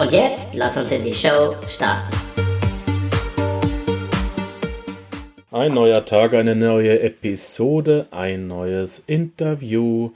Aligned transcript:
Und 0.00 0.12
jetzt 0.12 0.54
lass 0.54 0.78
uns 0.78 0.90
in 0.92 1.04
die 1.04 1.12
Show 1.12 1.54
starten. 1.68 2.16
Ein 5.50 5.74
neuer 5.74 6.06
Tag, 6.06 6.32
eine 6.32 6.56
neue 6.56 7.00
Episode, 7.00 8.06
ein 8.10 8.46
neues 8.46 9.00
Interview. 9.00 10.12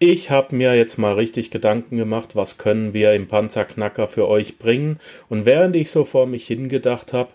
Ich 0.00 0.30
habe 0.30 0.56
mir 0.56 0.74
jetzt 0.74 0.98
mal 0.98 1.14
richtig 1.14 1.52
Gedanken 1.52 1.98
gemacht, 1.98 2.34
was 2.34 2.58
können 2.58 2.94
wir 2.94 3.12
im 3.12 3.28
Panzerknacker 3.28 4.08
für 4.08 4.26
euch 4.26 4.58
bringen. 4.58 4.98
Und 5.28 5.46
während 5.46 5.76
ich 5.76 5.92
so 5.92 6.02
vor 6.02 6.26
mich 6.26 6.44
hingedacht 6.48 7.12
habe, 7.12 7.30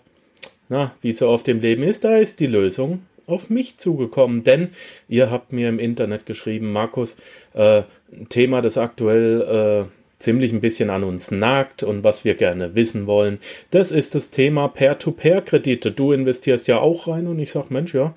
na, 0.68 0.92
wie 1.00 1.12
so 1.12 1.30
auf 1.30 1.42
dem 1.42 1.62
Leben 1.62 1.84
ist, 1.84 2.04
da 2.04 2.18
ist 2.18 2.38
die 2.40 2.46
Lösung 2.46 3.06
auf 3.26 3.48
mich 3.48 3.78
zugekommen. 3.78 4.44
Denn 4.44 4.72
ihr 5.08 5.30
habt 5.30 5.54
mir 5.54 5.70
im 5.70 5.78
Internet 5.78 6.26
geschrieben, 6.26 6.70
Markus, 6.70 7.16
äh, 7.54 7.84
Thema, 8.28 8.60
das 8.60 8.76
aktuell 8.76 9.86
äh, 9.86 9.97
ziemlich 10.18 10.52
ein 10.52 10.60
bisschen 10.60 10.90
an 10.90 11.04
uns 11.04 11.30
nagt 11.30 11.82
und 11.82 12.04
was 12.04 12.24
wir 12.24 12.34
gerne 12.34 12.74
wissen 12.74 13.06
wollen, 13.06 13.38
das 13.70 13.92
ist 13.92 14.14
das 14.14 14.30
Thema 14.30 14.68
Peer-to-Peer-Kredite. 14.68 15.92
Du 15.92 16.12
investierst 16.12 16.66
ja 16.66 16.78
auch 16.78 17.06
rein 17.06 17.26
und 17.26 17.38
ich 17.38 17.52
sag, 17.52 17.70
Mensch, 17.70 17.94
ja, 17.94 18.14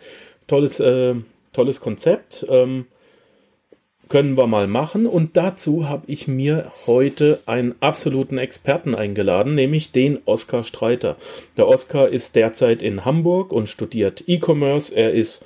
tolles, 0.48 0.80
äh, 0.80 1.16
tolles 1.54 1.80
Konzept. 1.80 2.46
Ähm, 2.50 2.86
können 4.12 4.36
wir 4.36 4.46
mal 4.46 4.68
machen. 4.68 5.08
Und 5.08 5.38
dazu 5.38 5.88
habe 5.88 6.04
ich 6.08 6.28
mir 6.28 6.72
heute 6.86 7.40
einen 7.46 7.76
absoluten 7.80 8.38
Experten 8.38 8.94
eingeladen, 8.94 9.56
nämlich 9.56 9.94
den 9.94 10.20
Oskar 10.26 10.66
Streiter. 10.66 11.16
Der 11.56 11.68
Oskar 11.68 12.10
ist 12.10 12.36
derzeit 12.36 12.84
in 12.84 13.06
Hamburg 13.06 13.54
und 13.54 13.70
studiert 13.70 14.26
E-Commerce. 14.28 14.94
Er 14.94 15.12
ist, 15.12 15.46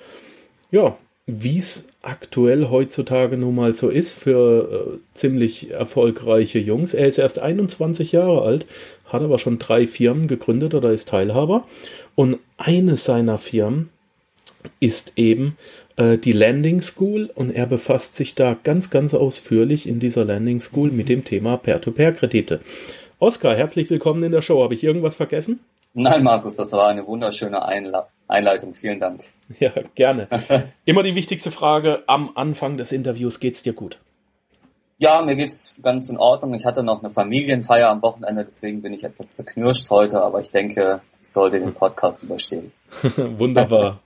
ja, 0.72 0.97
wie 1.28 1.59
es 1.59 1.86
aktuell 2.06 2.70
heutzutage 2.70 3.36
nun 3.36 3.56
mal 3.56 3.75
so 3.75 3.89
ist 3.89 4.11
für 4.11 4.95
äh, 4.95 5.00
ziemlich 5.14 5.72
erfolgreiche 5.72 6.59
Jungs. 6.59 6.94
Er 6.94 7.08
ist 7.08 7.17
erst 7.17 7.39
21 7.39 8.12
Jahre 8.12 8.44
alt, 8.44 8.66
hat 9.06 9.23
aber 9.23 9.39
schon 9.39 9.59
drei 9.59 9.88
Firmen 9.88 10.28
gegründet 10.28 10.73
oder 10.75 10.92
ist 10.92 11.09
Teilhaber. 11.09 11.67
Und 12.14 12.38
eine 12.58 12.97
seiner 12.97 13.38
Firmen 13.38 13.89
ist 14.80 15.14
eben 15.16 15.58
äh, 15.97 16.17
die 16.17 16.31
Landing 16.31 16.81
School 16.81 17.31
und 17.34 17.52
er 17.52 17.66
befasst 17.66 18.16
sich 18.16 18.36
da 18.36 18.56
ganz, 18.64 18.90
ganz 18.90 19.14
ausführlich 19.14 19.88
in 19.88 20.00
dieser 20.00 20.25
Landing 20.25 20.59
School 20.59 20.92
mit 20.92 21.09
dem 21.09 21.23
Thema 21.23 21.58
Peer-to-Peer-Kredite. 21.58 22.59
Oskar, 23.17 23.56
herzlich 23.56 23.90
willkommen 23.90 24.23
in 24.23 24.31
der 24.31 24.42
Show. 24.42 24.62
Habe 24.62 24.75
ich 24.75 24.84
irgendwas 24.84 25.16
vergessen? 25.16 25.59
Nein, 25.98 26.24
Markus, 26.24 26.58
das 26.58 26.74
war 26.74 26.90
eine 26.90 27.08
wunderschöne 27.08 27.64
Einla 27.64 28.10
Einleitung. 28.28 28.76
Vielen 28.76 29.00
Dank. 29.00 29.24
Ja, 29.60 29.72
gerne. 29.94 30.28
Immer 30.86 31.04
die 31.04 31.14
wichtigste 31.14 31.52
Frage 31.52 32.04
am 32.08 32.32
Anfang 32.34 32.78
des 32.78 32.92
Interviews. 32.92 33.40
Geht's 33.40 33.62
dir 33.62 33.74
gut? 33.74 34.00
Ja, 34.98 35.22
mir 35.22 35.36
geht's 35.36 35.76
ganz 35.84 36.10
in 36.10 36.18
Ordnung. 36.18 36.56
Ich 36.56 36.66
hatte 36.66 36.82
noch 36.82 37.04
eine 37.04 37.14
Familienfeier 37.14 37.90
am 37.90 38.02
Wochenende, 38.02 38.44
deswegen 38.44 38.82
bin 38.82 38.94
ich 38.94 39.04
etwas 39.04 39.34
zerknirscht 39.34 39.90
heute, 39.92 40.22
aber 40.22 40.42
ich 40.42 40.50
denke, 40.50 41.02
ich 41.22 41.30
sollte 41.30 41.60
den 41.60 41.76
Podcast 41.76 42.24
überstehen. 42.24 42.72
Wunderbar. 43.16 44.00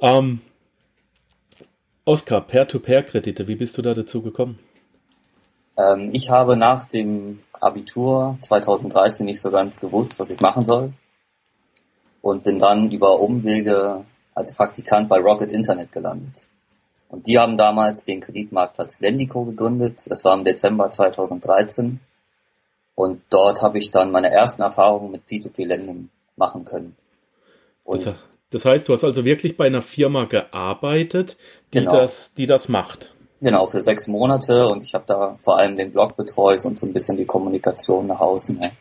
ähm, 0.00 0.40
Oskar, 2.04 2.42
Peer-to-Peer-Kredite, 2.42 3.48
wie 3.48 3.56
bist 3.56 3.76
du 3.76 3.82
da 3.82 3.94
dazu 3.94 4.22
gekommen? 4.22 4.60
Ähm, 5.80 6.10
ich 6.12 6.30
habe 6.30 6.56
nach 6.56 6.86
dem 6.86 7.40
Abitur 7.52 8.38
2013 8.42 9.26
nicht 9.26 9.40
so 9.40 9.50
ganz 9.50 9.80
gewusst, 9.80 10.18
was 10.18 10.30
ich 10.30 10.40
machen 10.40 10.64
soll 10.64 10.92
und 12.22 12.44
bin 12.44 12.58
dann 12.58 12.90
über 12.90 13.20
Umwege 13.20 14.04
als 14.34 14.52
Praktikant 14.52 15.08
bei 15.08 15.18
Rocket 15.18 15.52
Internet 15.52 15.92
gelandet. 15.92 16.46
Und 17.08 17.26
die 17.26 17.38
haben 17.38 17.56
damals 17.56 18.04
den 18.04 18.20
Kreditmarktplatz 18.20 19.00
Lendico 19.00 19.44
gegründet. 19.44 20.04
Das 20.06 20.24
war 20.24 20.34
im 20.36 20.44
Dezember 20.44 20.90
2013. 20.90 21.98
Und 22.94 23.22
dort 23.30 23.62
habe 23.62 23.78
ich 23.78 23.90
dann 23.90 24.12
meine 24.12 24.30
ersten 24.30 24.62
Erfahrungen 24.62 25.10
mit 25.10 25.22
P2P-Lending 25.28 26.08
machen 26.36 26.64
können. 26.64 26.96
Das, 27.84 28.08
das, 28.50 28.64
heißt, 28.64 28.88
du 28.88 28.92
hast 28.92 29.02
also 29.02 29.24
wirklich 29.24 29.56
bei 29.56 29.66
einer 29.66 29.82
Firma 29.82 30.26
gearbeitet, 30.26 31.36
die, 31.74 31.80
genau. 31.80 31.90
das, 31.90 32.34
die 32.34 32.46
das 32.46 32.68
macht. 32.68 33.12
Genau, 33.40 33.66
für 33.66 33.80
sechs 33.80 34.06
Monate 34.06 34.68
und 34.68 34.82
ich 34.82 34.94
habe 34.94 35.04
da 35.06 35.38
vor 35.40 35.56
allem 35.56 35.76
den 35.76 35.92
Blog 35.92 36.16
betreut 36.16 36.64
und 36.66 36.78
so 36.78 36.86
ein 36.86 36.92
bisschen 36.92 37.16
die 37.16 37.24
Kommunikation 37.24 38.06
nach 38.06 38.20
außen. 38.20 38.58
Ne? 38.58 38.72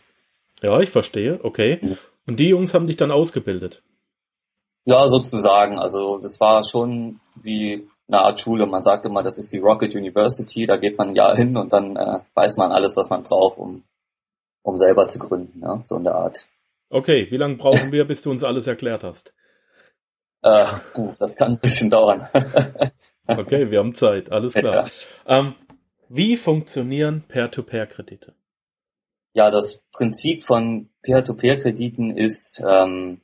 Ja, 0.62 0.80
ich 0.82 0.90
verstehe, 0.90 1.40
okay. 1.44 1.80
Mhm. 1.82 1.98
Und 2.28 2.40
die 2.40 2.50
Jungs 2.50 2.74
haben 2.74 2.86
dich 2.86 2.98
dann 2.98 3.12
ausgebildet? 3.12 3.82
Ja, 4.86 5.08
sozusagen. 5.08 5.80
Also 5.80 6.18
das 6.18 6.40
war 6.40 6.64
schon 6.64 7.20
wie 7.36 7.88
eine 8.08 8.22
Art 8.22 8.40
Schule. 8.40 8.66
Man 8.66 8.84
sagt 8.84 9.06
immer, 9.06 9.24
das 9.24 9.38
ist 9.38 9.54
die 9.54 9.60
Rocket 9.60 9.96
University. 9.96 10.66
Da 10.66 10.78
geht 10.78 10.98
man 10.98 11.10
ein 11.10 11.16
Jahr 11.16 11.36
hin 11.36 11.56
und 11.56 11.72
dann 11.72 11.96
äh, 11.96 12.20
weiß 12.34 12.58
man 12.58 12.72
alles, 12.72 12.98
was 12.98 13.10
man 13.10 13.24
braucht, 13.24 13.58
um, 13.58 13.84
um 14.62 14.78
selber 14.78 15.08
zu 15.08 15.20
gründen. 15.20 15.62
Ja? 15.62 15.82
So 15.86 15.98
in 15.98 16.04
der 16.04 16.16
Art. 16.16 16.48
Okay, 16.90 17.28
wie 17.30 17.38
lange 17.38 17.56
brauchen 17.56 17.92
wir, 17.92 18.06
bis 18.06 18.24
du 18.24 18.32
uns 18.32 18.44
alles 18.44 18.68
erklärt 18.68 19.04
hast? 19.04 19.34
Äh, 20.42 20.66
gut, 20.94 21.16
das 21.20 21.36
kann 21.36 21.52
ein 21.52 21.60
bisschen 21.60 21.90
dauern. 21.90 22.28
okay, 23.38 23.72
wir 23.72 23.80
haben 23.80 23.94
Zeit, 23.94 24.32
alles 24.32 24.54
klar. 24.54 24.90
Ja. 25.28 25.40
Ähm, 25.40 25.56
wie 26.10 26.38
funktionieren 26.38 27.24
Peer-to-Peer-Kredite? 27.28 28.34
Ja, 29.34 29.52
das 29.52 29.84
Prinzip 29.92 30.44
von 30.44 30.90
Peer-to-Peer-Krediten 31.04 32.16
ist, 32.16 32.64
ähm, 32.68 33.22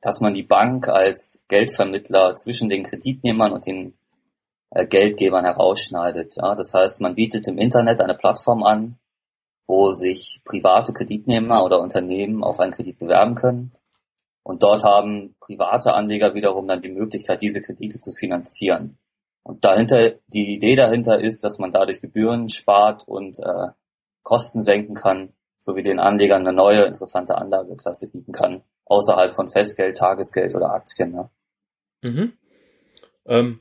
dass 0.00 0.20
man 0.20 0.34
die 0.34 0.42
Bank 0.42 0.88
als 0.88 1.44
Geldvermittler 1.48 2.34
zwischen 2.34 2.68
den 2.68 2.82
Kreditnehmern 2.82 3.52
und 3.52 3.66
den 3.66 3.94
äh, 4.70 4.86
Geldgebern 4.86 5.44
herausschneidet. 5.44 6.36
Ja, 6.36 6.54
das 6.54 6.74
heißt, 6.74 7.00
man 7.00 7.14
bietet 7.14 7.46
im 7.48 7.58
Internet 7.58 8.00
eine 8.00 8.14
Plattform 8.14 8.64
an, 8.64 8.98
wo 9.66 9.92
sich 9.92 10.42
private 10.44 10.92
Kreditnehmer 10.92 11.64
oder 11.64 11.80
Unternehmen 11.80 12.44
auf 12.44 12.60
einen 12.60 12.72
Kredit 12.72 12.98
bewerben 12.98 13.34
können. 13.34 13.72
Und 14.42 14.62
dort 14.62 14.84
haben 14.84 15.34
private 15.40 15.94
Anleger 15.94 16.34
wiederum 16.34 16.68
dann 16.68 16.82
die 16.82 16.88
Möglichkeit, 16.88 17.42
diese 17.42 17.62
Kredite 17.62 17.98
zu 17.98 18.12
finanzieren. 18.12 18.98
Und 19.46 19.64
dahinter, 19.64 20.16
die 20.26 20.56
Idee 20.56 20.74
dahinter 20.74 21.20
ist, 21.20 21.44
dass 21.44 21.60
man 21.60 21.70
dadurch 21.70 22.00
Gebühren 22.00 22.48
spart 22.48 23.06
und 23.06 23.38
äh, 23.38 23.68
Kosten 24.24 24.60
senken 24.60 24.96
kann, 24.96 25.34
sowie 25.60 25.84
den 25.84 26.00
Anlegern 26.00 26.44
eine 26.44 26.52
neue 26.52 26.84
interessante 26.84 27.38
Anlageklasse 27.38 28.10
bieten 28.10 28.32
kann, 28.32 28.64
außerhalb 28.86 29.32
von 29.36 29.48
Festgeld, 29.48 29.98
Tagesgeld 29.98 30.56
oder 30.56 30.72
Aktien. 30.72 31.12
Ne? 31.12 31.30
Mhm. 32.02 32.32
Ähm, 33.24 33.60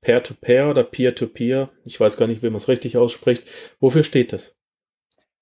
Peer-to-Peer 0.00 0.70
oder 0.70 0.82
Peer-to-Peer, 0.82 1.68
ich 1.84 2.00
weiß 2.00 2.16
gar 2.16 2.26
nicht, 2.26 2.42
wie 2.42 2.48
man 2.48 2.56
es 2.56 2.68
richtig 2.68 2.96
ausspricht. 2.96 3.44
Wofür 3.80 4.04
steht 4.04 4.32
das? 4.32 4.56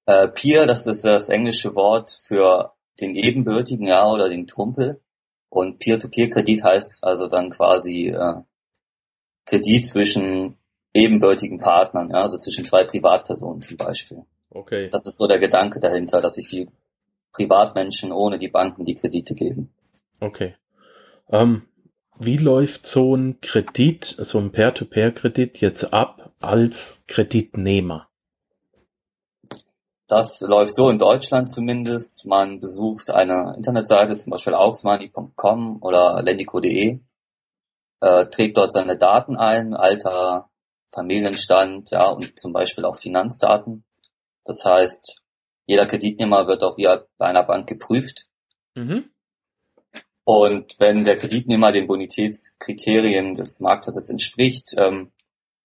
Äh, 0.06 0.26
Peer, 0.26 0.66
das 0.66 0.88
ist 0.88 1.04
das 1.04 1.28
englische 1.28 1.76
Wort 1.76 2.22
für 2.24 2.72
den 3.00 3.14
ebenbürtigen, 3.14 3.86
ja, 3.86 4.04
oder 4.10 4.28
den 4.28 4.48
Kumpel. 4.48 5.00
Und 5.48 5.78
Peer-to-Peer-Kredit 5.78 6.64
heißt 6.64 7.04
also 7.04 7.28
dann 7.28 7.50
quasi 7.50 8.08
äh, 8.08 8.42
Kredit 9.46 9.86
zwischen 9.86 10.56
ebenbürtigen 10.92 11.58
Partnern, 11.58 12.10
ja, 12.10 12.22
also 12.22 12.36
zwischen 12.38 12.64
zwei 12.64 12.84
Privatpersonen 12.84 13.62
zum 13.62 13.76
Beispiel. 13.76 14.24
Okay. 14.50 14.88
Das 14.90 15.06
ist 15.06 15.18
so 15.18 15.26
der 15.26 15.38
Gedanke 15.38 15.80
dahinter, 15.80 16.20
dass 16.20 16.34
sich 16.34 16.48
die 16.48 16.68
Privatmenschen 17.32 18.12
ohne 18.12 18.38
die 18.38 18.48
Banken 18.48 18.84
die 18.84 18.94
Kredite 18.94 19.34
geben. 19.34 19.70
Okay. 20.20 20.54
Ähm, 21.30 21.62
wie 22.18 22.38
läuft 22.38 22.86
so 22.86 23.14
ein 23.14 23.40
Kredit, 23.42 24.16
so 24.18 24.38
ein 24.38 24.50
Peer-to-Peer-Kredit 24.50 25.58
jetzt 25.60 25.92
ab 25.92 26.32
als 26.40 27.04
Kreditnehmer? 27.06 28.08
Das 30.08 30.40
läuft 30.40 30.76
so 30.76 30.88
in 30.88 30.98
Deutschland 30.98 31.50
zumindest. 31.50 32.26
Man 32.26 32.60
besucht 32.60 33.10
eine 33.10 33.54
Internetseite, 33.56 34.16
zum 34.16 34.30
Beispiel 34.30 34.54
auxmoney.com 34.54 35.82
oder 35.82 36.22
lendico.de, 36.22 37.00
äh, 38.00 38.26
trägt 38.26 38.56
dort 38.56 38.72
seine 38.72 38.96
Daten 38.96 39.36
ein, 39.36 39.74
Alter, 39.74 40.50
Familienstand, 40.92 41.90
ja, 41.90 42.08
und 42.08 42.38
zum 42.38 42.52
Beispiel 42.52 42.84
auch 42.84 42.96
Finanzdaten. 42.96 43.84
Das 44.44 44.64
heißt, 44.64 45.22
jeder 45.66 45.86
Kreditnehmer 45.86 46.46
wird 46.46 46.62
auch 46.62 46.76
wie 46.76 46.88
bei 47.18 47.26
einer 47.26 47.42
Bank 47.42 47.68
geprüft. 47.68 48.26
Mhm. 48.74 49.10
Und 50.24 50.74
wenn 50.78 51.04
der 51.04 51.16
Kreditnehmer 51.16 51.72
den 51.72 51.86
Bonitätskriterien 51.86 53.34
des 53.34 53.60
Marktplatzes 53.60 54.10
entspricht, 54.10 54.74
ähm, 54.76 55.12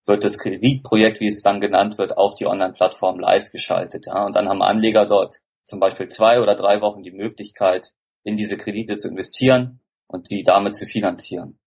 wird 0.06 0.24
das 0.24 0.38
Kreditprojekt, 0.38 1.20
wie 1.20 1.28
es 1.28 1.42
dann 1.42 1.62
genannt 1.62 1.98
wird, 1.98 2.18
auf 2.18 2.36
die 2.36 2.48
Online-Plattform 2.48 3.20
live 3.20 3.52
geschaltet. 3.52 4.08
Ja? 4.08 4.26
Und 4.26 4.36
dann 4.36 4.50
haben 4.50 4.62
Anleger 4.62 5.06
dort 5.06 5.42
zum 5.66 5.80
Beispiel 5.80 6.10
zwei 6.10 6.42
oder 6.42 6.56
drei 6.56 6.82
Wochen 6.82 7.04
die 7.04 7.12
Möglichkeit, 7.12 7.94
in 8.24 8.36
diese 8.36 8.58
Kredite 8.58 8.98
zu 8.98 9.08
investieren 9.08 9.80
und 10.08 10.28
sie 10.28 10.44
damit 10.44 10.76
zu 10.76 10.86
finanzieren. 10.86 11.61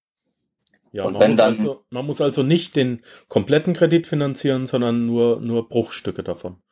Ja, 0.94 1.06
und 1.06 1.14
man, 1.14 1.22
wenn 1.22 1.30
muss 1.30 1.38
dann, 1.38 1.52
also, 1.54 1.84
man 1.90 2.06
muss 2.06 2.20
also 2.20 2.44
nicht 2.44 2.76
den 2.76 3.02
kompletten 3.26 3.74
Kredit 3.74 4.06
finanzieren, 4.06 4.64
sondern 4.66 5.06
nur, 5.06 5.40
nur 5.40 5.68
Bruchstücke 5.68 6.22
davon. 6.22 6.62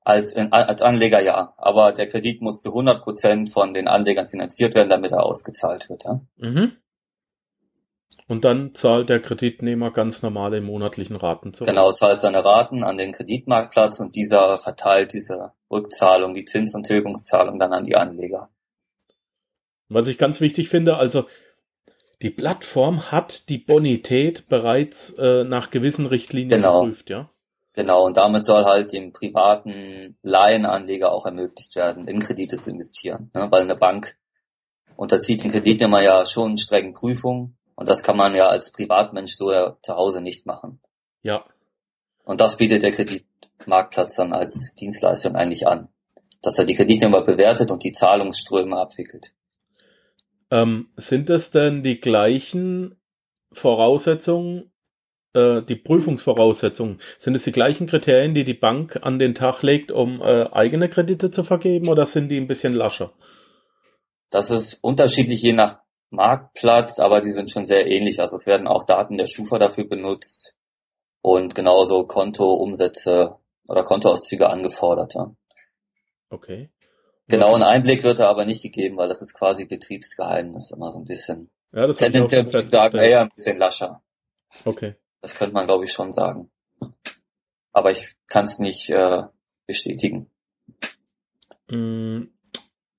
Als, 0.00 0.34
als 0.36 0.82
Anleger 0.82 1.20
ja, 1.20 1.54
aber 1.56 1.92
der 1.92 2.08
Kredit 2.08 2.42
muss 2.42 2.60
zu 2.60 2.70
100 2.70 3.00
Prozent 3.00 3.50
von 3.50 3.74
den 3.74 3.86
Anlegern 3.86 4.28
finanziert 4.28 4.74
werden, 4.74 4.88
damit 4.88 5.12
er 5.12 5.22
ausgezahlt 5.22 5.88
wird. 5.88 6.02
Ja? 6.02 6.20
Mhm. 6.38 6.72
Und 8.26 8.44
dann 8.44 8.74
zahlt 8.74 9.08
der 9.08 9.20
Kreditnehmer 9.20 9.92
ganz 9.92 10.24
normale 10.24 10.60
monatlichen 10.60 11.14
Raten 11.14 11.54
zurück. 11.54 11.68
Genau, 11.68 11.92
zahlt 11.92 12.20
seine 12.20 12.44
Raten 12.44 12.82
an 12.82 12.96
den 12.96 13.12
Kreditmarktplatz 13.12 14.00
und 14.00 14.16
dieser 14.16 14.56
verteilt 14.56 15.12
diese 15.12 15.52
Rückzahlung, 15.70 16.34
die 16.34 16.44
Zins- 16.44 16.74
und 16.74 16.86
Tilgungszahlung 16.86 17.60
dann 17.60 17.72
an 17.72 17.84
die 17.84 17.94
Anleger. 17.94 18.48
Was 19.88 20.08
ich 20.08 20.18
ganz 20.18 20.40
wichtig 20.40 20.68
finde, 20.68 20.96
also 20.96 21.26
die 22.22 22.30
Plattform 22.30 23.10
hat 23.10 23.48
die 23.48 23.58
Bonität 23.58 24.48
bereits 24.48 25.10
äh, 25.18 25.44
nach 25.44 25.70
gewissen 25.70 26.06
Richtlinien 26.06 26.60
genau. 26.60 26.82
geprüft, 26.82 27.10
ja? 27.10 27.28
Genau, 27.74 28.04
und 28.04 28.16
damit 28.16 28.44
soll 28.44 28.64
halt 28.64 28.92
dem 28.92 29.12
privaten 29.12 30.16
Laienanleger 30.22 31.10
auch 31.10 31.24
ermöglicht 31.24 31.74
werden, 31.74 32.06
in 32.06 32.20
Kredite 32.20 32.58
zu 32.58 32.70
investieren. 32.70 33.30
Ne? 33.34 33.48
Weil 33.50 33.62
eine 33.62 33.76
Bank 33.76 34.16
unterzieht 34.96 35.42
den 35.42 35.50
Kreditnehmer 35.50 36.02
ja 36.02 36.26
schon 36.26 36.58
strengen 36.58 36.92
Prüfungen 36.92 37.56
und 37.74 37.88
das 37.88 38.02
kann 38.02 38.16
man 38.16 38.34
ja 38.34 38.46
als 38.46 38.72
Privatmensch 38.72 39.36
so 39.36 39.52
ja 39.52 39.76
zu 39.82 39.96
Hause 39.96 40.20
nicht 40.20 40.44
machen. 40.44 40.80
Ja. 41.22 41.44
Und 42.24 42.40
das 42.40 42.58
bietet 42.58 42.82
der 42.82 42.92
Kreditmarktplatz 42.92 44.16
dann 44.16 44.34
als 44.34 44.74
Dienstleistung 44.74 45.34
eigentlich 45.34 45.66
an, 45.66 45.88
dass 46.42 46.58
er 46.58 46.66
die 46.66 46.74
Kreditnehmer 46.74 47.22
bewertet 47.22 47.70
und 47.70 47.82
die 47.84 47.92
Zahlungsströme 47.92 48.76
abwickelt. 48.76 49.32
Ähm, 50.52 50.90
sind 50.96 51.30
das 51.30 51.50
denn 51.50 51.82
die 51.82 51.98
gleichen 51.98 53.00
Voraussetzungen, 53.52 54.70
äh, 55.32 55.62
die 55.62 55.76
Prüfungsvoraussetzungen, 55.76 57.00
sind 57.18 57.34
es 57.34 57.44
die 57.44 57.52
gleichen 57.52 57.86
Kriterien, 57.86 58.34
die 58.34 58.44
die 58.44 58.52
Bank 58.52 58.98
an 59.00 59.18
den 59.18 59.34
Tag 59.34 59.62
legt, 59.62 59.90
um 59.90 60.20
äh, 60.20 60.46
eigene 60.52 60.90
Kredite 60.90 61.30
zu 61.30 61.42
vergeben 61.42 61.88
oder 61.88 62.04
sind 62.04 62.28
die 62.28 62.36
ein 62.36 62.48
bisschen 62.48 62.74
lascher? 62.74 63.14
Das 64.28 64.50
ist 64.50 64.84
unterschiedlich 64.84 65.40
je 65.40 65.54
nach 65.54 65.78
Marktplatz, 66.10 67.00
aber 67.00 67.22
die 67.22 67.30
sind 67.30 67.50
schon 67.50 67.64
sehr 67.64 67.86
ähnlich. 67.86 68.20
Also 68.20 68.36
es 68.36 68.46
werden 68.46 68.66
auch 68.66 68.84
Daten 68.84 69.16
der 69.16 69.26
Schufa 69.26 69.58
dafür 69.58 69.88
benutzt 69.88 70.58
und 71.22 71.54
genauso 71.54 72.04
Kontoumsätze 72.04 73.36
oder 73.66 73.84
Kontoauszüge 73.84 74.50
angefordert. 74.50 75.14
Ja. 75.14 75.34
Okay. 76.28 76.68
Genau, 77.32 77.54
ein 77.54 77.62
Einblick 77.62 78.02
wird 78.02 78.18
da 78.18 78.28
aber 78.28 78.44
nicht 78.44 78.60
gegeben, 78.60 78.98
weil 78.98 79.08
das 79.08 79.22
ist 79.22 79.32
quasi 79.32 79.64
Betriebsgeheimnis, 79.64 80.70
immer 80.70 80.92
so 80.92 80.98
ein 80.98 81.06
bisschen. 81.06 81.50
Ja, 81.72 81.86
das 81.86 81.96
Tendenziell 81.96 82.44
würde 82.44 82.60
ich 82.60 82.68
sagen, 82.68 82.98
eher 82.98 83.22
ein 83.22 83.30
bisschen 83.30 83.56
lascher. 83.56 84.02
Okay. 84.66 84.96
Das 85.22 85.34
könnte 85.34 85.54
man, 85.54 85.66
glaube 85.66 85.86
ich, 85.86 85.92
schon 85.92 86.12
sagen. 86.12 86.50
Aber 87.72 87.90
ich 87.90 88.16
kann 88.26 88.44
es 88.44 88.58
nicht 88.58 88.90
äh, 88.90 89.22
bestätigen. 89.66 90.30
Mm, 91.70 92.24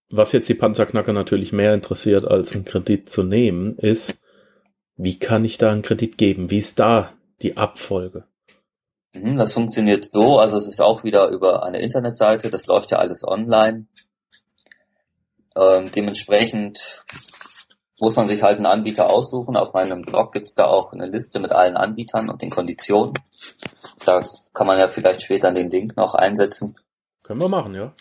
was 0.09 0.31
jetzt 0.31 0.49
die 0.49 0.55
Panzerknacker 0.55 1.13
natürlich 1.13 1.53
mehr 1.53 1.75
interessiert, 1.75 2.25
als 2.25 2.55
einen 2.55 2.65
Kredit 2.65 3.09
zu 3.09 3.21
nehmen, 3.21 3.77
ist, 3.77 4.19
wie 4.95 5.19
kann 5.19 5.45
ich 5.45 5.59
da 5.59 5.71
einen 5.71 5.83
Kredit 5.83 6.17
geben? 6.17 6.49
Wie 6.49 6.57
ist 6.57 6.79
da 6.79 7.13
die 7.43 7.55
Abfolge? 7.55 8.23
Mhm, 9.13 9.37
das 9.37 9.53
funktioniert 9.53 10.09
so, 10.09 10.39
also 10.39 10.57
es 10.57 10.67
ist 10.67 10.81
auch 10.81 11.03
wieder 11.03 11.27
über 11.27 11.61
eine 11.61 11.83
Internetseite, 11.83 12.49
das 12.49 12.65
läuft 12.65 12.89
ja 12.89 12.97
alles 12.97 13.23
online. 13.23 13.85
Ähm, 15.55 15.91
dementsprechend 15.91 17.05
muss 17.99 18.15
man 18.15 18.27
sich 18.27 18.41
halt 18.41 18.57
einen 18.57 18.65
Anbieter 18.65 19.09
aussuchen. 19.09 19.55
Auf 19.55 19.73
meinem 19.73 20.01
Blog 20.01 20.33
gibt 20.33 20.47
es 20.47 20.55
da 20.55 20.65
auch 20.65 20.93
eine 20.93 21.07
Liste 21.07 21.39
mit 21.39 21.51
allen 21.51 21.77
Anbietern 21.77 22.29
und 22.29 22.41
den 22.41 22.49
Konditionen. 22.49 23.13
Da 24.05 24.21
kann 24.53 24.67
man 24.67 24.79
ja 24.79 24.89
vielleicht 24.89 25.23
später 25.23 25.51
den 25.53 25.69
Link 25.69 25.95
noch 25.95 26.15
einsetzen. 26.15 26.77
Können 27.23 27.41
wir 27.41 27.49
machen, 27.49 27.73
ja. 27.75 27.91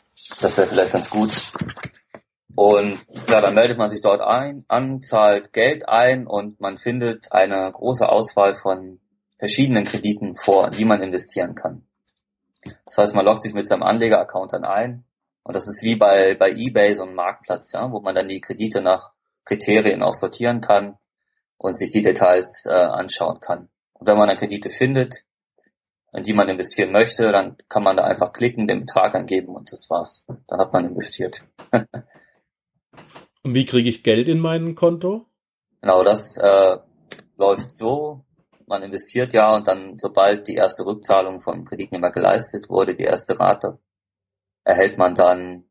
Das 0.41 0.57
wäre 0.57 0.67
vielleicht 0.67 0.93
ganz 0.93 1.11
gut. 1.11 1.33
Und 2.55 2.99
ja, 3.29 3.41
dann 3.41 3.55
meldet 3.55 3.79
man 3.79 3.91
sich 3.91 4.01
dort 4.01 4.21
ein, 4.21 4.65
an, 4.69 5.03
zahlt 5.03 5.53
Geld 5.53 5.89
ein 5.89 6.27
und 6.27 6.61
man 6.61 6.77
findet 6.77 7.33
eine 7.33 7.71
große 7.73 8.09
Auswahl 8.09 8.55
von 8.55 9.01
verschiedenen 9.39 9.85
Krediten 9.85 10.37
vor, 10.37 10.71
die 10.71 10.85
man 10.85 11.03
investieren 11.03 11.55
kann. 11.55 11.87
Das 12.85 12.99
heißt, 12.99 13.15
man 13.15 13.25
loggt 13.25 13.43
sich 13.43 13.55
mit 13.55 13.67
seinem 13.67 13.83
Anlegeraccount 13.83 14.53
dann 14.53 14.65
ein 14.65 15.05
und 15.45 15.57
das 15.57 15.69
ist 15.69 15.83
wie 15.83 15.97
bei, 15.97 16.35
bei 16.35 16.51
eBay 16.51 16.95
so 16.95 17.05
ein 17.05 17.15
Marktplatz, 17.15 17.73
ja, 17.73 17.91
wo 17.91 18.01
man 18.01 18.15
dann 18.15 18.29
die 18.29 18.41
Kredite 18.41 18.81
nach 18.81 19.13
Kriterien 19.45 20.03
auch 20.03 20.15
sortieren 20.15 20.61
kann 20.61 20.99
und 21.59 21.77
sich 21.77 21.91
die 21.91 22.03
Details 22.03 22.67
äh, 22.67 22.75
anschauen 22.75 23.41
kann. 23.41 23.69
Und 23.95 24.07
wenn 24.07 24.17
man 24.17 24.29
dann 24.29 24.37
Kredite 24.37 24.71
findet, 24.71 25.25
in 26.13 26.23
die 26.25 26.33
man 26.33 26.49
investieren 26.49 26.93
möchte, 26.93 27.33
dann 27.33 27.57
kann 27.69 27.83
man 27.83 27.97
da 27.97 28.05
einfach 28.05 28.33
klicken, 28.33 28.67
den 28.67 28.81
Betrag 28.81 29.15
angeben 29.15 29.55
und 29.55 29.73
das 29.73 29.89
war's. 29.89 30.27
Dann 30.47 30.61
hat 30.61 30.73
man 30.73 30.85
investiert. 30.85 31.45
und 33.43 33.55
wie 33.55 33.65
kriege 33.65 33.89
ich 33.89 34.05
Geld 34.05 34.29
in 34.29 34.39
mein 34.39 34.75
Konto? 34.75 35.27
Genau, 35.81 36.05
das 36.05 36.37
äh, 36.37 36.79
läuft 37.37 37.75
so. 37.75 38.25
Man 38.67 38.83
investiert 38.83 39.33
ja 39.33 39.55
und 39.55 39.67
dann, 39.67 39.99
sobald 39.99 40.47
die 40.49 40.55
erste 40.55 40.87
Rückzahlung 40.87 41.41
vom 41.41 41.65
Kreditnehmer 41.65 42.11
geleistet 42.11 42.69
wurde, 42.69 42.95
die 42.95 43.03
erste 43.03 43.39
Rate, 43.41 43.79
erhält 44.65 44.99
man 44.99 45.15
dann 45.15 45.65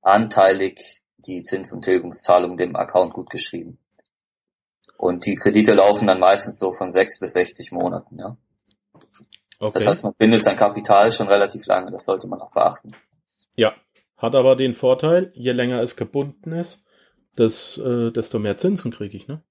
anteilig 0.00 1.02
die 1.18 1.42
Zins- 1.42 1.72
und 1.72 1.82
Tilgungszahlung 1.82 2.56
dem 2.56 2.76
Account 2.76 3.12
gutgeschrieben. 3.14 3.78
Und 4.96 5.26
die 5.26 5.34
Kredite 5.34 5.74
laufen 5.74 6.06
dann 6.06 6.20
meistens 6.20 6.58
so 6.58 6.72
von 6.72 6.90
sechs 6.90 7.18
bis 7.18 7.32
60 7.32 7.72
Monaten, 7.72 8.18
ja. 8.18 8.36
Okay. 9.58 9.72
Das 9.74 9.86
heißt, 9.86 10.04
man 10.04 10.14
bindet 10.18 10.44
sein 10.44 10.56
Kapital 10.56 11.12
schon 11.12 11.28
relativ 11.28 11.66
lange, 11.66 11.90
das 11.90 12.04
sollte 12.04 12.26
man 12.26 12.40
auch 12.40 12.52
beachten. 12.52 12.92
Ja, 13.54 13.74
hat 14.16 14.34
aber 14.34 14.56
den 14.56 14.74
Vorteil, 14.74 15.30
je 15.34 15.52
länger 15.52 15.80
es 15.82 15.96
gebunden 15.96 16.52
ist, 16.52 16.84
das, 17.36 17.78
äh, 17.78 18.10
desto 18.10 18.38
mehr 18.38 18.56
Zinsen 18.56 18.90
kriege 18.90 19.16
ich, 19.16 19.28
ne? 19.28 19.42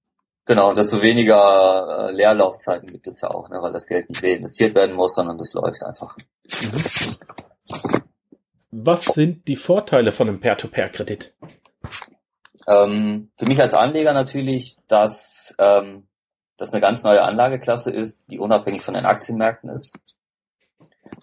Genau, 0.44 0.70
und 0.70 0.78
desto 0.78 1.00
weniger 1.00 2.08
äh, 2.08 2.12
Leerlaufzeiten 2.12 2.90
gibt 2.90 3.06
es 3.06 3.20
ja 3.20 3.30
auch, 3.30 3.48
ne, 3.48 3.62
weil 3.62 3.72
das 3.72 3.86
Geld 3.86 4.08
nicht 4.08 4.22
reinvestiert 4.22 4.74
werden 4.74 4.96
muss, 4.96 5.14
sondern 5.14 5.38
das 5.38 5.52
läuft 5.54 5.82
einfach. 5.84 6.16
Mhm. 6.62 8.01
Was 8.74 9.04
sind 9.04 9.46
die 9.48 9.56
Vorteile 9.56 10.12
von 10.12 10.28
einem 10.28 10.40
Peer-to-Peer-Kredit? 10.40 11.34
Ähm, 12.66 13.30
für 13.36 13.44
mich 13.44 13.60
als 13.60 13.74
Anleger 13.74 14.14
natürlich, 14.14 14.76
dass 14.88 15.54
ähm, 15.58 16.08
das 16.56 16.72
eine 16.72 16.80
ganz 16.80 17.02
neue 17.02 17.22
Anlageklasse 17.22 17.90
ist, 17.90 18.30
die 18.30 18.38
unabhängig 18.38 18.80
von 18.80 18.94
den 18.94 19.04
Aktienmärkten 19.04 19.68
ist, 19.68 19.98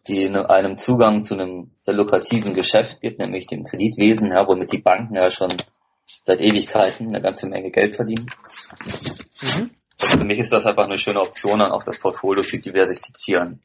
die 0.07 0.29
einem 0.29 0.77
Zugang 0.77 1.23
zu 1.23 1.33
einem 1.33 1.71
sehr 1.75 1.95
lukrativen 1.95 2.53
Geschäft 2.53 3.01
gibt, 3.01 3.17
nämlich 3.17 3.47
dem 3.47 3.63
Kreditwesen, 3.63 4.31
ja, 4.31 4.47
womit 4.47 4.71
die 4.71 4.77
Banken 4.77 5.15
ja 5.15 5.31
schon 5.31 5.51
seit 6.21 6.41
Ewigkeiten 6.41 7.07
eine 7.07 7.21
ganze 7.21 7.47
Menge 7.47 7.71
Geld 7.71 7.95
verdienen. 7.95 8.29
Mhm. 9.41 9.71
Für 9.97 10.23
mich 10.23 10.37
ist 10.37 10.53
das 10.53 10.67
einfach 10.67 10.85
eine 10.85 10.99
schöne 10.99 11.19
Option, 11.19 11.57
dann 11.57 11.71
auch 11.71 11.83
das 11.83 11.97
Portfolio 11.97 12.43
zu 12.43 12.59
diversifizieren. 12.59 13.63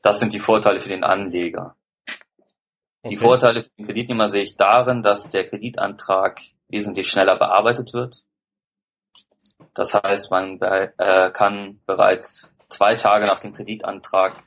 Das 0.00 0.20
sind 0.20 0.32
die 0.32 0.40
Vorteile 0.40 0.80
für 0.80 0.88
den 0.88 1.04
Anleger. 1.04 1.76
Okay. 3.06 3.14
Die 3.14 3.20
Vorteile 3.20 3.60
für 3.60 3.70
den 3.78 3.86
Kreditnehmer 3.86 4.28
sehe 4.28 4.42
ich 4.42 4.56
darin, 4.56 5.00
dass 5.00 5.30
der 5.30 5.46
Kreditantrag 5.46 6.40
wesentlich 6.68 7.08
schneller 7.08 7.36
bearbeitet 7.36 7.92
wird. 7.92 8.24
Das 9.74 9.94
heißt, 9.94 10.30
man 10.32 10.60
äh, 10.60 11.30
kann 11.32 11.80
bereits 11.86 12.56
zwei 12.68 12.96
Tage 12.96 13.26
nach 13.26 13.38
dem 13.38 13.52
Kreditantrag 13.52 14.42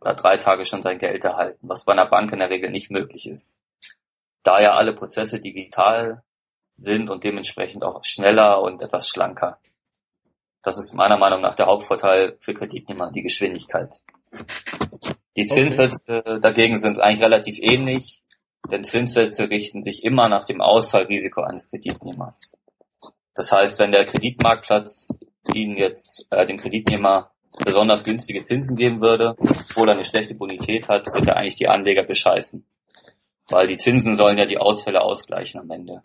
oder 0.00 0.14
drei 0.14 0.38
Tage 0.38 0.64
schon 0.64 0.80
sein 0.80 0.96
Geld 0.96 1.24
erhalten, 1.24 1.68
was 1.68 1.84
bei 1.84 1.92
einer 1.92 2.06
Bank 2.06 2.32
in 2.32 2.38
der 2.38 2.48
Regel 2.48 2.70
nicht 2.70 2.90
möglich 2.90 3.28
ist. 3.28 3.60
Da 4.42 4.58
ja 4.58 4.74
alle 4.74 4.94
Prozesse 4.94 5.40
digital 5.40 6.22
sind 6.72 7.10
und 7.10 7.24
dementsprechend 7.24 7.84
auch 7.84 8.04
schneller 8.04 8.62
und 8.62 8.80
etwas 8.80 9.08
schlanker. 9.08 9.58
Das 10.62 10.78
ist 10.78 10.94
meiner 10.94 11.18
Meinung 11.18 11.42
nach 11.42 11.56
der 11.56 11.66
Hauptvorteil 11.66 12.38
für 12.40 12.54
Kreditnehmer, 12.54 13.10
die 13.10 13.22
Geschwindigkeit. 13.22 13.96
Die 15.36 15.46
Zinssätze 15.46 16.18
okay. 16.18 16.40
dagegen 16.40 16.78
sind 16.78 16.98
eigentlich 16.98 17.22
relativ 17.22 17.58
ähnlich, 17.60 18.22
denn 18.70 18.82
Zinssätze 18.82 19.50
richten 19.50 19.82
sich 19.82 20.04
immer 20.04 20.28
nach 20.28 20.44
dem 20.44 20.60
Ausfallrisiko 20.60 21.42
eines 21.42 21.70
Kreditnehmers. 21.70 22.56
Das 23.34 23.52
heißt, 23.52 23.78
wenn 23.78 23.92
der 23.92 24.04
Kreditmarktplatz 24.04 25.20
Ihnen 25.54 25.76
jetzt 25.76 26.26
äh, 26.30 26.44
dem 26.44 26.56
Kreditnehmer 26.56 27.30
besonders 27.64 28.04
günstige 28.04 28.42
Zinsen 28.42 28.76
geben 28.76 29.00
würde, 29.00 29.36
obwohl 29.38 29.88
er 29.88 29.94
eine 29.94 30.04
schlechte 30.04 30.34
Bonität 30.34 30.88
hat, 30.88 31.06
wird 31.06 31.28
er 31.28 31.36
eigentlich 31.36 31.54
die 31.54 31.68
Anleger 31.68 32.02
bescheißen. 32.02 32.66
Weil 33.48 33.66
die 33.66 33.78
Zinsen 33.78 34.16
sollen 34.16 34.38
ja 34.38 34.44
die 34.44 34.58
Ausfälle 34.58 35.00
ausgleichen 35.00 35.60
am 35.60 35.70
Ende. 35.70 36.02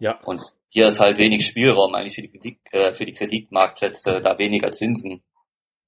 Ja. 0.00 0.18
Und 0.24 0.40
hier 0.68 0.88
ist 0.88 0.98
halt 0.98 1.18
wenig 1.18 1.46
Spielraum 1.46 1.94
eigentlich 1.94 2.14
für 2.14 2.22
die, 2.22 2.30
Kredit, 2.30 2.58
äh, 2.72 2.92
für 2.92 3.04
die 3.04 3.12
Kreditmarktplätze, 3.12 4.20
da 4.20 4.38
weniger 4.38 4.70
Zinsen 4.70 5.22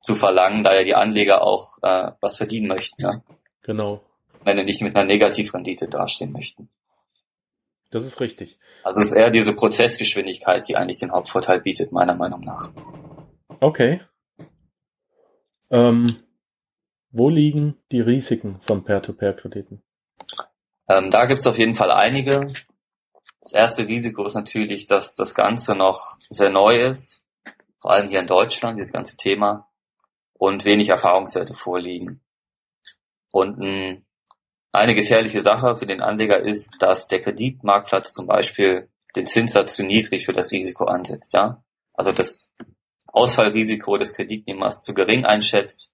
zu 0.02 0.14
verlangen, 0.14 0.64
da 0.64 0.74
ja 0.74 0.84
die 0.84 0.94
Anleger 0.94 1.42
auch 1.42 1.78
äh, 1.82 2.12
was 2.20 2.36
verdienen 2.36 2.68
möchten. 2.68 3.02
Ne? 3.02 3.22
Genau. 3.62 4.02
Wenn 4.44 4.58
sie 4.58 4.64
nicht 4.64 4.82
mit 4.82 4.96
einer 4.96 5.06
Negativrendite 5.06 5.88
dastehen 5.88 6.32
möchten. 6.32 6.68
Das 7.90 8.04
ist 8.04 8.20
richtig. 8.20 8.58
Also 8.82 9.00
es 9.00 9.10
ist 9.10 9.16
eher 9.16 9.30
diese 9.30 9.54
Prozessgeschwindigkeit, 9.54 10.66
die 10.66 10.76
eigentlich 10.76 10.98
den 10.98 11.12
Hauptvorteil 11.12 11.60
bietet, 11.60 11.92
meiner 11.92 12.14
Meinung 12.14 12.40
nach. 12.40 12.72
Okay. 13.60 14.00
Ähm, 15.70 16.06
wo 17.10 17.28
liegen 17.28 17.76
die 17.92 18.00
Risiken 18.00 18.60
von 18.60 18.82
Peer-to-Peer-Krediten? 18.82 19.82
Ähm, 20.88 21.10
da 21.10 21.26
gibt 21.26 21.40
es 21.40 21.46
auf 21.46 21.58
jeden 21.58 21.74
Fall 21.74 21.90
einige. 21.90 22.46
Das 23.40 23.52
erste 23.52 23.86
Risiko 23.86 24.24
ist 24.24 24.34
natürlich, 24.34 24.86
dass 24.86 25.14
das 25.14 25.34
Ganze 25.34 25.74
noch 25.74 26.16
sehr 26.28 26.50
neu 26.50 26.80
ist, 26.80 27.24
vor 27.78 27.92
allem 27.92 28.08
hier 28.08 28.20
in 28.20 28.26
Deutschland, 28.26 28.78
dieses 28.78 28.92
ganze 28.92 29.16
Thema, 29.16 29.68
und 30.42 30.64
wenig 30.64 30.88
Erfahrungswerte 30.88 31.54
vorliegen. 31.54 32.20
Und 33.30 33.60
ein, 33.60 34.04
eine 34.72 34.96
gefährliche 34.96 35.40
Sache 35.40 35.76
für 35.76 35.86
den 35.86 36.00
Anleger 36.00 36.40
ist, 36.40 36.82
dass 36.82 37.06
der 37.06 37.20
Kreditmarktplatz 37.20 38.12
zum 38.12 38.26
Beispiel 38.26 38.90
den 39.14 39.26
Zinssatz 39.26 39.76
zu 39.76 39.84
niedrig 39.84 40.26
für 40.26 40.32
das 40.32 40.50
Risiko 40.50 40.86
ansetzt, 40.86 41.32
ja. 41.32 41.62
Also 41.92 42.10
das 42.10 42.52
Ausfallrisiko 43.06 43.96
des 43.98 44.14
Kreditnehmers 44.14 44.82
zu 44.82 44.94
gering 44.94 45.24
einschätzt 45.24 45.92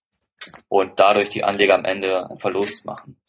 und 0.69 0.99
dadurch 0.99 1.29
die 1.29 1.45
Anleger 1.45 1.75
am 1.75 1.85
Ende 1.85 2.31
einen 2.31 2.39
Verlust 2.39 2.87
machen. 2.87 3.21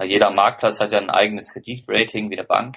Jeder 0.00 0.30
Marktplatz 0.32 0.78
hat 0.78 0.92
ja 0.92 0.98
ein 0.98 1.10
eigenes 1.10 1.52
Kreditrating 1.52 2.30
wie 2.30 2.38
eine 2.38 2.46
Bank. 2.46 2.76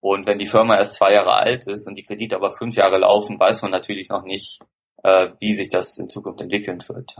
Und 0.00 0.26
wenn 0.26 0.36
die 0.36 0.46
Firma 0.46 0.76
erst 0.76 0.96
zwei 0.96 1.14
Jahre 1.14 1.32
alt 1.32 1.66
ist 1.66 1.88
und 1.88 1.94
die 1.94 2.04
Kredite 2.04 2.36
aber 2.36 2.52
fünf 2.52 2.76
Jahre 2.76 2.98
laufen, 2.98 3.40
weiß 3.40 3.62
man 3.62 3.70
natürlich 3.70 4.10
noch 4.10 4.24
nicht, 4.24 4.60
äh, 5.02 5.30
wie 5.40 5.54
sich 5.54 5.68
das 5.68 5.98
in 5.98 6.08
Zukunft 6.08 6.40
entwickeln 6.40 6.82
wird. 6.88 7.16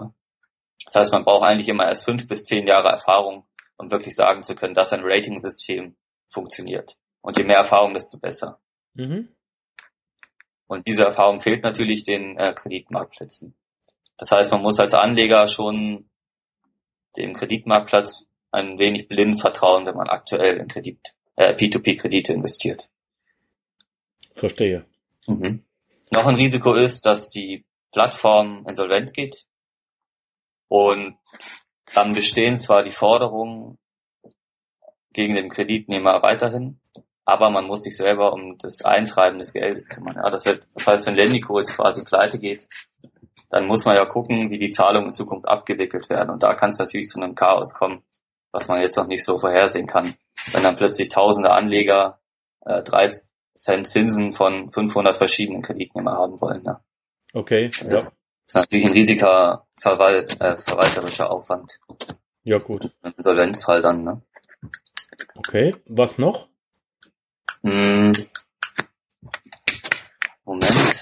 Das 0.84 0.94
heißt, 0.94 1.12
man 1.12 1.24
braucht 1.24 1.46
eigentlich 1.46 1.68
immer 1.68 1.86
erst 1.86 2.04
fünf 2.04 2.26
bis 2.26 2.44
zehn 2.44 2.66
Jahre 2.66 2.88
Erfahrung, 2.88 3.46
um 3.76 3.90
wirklich 3.90 4.14
sagen 4.14 4.42
zu 4.42 4.54
können, 4.54 4.74
dass 4.74 4.92
ein 4.92 5.02
Ratingsystem 5.02 5.96
funktioniert. 6.28 6.96
Und 7.20 7.38
je 7.38 7.44
mehr 7.44 7.58
Erfahrung, 7.58 7.94
desto 7.94 8.18
besser. 8.18 8.60
Mhm. 8.94 9.28
Und 10.66 10.86
diese 10.86 11.04
Erfahrung 11.04 11.40
fehlt 11.40 11.64
natürlich 11.64 12.04
den 12.04 12.36
äh, 12.38 12.54
Kreditmarktplätzen. 12.54 13.54
Das 14.16 14.30
heißt, 14.30 14.52
man 14.52 14.62
muss 14.62 14.78
als 14.78 14.94
Anleger 14.94 15.48
schon 15.48 16.08
dem 17.16 17.34
Kreditmarktplatz 17.34 18.26
ein 18.52 18.78
wenig 18.78 19.08
blind 19.08 19.40
vertrauen, 19.40 19.86
wenn 19.86 19.96
man 19.96 20.08
aktuell 20.08 20.58
in 20.58 20.68
Kredit, 20.68 21.14
äh, 21.36 21.54
P2P-Kredite 21.54 22.32
investiert. 22.32 22.90
Verstehe. 24.34 24.84
Mhm. 25.26 25.64
Noch 26.12 26.26
ein 26.26 26.36
Risiko 26.36 26.74
ist, 26.74 27.06
dass 27.06 27.30
die 27.30 27.64
Plattform 27.92 28.64
insolvent 28.66 29.12
geht 29.14 29.46
und 30.68 31.18
dann 31.94 32.12
bestehen 32.14 32.56
zwar 32.56 32.82
die 32.82 32.92
Forderungen 32.92 33.78
gegen 35.12 35.34
den 35.34 35.50
Kreditnehmer 35.50 36.22
weiterhin, 36.22 36.80
aber 37.24 37.50
man 37.50 37.66
muss 37.66 37.82
sich 37.82 37.96
selber 37.96 38.32
um 38.32 38.56
das 38.58 38.84
Eintreiben 38.84 39.38
des 39.38 39.52
Geldes 39.52 39.88
kümmern. 39.88 40.16
Ja, 40.16 40.30
das, 40.30 40.46
heißt, 40.46 40.68
das 40.74 40.86
heißt, 40.86 41.06
wenn 41.06 41.14
Lendico 41.14 41.58
jetzt 41.58 41.76
quasi 41.76 42.04
pleite 42.04 42.38
geht, 42.38 42.68
dann 43.50 43.66
muss 43.66 43.84
man 43.84 43.96
ja 43.96 44.06
gucken, 44.06 44.50
wie 44.50 44.58
die 44.58 44.70
Zahlungen 44.70 45.06
in 45.06 45.12
Zukunft 45.12 45.48
abgewickelt 45.48 46.08
werden. 46.08 46.30
Und 46.30 46.42
da 46.42 46.54
kann 46.54 46.70
es 46.70 46.78
natürlich 46.78 47.08
zu 47.08 47.20
einem 47.20 47.34
Chaos 47.34 47.74
kommen, 47.74 48.02
was 48.52 48.68
man 48.68 48.80
jetzt 48.80 48.96
noch 48.96 49.06
nicht 49.06 49.24
so 49.24 49.38
vorhersehen 49.38 49.86
kann. 49.86 50.14
Wenn 50.52 50.62
dann 50.62 50.76
plötzlich 50.76 51.08
tausende 51.08 51.50
Anleger 51.50 52.20
äh, 52.64 52.82
3 52.82 53.10
Cent 53.56 53.86
Zinsen 53.86 54.32
von 54.32 54.70
500 54.70 55.16
verschiedenen 55.16 55.62
Kreditnehmer 55.62 56.12
haben 56.12 56.40
wollen. 56.40 56.62
Ja. 56.64 56.80
Okay, 57.32 57.70
also, 57.80 57.96
ja. 57.96 58.12
ist 58.46 58.54
natürlich 58.56 58.86
ein 58.86 58.92
riesiger 58.92 59.66
Verwal 59.76 60.26
äh, 60.40 60.56
verwalterischer 60.56 61.30
Aufwand. 61.30 61.78
Ja, 62.42 62.58
gut. 62.58 62.82
Das 62.82 62.94
ist 62.94 63.04
ein 63.04 63.14
Insolvenzfall 63.16 63.82
dann, 63.82 64.02
ne? 64.02 64.22
Okay, 65.36 65.76
was 65.86 66.18
noch? 66.18 66.48
Hm. 67.62 68.12
Moment. 70.44 71.00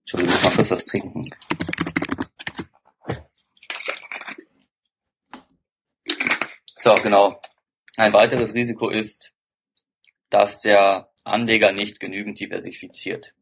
Entschuldigung, 0.00 0.34
ich 0.34 0.42
muss 0.42 0.44
mal 0.44 0.54
kurz 0.54 0.70
was 0.70 0.86
trinken. 0.86 1.24
So, 6.78 6.94
genau. 7.02 7.40
Ein 7.96 8.12
weiteres 8.12 8.54
Risiko 8.54 8.90
ist, 8.90 9.32
dass 10.30 10.60
der 10.60 11.10
Anleger 11.24 11.72
nicht 11.72 11.98
genügend 11.98 12.38
diversifiziert. 12.38 13.34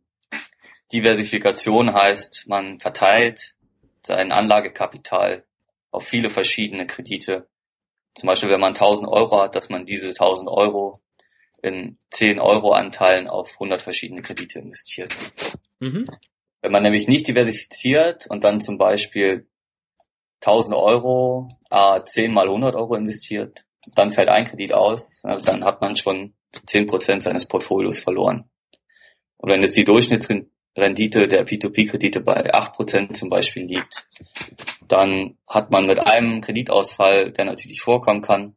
Diversifikation 0.93 1.93
heißt, 1.93 2.47
man 2.49 2.81
verteilt 2.81 3.55
sein 4.03 4.33
Anlagekapital 4.33 5.45
auf 5.91 6.07
viele 6.07 6.31
verschiedene 6.31 6.87
Kredite. 6.87 7.49
Zum 8.14 8.26
Beispiel, 8.29 8.50
wenn 8.50 8.61
man 8.61 8.75
1000 8.75 9.09
Euro 9.09 9.41
hat, 9.41 9.57
dass 9.57 9.71
man 9.71 9.87
diese 9.87 10.09
1000 10.09 10.49
Euro 10.49 10.93
in 11.62 11.99
10 12.11 12.38
Euro 12.38 12.73
Anteilen 12.73 13.26
auf 13.26 13.53
100 13.55 13.83
verschiedene 13.83 14.23
Kredite 14.23 14.59
investiert. 14.59 15.14
Mhm. 15.81 16.07
Wenn 16.61 16.73
man 16.73 16.83
nämlich 16.83 17.09
nicht 17.09 17.26
diversifiziert 17.26 18.26
und 18.29 18.45
dann 18.45 18.61
zum 18.61 18.79
Beispiel 18.79 19.47
1000 20.41 20.76
Euro, 20.76 21.49
äh, 21.71 22.03
10 22.03 22.33
mal 22.33 22.49
100 22.49 22.75
Euro 22.75 22.95
investiert, 22.95 23.64
dann 23.95 24.11
fällt 24.11 24.29
ein 24.29 24.45
Kredit 24.45 24.73
aus, 24.73 25.23
dann 25.23 25.64
hat 25.64 25.81
man 25.81 25.97
schon 25.97 26.35
10 26.67 26.87
Prozent 26.87 27.23
seines 27.23 27.47
Portfolios 27.47 27.99
verloren. 27.99 28.49
Und 29.38 29.50
wenn 29.50 29.62
jetzt 29.62 29.76
die 29.76 29.85
Durchschnittsrendite 29.85 30.53
der 30.75 31.47
P2P-Kredite 31.47 32.21
bei 32.21 32.52
8 32.52 32.73
Prozent 32.73 33.16
zum 33.16 33.28
Beispiel 33.28 33.62
liegt, 33.62 34.09
dann 34.88 35.38
hat 35.49 35.71
man 35.71 35.87
mit 35.87 36.07
einem 36.07 36.40
Kreditausfall, 36.40 37.33
der 37.33 37.45
natürlich 37.45 37.81
vorkommen 37.81 38.23
kann, 38.23 38.57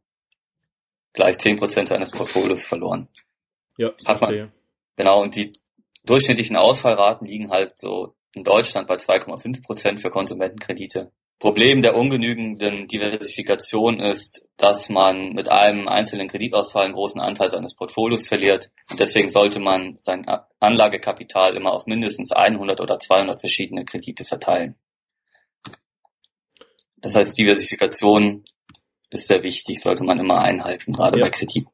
gleich 1.12 1.38
10 1.38 1.56
Prozent 1.56 1.88
seines 1.88 2.10
Portfolios 2.10 2.64
verloren. 2.64 3.08
Ja, 3.76 3.92
hat 4.04 4.20
man, 4.20 4.52
genau, 4.96 5.22
und 5.22 5.36
die 5.36 5.52
durchschnittlichen 6.04 6.56
Ausfallraten 6.56 7.26
liegen 7.26 7.50
halt 7.50 7.78
so 7.78 8.14
in 8.34 8.44
Deutschland 8.44 8.88
bei 8.88 8.96
2,5 8.96 9.62
Prozent 9.62 10.00
für 10.00 10.10
Konsumentenkredite 10.10 11.12
Problem 11.38 11.82
der 11.82 11.96
ungenügenden 11.96 12.88
Diversifikation 12.88 14.00
ist, 14.00 14.48
dass 14.56 14.88
man 14.88 15.34
mit 15.34 15.48
einem 15.48 15.86
einzelnen 15.86 16.26
Kreditausfall 16.26 16.86
einen 16.86 16.94
großen 16.94 17.20
Anteil 17.20 17.50
seines 17.50 17.74
Portfolios 17.74 18.26
verliert. 18.26 18.72
Deswegen 18.98 19.28
sollte 19.28 19.60
man 19.60 19.96
sein 20.00 20.26
Anlagekapital 20.58 21.56
immer 21.56 21.72
auf 21.72 21.86
mindestens 21.86 22.32
100 22.32 22.80
oder 22.80 22.98
200 22.98 23.38
verschiedene 23.38 23.84
Kredite 23.84 24.24
verteilen. 24.24 24.74
Das 26.96 27.14
heißt, 27.14 27.38
Diversifikation 27.38 28.44
ist 29.10 29.28
sehr 29.28 29.44
wichtig, 29.44 29.80
sollte 29.80 30.02
man 30.02 30.18
immer 30.18 30.40
einhalten, 30.40 30.92
gerade 30.92 31.18
ja. 31.18 31.24
bei 31.24 31.30
Krediten. 31.30 31.70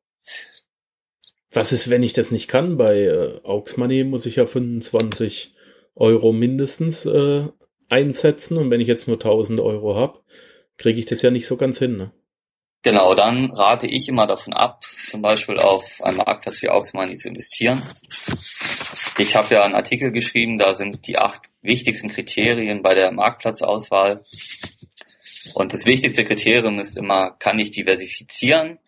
Was 1.50 1.72
ist, 1.72 1.88
wenn 1.88 2.02
ich 2.02 2.12
das 2.12 2.30
nicht 2.30 2.48
kann? 2.48 2.76
Bei 2.76 2.98
äh, 2.98 3.40
Aux 3.44 3.76
Money 3.76 4.04
muss 4.04 4.26
ich 4.26 4.36
ja 4.36 4.46
25 4.46 5.54
Euro 5.94 6.32
mindestens 6.32 7.06
äh, 7.06 7.48
einsetzen 7.88 8.58
und 8.58 8.70
wenn 8.70 8.80
ich 8.80 8.88
jetzt 8.88 9.08
nur 9.08 9.16
1000 9.16 9.60
Euro 9.60 9.96
habe, 9.96 10.20
kriege 10.76 10.98
ich 10.98 11.06
das 11.06 11.22
ja 11.22 11.30
nicht 11.30 11.46
so 11.46 11.56
ganz 11.56 11.78
hin. 11.78 11.96
Ne? 11.96 12.10
Genau, 12.84 13.14
dann 13.14 13.50
rate 13.50 13.86
ich 13.86 14.08
immer 14.08 14.26
davon 14.26 14.52
ab, 14.52 14.84
zum 15.06 15.22
Beispiel 15.22 15.58
auf 15.58 16.00
einen 16.02 16.18
Marktplatz 16.18 16.60
wie 16.60 16.68
Auxmoney 16.68 17.16
zu 17.16 17.28
investieren. 17.28 17.80
Ich 19.16 19.36
habe 19.36 19.54
ja 19.54 19.64
einen 19.64 19.74
Artikel 19.74 20.12
geschrieben, 20.12 20.58
da 20.58 20.74
sind 20.74 21.06
die 21.06 21.16
acht 21.16 21.42
wichtigsten 21.62 22.10
Kriterien 22.10 22.82
bei 22.82 22.94
der 22.94 23.10
Marktplatzauswahl. 23.10 24.22
Und 25.54 25.72
das 25.72 25.86
wichtigste 25.86 26.24
Kriterium 26.26 26.78
ist 26.78 26.98
immer, 26.98 27.30
kann 27.38 27.58
ich 27.58 27.70
diversifizieren, 27.70 28.78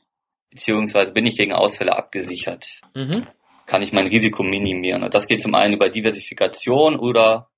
beziehungsweise 0.50 1.12
bin 1.12 1.24
ich 1.24 1.38
gegen 1.38 1.52
Ausfälle 1.52 1.96
abgesichert? 1.96 2.82
Mhm. 2.94 3.26
Kann 3.64 3.82
ich 3.82 3.92
mein 3.92 4.08
Risiko 4.08 4.42
minimieren? 4.42 5.04
Und 5.04 5.14
das 5.14 5.26
geht 5.26 5.40
zum 5.40 5.54
einen 5.54 5.74
über 5.74 5.88
Diversifikation 5.88 6.98
oder 6.98 7.48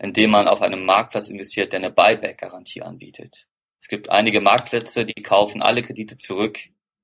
indem 0.00 0.30
man 0.30 0.48
auf 0.48 0.62
einem 0.62 0.84
Marktplatz 0.84 1.28
investiert, 1.28 1.72
der 1.72 1.80
eine 1.80 1.90
Buyback-Garantie 1.90 2.82
anbietet. 2.82 3.46
Es 3.80 3.88
gibt 3.88 4.10
einige 4.10 4.40
Marktplätze, 4.40 5.04
die 5.04 5.22
kaufen 5.22 5.62
alle 5.62 5.82
Kredite 5.82 6.18
zurück, 6.18 6.58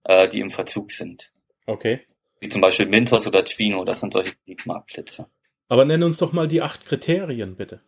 äh, 0.04 0.28
die 0.28 0.40
im 0.40 0.50
Verzug 0.50 0.90
sind. 0.90 1.30
Okay. 1.66 2.00
Wie 2.40 2.48
zum 2.48 2.60
Beispiel 2.60 2.86
Mintos 2.86 3.26
oder 3.26 3.44
Twino, 3.44 3.84
das 3.84 4.00
sind 4.00 4.12
solche 4.12 4.34
Kreditmarktplätze. 4.34 5.28
Aber 5.68 5.84
nenn 5.84 6.02
uns 6.02 6.18
doch 6.18 6.32
mal 6.32 6.48
die 6.48 6.62
acht 6.62 6.86
Kriterien, 6.86 7.56
bitte. 7.56 7.82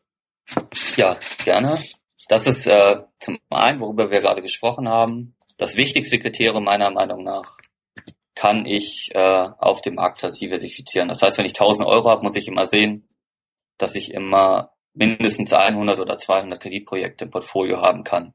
Ja, 0.96 1.18
gerne. 1.44 1.78
Das 2.28 2.46
ist 2.46 2.66
äh, 2.66 3.02
zum 3.18 3.38
einen, 3.50 3.80
worüber 3.80 4.10
wir 4.10 4.20
gerade 4.20 4.42
gesprochen 4.42 4.88
haben, 4.88 5.36
das 5.56 5.76
wichtigste 5.76 6.18
Kriterium 6.18 6.64
meiner 6.64 6.90
Meinung 6.90 7.24
nach, 7.24 7.56
kann 8.34 8.66
ich 8.66 9.10
äh, 9.14 9.18
auf 9.58 9.82
dem 9.82 9.96
Marktplatz 9.96 10.38
diversifizieren. 10.38 11.08
Das 11.08 11.22
heißt, 11.22 11.38
wenn 11.38 11.46
ich 11.46 11.52
1000 11.52 11.86
Euro 11.86 12.08
habe, 12.10 12.24
muss 12.24 12.36
ich 12.36 12.46
immer 12.46 12.66
sehen, 12.66 13.08
dass 13.78 13.94
ich 13.94 14.12
immer 14.12 14.72
mindestens 14.98 15.52
100 15.52 16.00
oder 16.00 16.18
200 16.18 16.60
Kreditprojekte 16.60 17.24
im 17.24 17.30
Portfolio 17.30 17.80
haben 17.80 18.04
kann. 18.04 18.34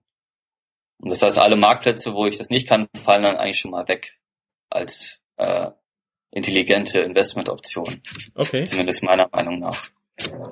Und 0.97 1.11
das 1.11 1.21
heißt, 1.21 1.37
alle 1.37 1.57
Marktplätze, 1.57 2.13
wo 2.13 2.25
ich 2.25 2.37
das 2.37 2.49
nicht 2.49 2.67
kann, 2.67 2.87
fallen 2.95 3.23
dann 3.23 3.35
eigentlich 3.35 3.59
schon 3.59 3.71
mal 3.71 3.87
weg 3.87 4.17
als 4.69 5.19
äh, 5.37 5.71
intelligente 6.31 7.01
Investmentoption. 7.01 8.01
Okay. 8.35 8.63
Zumindest 8.63 9.03
meiner 9.03 9.27
Meinung 9.31 9.59
nach. 9.59 9.89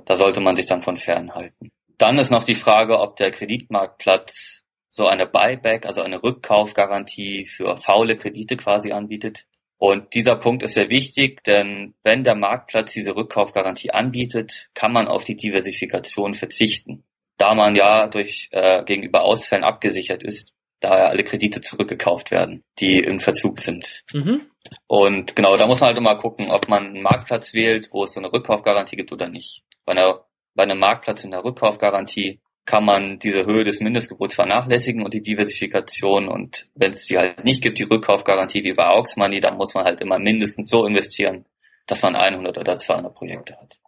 da 0.06 0.16
sollte 0.16 0.42
man 0.42 0.56
sich 0.56 0.66
dann 0.66 0.82
von 0.82 0.98
fernhalten. 0.98 1.72
Dann 1.98 2.18
ist 2.20 2.32
noch 2.32 2.44
die 2.44 2.56
Frage, 2.56 3.00
ob 3.00 3.16
der 3.16 3.32
Kreditmarktplatz 3.32 4.64
so 4.90 5.08
eine 5.08 5.26
Buyback, 5.26 5.86
also 5.86 6.02
eine 6.02 6.22
Rückkaufgarantie 6.22 7.46
für 7.46 7.78
faule 7.78 8.18
Kredite 8.18 8.58
quasi 8.58 8.92
anbietet. 8.92 9.46
Und 9.82 10.14
dieser 10.14 10.36
Punkt 10.36 10.62
ist 10.62 10.76
sehr 10.76 10.90
wichtig, 10.90 11.44
denn 11.44 11.96
wenn 12.04 12.24
der 12.24 12.36
Marktplatz 12.36 12.94
diese 12.94 13.16
Rückkaufgarantie 13.16 13.90
anbietet, 13.90 14.70
kann 14.76 14.94
man 14.94 15.08
auf 15.08 15.24
die 15.24 15.36
Diversifikation 15.36 16.36
verzichten. 16.36 17.04
Da 17.38 17.56
man 17.56 17.76
ja 17.76 18.06
durch 18.08 18.50
äh, 18.52 18.84
gegenüber 18.84 19.24
Ausfällen 19.24 19.64
abgesichert 19.64 20.22
ist, 20.22 20.54
da 20.82 21.00
ja 21.00 21.06
alle 21.08 21.24
Kredite 21.24 21.62
zurückgekauft 21.62 22.30
werden, 22.30 22.64
die 22.78 23.00
im 23.00 23.20
Verzug 23.20 23.58
sind. 23.58 24.04
Mhm. 24.14 24.44
Und 24.86 25.36
genau, 25.36 25.58
da 25.58 25.66
muss 25.66 25.80
man 25.80 25.88
halt 25.88 25.98
immer 25.98 26.16
gucken, 26.16 26.52
ob 26.52 26.68
man 26.68 26.86
einen 26.86 27.02
Marktplatz 27.02 27.56
wählt, 27.56 27.90
wo 27.92 28.04
es 28.04 28.14
so 28.14 28.20
eine 28.20 28.32
Rückkaufgarantie 28.32 28.98
gibt 28.98 29.12
oder 29.12 29.30
nicht. 29.30 29.64
Bei, 29.86 29.94
einer, 29.94 30.24
bei 30.54 30.62
einem 30.62 30.78
Marktplatz 30.78 31.24
in 31.24 31.32
der 31.32 31.44
Rückkaufgarantie 31.44 32.40
kann 32.66 32.86
man 32.86 33.20
diese 33.20 33.46
Höhe 33.46 33.64
des 33.64 33.80
Mindestgebots 33.80 34.36
vernachlässigen 34.36 35.04
und 35.04 35.14
die 35.14 35.22
Diversifikation. 35.22 36.28
Und 36.28 36.70
wenn 36.76 36.92
es 36.92 37.06
die 37.06 37.18
halt 37.18 37.44
nicht 37.44 37.62
gibt, 37.62 37.80
die 37.80 37.84
Rückkaufgarantie 37.84 38.64
wie 38.64 38.74
bei 38.74 38.88
Aux 38.88 39.16
Money, 39.18 39.40
dann 39.40 39.58
muss 39.58 39.74
man 39.74 39.86
halt 39.86 40.02
immer 40.02 40.20
mindestens 40.20 40.70
so 40.70 40.86
investieren, 40.86 41.46
dass 41.88 42.02
man 42.02 42.16
100 42.16 42.58
oder 42.58 42.78
200 42.78 43.14
Projekte 43.14 43.58
hat. 43.58 43.80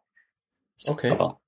Okay. 0.87 1.11
Aber 1.11 1.39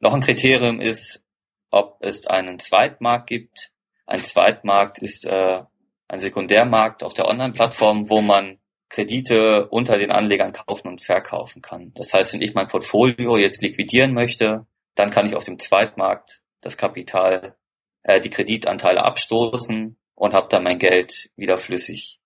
noch 0.00 0.14
ein 0.14 0.20
Kriterium 0.20 0.80
ist, 0.80 1.24
ob 1.70 1.98
es 2.00 2.26
einen 2.26 2.58
Zweitmarkt 2.58 3.28
gibt, 3.28 3.70
ein 4.06 4.22
Zweitmarkt 4.22 4.98
ist 4.98 5.24
äh, 5.24 5.62
ein 6.08 6.18
Sekundärmarkt 6.18 7.02
auf 7.02 7.14
der 7.14 7.28
Online-Plattform, 7.28 8.10
wo 8.10 8.20
man 8.20 8.58
Kredite 8.88 9.68
unter 9.68 9.96
den 9.96 10.10
Anlegern 10.10 10.52
kaufen 10.52 10.88
und 10.88 11.00
verkaufen 11.00 11.62
kann. 11.62 11.92
Das 11.94 12.12
heißt, 12.12 12.34
wenn 12.34 12.42
ich 12.42 12.54
mein 12.54 12.68
Portfolio 12.68 13.38
jetzt 13.38 13.62
liquidieren 13.62 14.12
möchte, 14.12 14.66
dann 14.94 15.10
kann 15.10 15.26
ich 15.26 15.34
auf 15.34 15.44
dem 15.44 15.58
Zweitmarkt 15.58 16.41
das 16.62 16.78
Kapital, 16.78 17.56
äh, 18.02 18.20
die 18.20 18.30
Kreditanteile 18.30 19.04
abstoßen 19.04 19.98
und 20.14 20.32
habe 20.32 20.48
dann 20.48 20.64
mein 20.64 20.78
Geld 20.78 21.30
wieder 21.36 21.58
flüssig. 21.58 22.20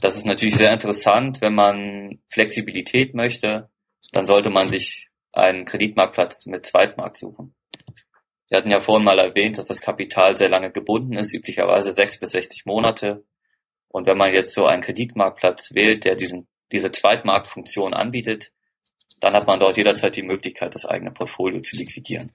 Das 0.00 0.16
ist 0.16 0.26
natürlich 0.26 0.56
sehr 0.56 0.72
interessant, 0.72 1.40
wenn 1.40 1.54
man 1.54 2.20
Flexibilität 2.28 3.14
möchte, 3.14 3.70
dann 4.12 4.26
sollte 4.26 4.50
man 4.50 4.66
sich 4.66 5.08
einen 5.32 5.64
Kreditmarktplatz 5.64 6.46
mit 6.46 6.66
Zweitmarkt 6.66 7.16
suchen. 7.16 7.54
Wir 8.48 8.58
hatten 8.58 8.70
ja 8.70 8.80
vorhin 8.80 9.04
mal 9.04 9.18
erwähnt, 9.18 9.58
dass 9.58 9.66
das 9.66 9.80
Kapital 9.80 10.36
sehr 10.36 10.48
lange 10.48 10.70
gebunden 10.70 11.16
ist, 11.16 11.32
üblicherweise 11.32 11.92
sechs 11.92 12.20
bis 12.20 12.32
60 12.32 12.66
Monate. 12.66 13.24
Und 13.88 14.06
wenn 14.06 14.18
man 14.18 14.32
jetzt 14.32 14.54
so 14.54 14.66
einen 14.66 14.82
Kreditmarktplatz 14.82 15.74
wählt, 15.74 16.04
der 16.04 16.14
diesen, 16.14 16.46
diese 16.70 16.90
Zweitmarktfunktion 16.90 17.94
anbietet, 17.94 18.52
dann 19.20 19.34
hat 19.34 19.46
man 19.46 19.60
dort 19.60 19.76
jederzeit 19.76 20.16
die 20.16 20.22
Möglichkeit, 20.22 20.74
das 20.74 20.84
eigene 20.84 21.10
Portfolio 21.10 21.58
zu 21.60 21.76
liquidieren. 21.76 22.30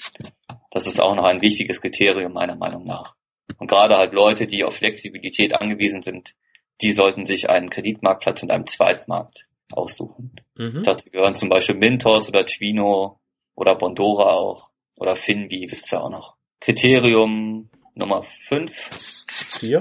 Das 0.69 0.88
ist 0.88 0.99
auch 0.99 1.15
noch 1.15 1.23
ein 1.23 1.41
wichtiges 1.41 1.81
Kriterium 1.81 2.33
meiner 2.33 2.55
Meinung 2.55 2.85
nach. 2.85 3.15
Und 3.57 3.67
gerade 3.67 3.97
halt 3.97 4.13
Leute, 4.13 4.47
die 4.47 4.63
auf 4.63 4.75
Flexibilität 4.75 5.55
angewiesen 5.55 6.01
sind, 6.01 6.35
die 6.81 6.91
sollten 6.91 7.25
sich 7.25 7.49
einen 7.49 7.69
Kreditmarktplatz 7.69 8.43
in 8.43 8.51
einem 8.51 8.65
Zweitmarkt 8.65 9.47
aussuchen. 9.71 10.35
Mhm. 10.55 10.83
Dazu 10.83 11.11
gehören 11.11 11.35
zum 11.35 11.49
Beispiel 11.49 11.75
Mintos 11.75 12.29
oder 12.29 12.45
Twino 12.45 13.19
oder 13.55 13.75
Bondora 13.75 14.33
auch. 14.33 14.69
Oder 14.97 15.15
Finbi 15.15 15.67
gibt's 15.67 15.91
ja 15.91 16.01
auch 16.01 16.09
noch. 16.09 16.35
Kriterium 16.59 17.69
Nummer 17.95 18.23
5 18.23 19.25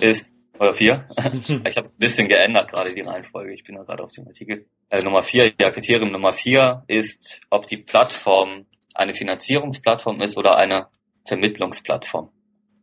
ist, 0.00 0.48
oder 0.58 0.74
4, 0.74 1.08
ich 1.16 1.76
habe 1.76 1.88
ein 1.88 1.98
bisschen 1.98 2.28
geändert 2.28 2.70
gerade 2.70 2.92
die 2.92 3.00
Reihenfolge, 3.00 3.52
ich 3.52 3.64
bin 3.64 3.76
ja 3.76 3.82
gerade 3.82 4.02
auf 4.02 4.12
dem 4.12 4.26
Artikel. 4.26 4.66
Äh, 4.90 5.02
Nummer 5.02 5.22
4, 5.22 5.54
ja, 5.60 5.70
Kriterium 5.70 6.10
Nummer 6.10 6.32
4 6.32 6.84
ist, 6.88 7.40
ob 7.50 7.66
die 7.66 7.76
Plattform 7.76 8.66
eine 8.98 9.14
Finanzierungsplattform 9.14 10.20
ist 10.20 10.36
oder 10.36 10.56
eine 10.56 10.88
Vermittlungsplattform. 11.26 12.30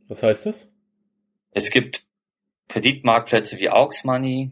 Was 0.07 0.23
heißt 0.23 0.45
das? 0.45 0.73
Es 1.51 1.69
gibt 1.71 2.05
Kreditmarktplätze 2.67 3.59
wie 3.59 3.69
Aux 3.69 4.03
Money, 4.03 4.51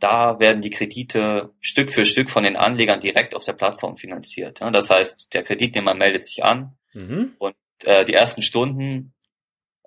da 0.00 0.38
werden 0.38 0.62
die 0.62 0.70
Kredite 0.70 1.50
Stück 1.60 1.92
für 1.92 2.04
Stück 2.04 2.30
von 2.30 2.44
den 2.44 2.56
Anlegern 2.56 3.00
direkt 3.00 3.34
auf 3.34 3.44
der 3.44 3.52
Plattform 3.52 3.96
finanziert. 3.96 4.60
Das 4.60 4.90
heißt, 4.90 5.34
der 5.34 5.42
Kreditnehmer 5.42 5.94
meldet 5.94 6.24
sich 6.24 6.44
an, 6.44 6.78
Mhm. 6.94 7.34
Und 7.38 7.54
äh, 7.84 8.04
die 8.04 8.14
ersten 8.14 8.42
Stunden 8.42 9.14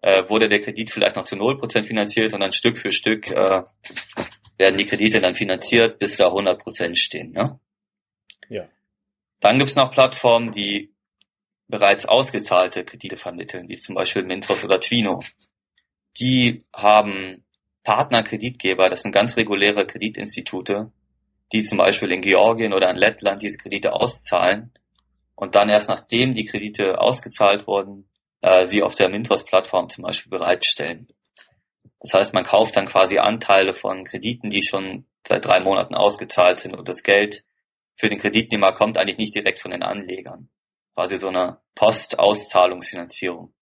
äh, 0.01 0.27
wurde 0.29 0.49
der 0.49 0.61
Kredit 0.61 0.91
vielleicht 0.91 1.15
noch 1.15 1.25
zu 1.25 1.35
0% 1.35 1.85
finanziert 1.85 2.33
und 2.33 2.39
dann 2.39 2.53
Stück 2.53 2.79
für 2.79 2.91
Stück 2.91 3.29
äh, 3.31 3.63
werden 4.57 4.77
die 4.77 4.85
Kredite 4.85 5.21
dann 5.21 5.35
finanziert, 5.35 5.99
bis 5.99 6.17
da 6.17 6.29
100% 6.29 6.95
stehen. 6.95 7.31
Ne? 7.31 7.59
Ja. 8.49 8.67
Dann 9.39 9.57
gibt's 9.57 9.75
noch 9.75 9.91
Plattformen, 9.91 10.51
die 10.51 10.90
bereits 11.71 12.05
ausgezahlte 12.05 12.83
Kredite 12.83 13.17
vermitteln, 13.17 13.67
wie 13.69 13.77
zum 13.77 13.95
Beispiel 13.95 14.23
Mintos 14.23 14.63
oder 14.63 14.79
Twino. 14.79 15.23
Die 16.19 16.63
haben 16.73 17.43
Partnerkreditgeber, 17.83 18.89
das 18.89 19.01
sind 19.01 19.11
ganz 19.11 19.37
reguläre 19.37 19.87
Kreditinstitute, 19.87 20.91
die 21.51 21.63
zum 21.63 21.79
Beispiel 21.79 22.11
in 22.11 22.21
Georgien 22.21 22.73
oder 22.73 22.91
in 22.91 22.97
Lettland 22.97 23.41
diese 23.41 23.57
Kredite 23.57 23.93
auszahlen 23.93 24.71
und 25.35 25.55
dann 25.55 25.69
erst 25.69 25.89
nachdem 25.89 26.35
die 26.35 26.45
Kredite 26.45 26.99
ausgezahlt 26.99 27.65
wurden, 27.65 28.07
äh, 28.41 28.67
sie 28.67 28.83
auf 28.83 28.95
der 28.95 29.09
Mintos-Plattform 29.09 29.89
zum 29.89 30.03
Beispiel 30.03 30.29
bereitstellen. 30.29 31.07
Das 31.99 32.13
heißt, 32.13 32.33
man 32.33 32.43
kauft 32.43 32.77
dann 32.77 32.87
quasi 32.87 33.17
Anteile 33.17 33.73
von 33.73 34.03
Krediten, 34.03 34.49
die 34.49 34.63
schon 34.63 35.05
seit 35.25 35.45
drei 35.45 35.59
Monaten 35.59 35.95
ausgezahlt 35.95 36.59
sind 36.59 36.75
und 36.75 36.89
das 36.89 37.03
Geld 37.03 37.43
für 37.95 38.09
den 38.09 38.19
Kreditnehmer 38.19 38.73
kommt 38.73 38.97
eigentlich 38.97 39.17
nicht 39.17 39.35
direkt 39.35 39.59
von 39.59 39.71
den 39.71 39.83
Anlegern. 39.83 40.49
Quasi 40.95 41.17
so 41.17 41.29
eine 41.29 41.59
Post-Auszahlungsfinanzierung. 41.75 43.53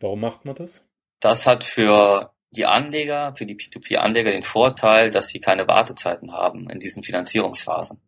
Warum 0.00 0.20
macht 0.20 0.44
man 0.44 0.54
das? 0.54 0.88
Das 1.20 1.46
hat 1.46 1.64
für 1.64 2.32
die 2.50 2.64
Anleger, 2.64 3.34
für 3.36 3.46
die 3.46 3.56
P2P-Anleger 3.56 4.30
den 4.30 4.44
Vorteil, 4.44 5.10
dass 5.10 5.28
sie 5.28 5.40
keine 5.40 5.66
Wartezeiten 5.66 6.32
haben 6.32 6.70
in 6.70 6.78
diesen 6.78 7.02
Finanzierungsphasen. 7.02 8.00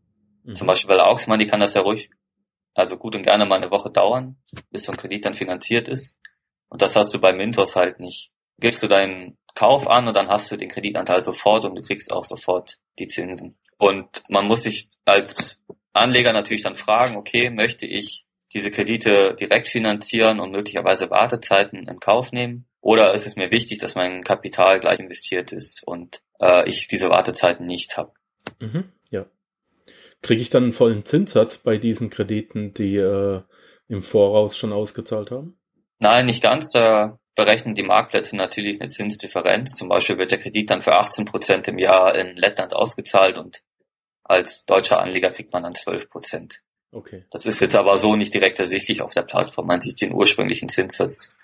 Mhm. 0.45 0.55
Zum 0.55 0.66
Beispiel 0.66 0.88
bei 0.88 0.97
der 0.97 1.09
Aux 1.09 1.27
Money 1.27 1.47
kann 1.47 1.61
das 1.61 1.75
ja 1.75 1.83
ruhig 1.83 2.11
also 2.75 2.97
gut 2.97 3.14
und 3.14 3.23
gerne 3.23 3.47
mal 3.47 3.57
eine 3.57 3.71
Woche 3.71 3.90
dauern, 3.90 4.37
bis 4.71 4.85
so 4.85 4.93
ein 4.93 4.99
Kredit 4.99 5.25
dann 5.25 5.35
finanziert 5.35 5.88
ist. 5.88 6.19
Und 6.69 6.83
das 6.83 6.97
hast 6.97 7.12
du 7.12 7.21
bei 7.21 7.33
Mintos 7.33 7.77
halt 7.77 8.01
nicht. 8.01 8.31
Gibst 8.59 8.83
du 8.83 8.88
deinen 8.88 9.38
Kauf 9.55 9.88
an 9.88 10.07
und 10.07 10.14
dann 10.14 10.29
hast 10.29 10.51
du 10.51 10.57
den 10.57 10.69
Kreditanteil 10.69 11.25
sofort 11.25 11.64
und 11.64 11.75
du 11.75 11.83
kriegst 11.83 12.12
auch 12.12 12.25
sofort 12.25 12.79
die 12.99 13.09
Zinsen. 13.09 13.59
Und 13.79 14.23
man 14.29 14.47
muss 14.47 14.62
sich 14.62 14.88
als 15.05 15.61
Anleger 15.92 16.33
natürlich 16.33 16.62
dann 16.62 16.76
fragen, 16.76 17.16
okay, 17.16 17.50
möchte 17.50 17.87
ich 17.87 18.26
diese 18.53 18.70
Kredite 18.70 19.37
direkt 19.38 19.68
finanzieren 19.68 20.40
und 20.40 20.50
möglicherweise 20.50 21.11
Wartezeiten 21.11 21.87
in 21.87 22.00
Kauf 22.00 22.33
nehmen? 22.33 22.66
Oder 22.81 23.14
ist 23.14 23.26
es 23.26 23.37
mir 23.37 23.50
wichtig, 23.50 23.79
dass 23.79 23.94
mein 23.94 24.22
Kapital 24.22 24.81
gleich 24.81 24.98
investiert 24.98 25.53
ist 25.53 25.87
und 25.87 26.22
äh, 26.40 26.68
ich 26.68 26.88
diese 26.88 27.11
Wartezeiten 27.11 27.66
nicht 27.66 27.96
habe? 27.96 28.12
Mhm. 28.61 28.90
Kriege 30.22 30.42
ich 30.42 30.50
dann 30.50 30.64
einen 30.64 30.72
vollen 30.72 31.05
Zinssatz 31.05 31.59
bei 31.59 31.79
diesen 31.79 32.11
Krediten, 32.11 32.74
die 32.74 32.96
äh, 32.96 33.40
im 33.88 34.03
Voraus 34.03 34.57
schon 34.57 34.72
ausgezahlt 34.72 35.31
haben? 35.31 35.59
Nein, 35.98 36.26
nicht 36.26 36.42
ganz. 36.42 36.70
Da 36.70 37.18
berechnen 37.35 37.74
die 37.74 37.83
Marktplätze 37.83 38.37
natürlich 38.37 38.81
eine 38.81 38.90
Zinsdifferenz. 38.90 39.76
Zum 39.76 39.88
Beispiel 39.88 40.18
wird 40.18 40.31
der 40.31 40.38
Kredit 40.38 40.70
dann 40.70 40.83
für 40.83 40.94
18 40.94 41.24
Prozent 41.24 41.68
im 41.68 41.79
Jahr 41.79 42.14
in 42.14 42.37
Lettland 42.37 42.74
ausgezahlt 42.74 43.38
und 43.38 43.62
als 44.31 44.64
deutscher 44.64 45.03
Anleger 45.03 45.31
kriegt 45.31 45.53
man 45.53 45.64
dann 45.64 45.75
12 45.75 46.09
Prozent. 46.09 46.62
Okay. 46.93 47.25
Das 47.31 47.47
ist 47.47 47.61
jetzt 47.61 47.77
aber 47.77 47.99
so 47.99 48.16
nicht 48.16 48.35
direkt 48.35 48.59
ersichtlich 48.59 49.03
auf 49.03 49.12
der 49.12 49.23
Plattform. 49.23 49.66
Man 49.66 49.81
sieht 49.81 50.01
den 50.01 50.12
ursprünglichen 50.12 50.69
Zinssatz 50.69 51.37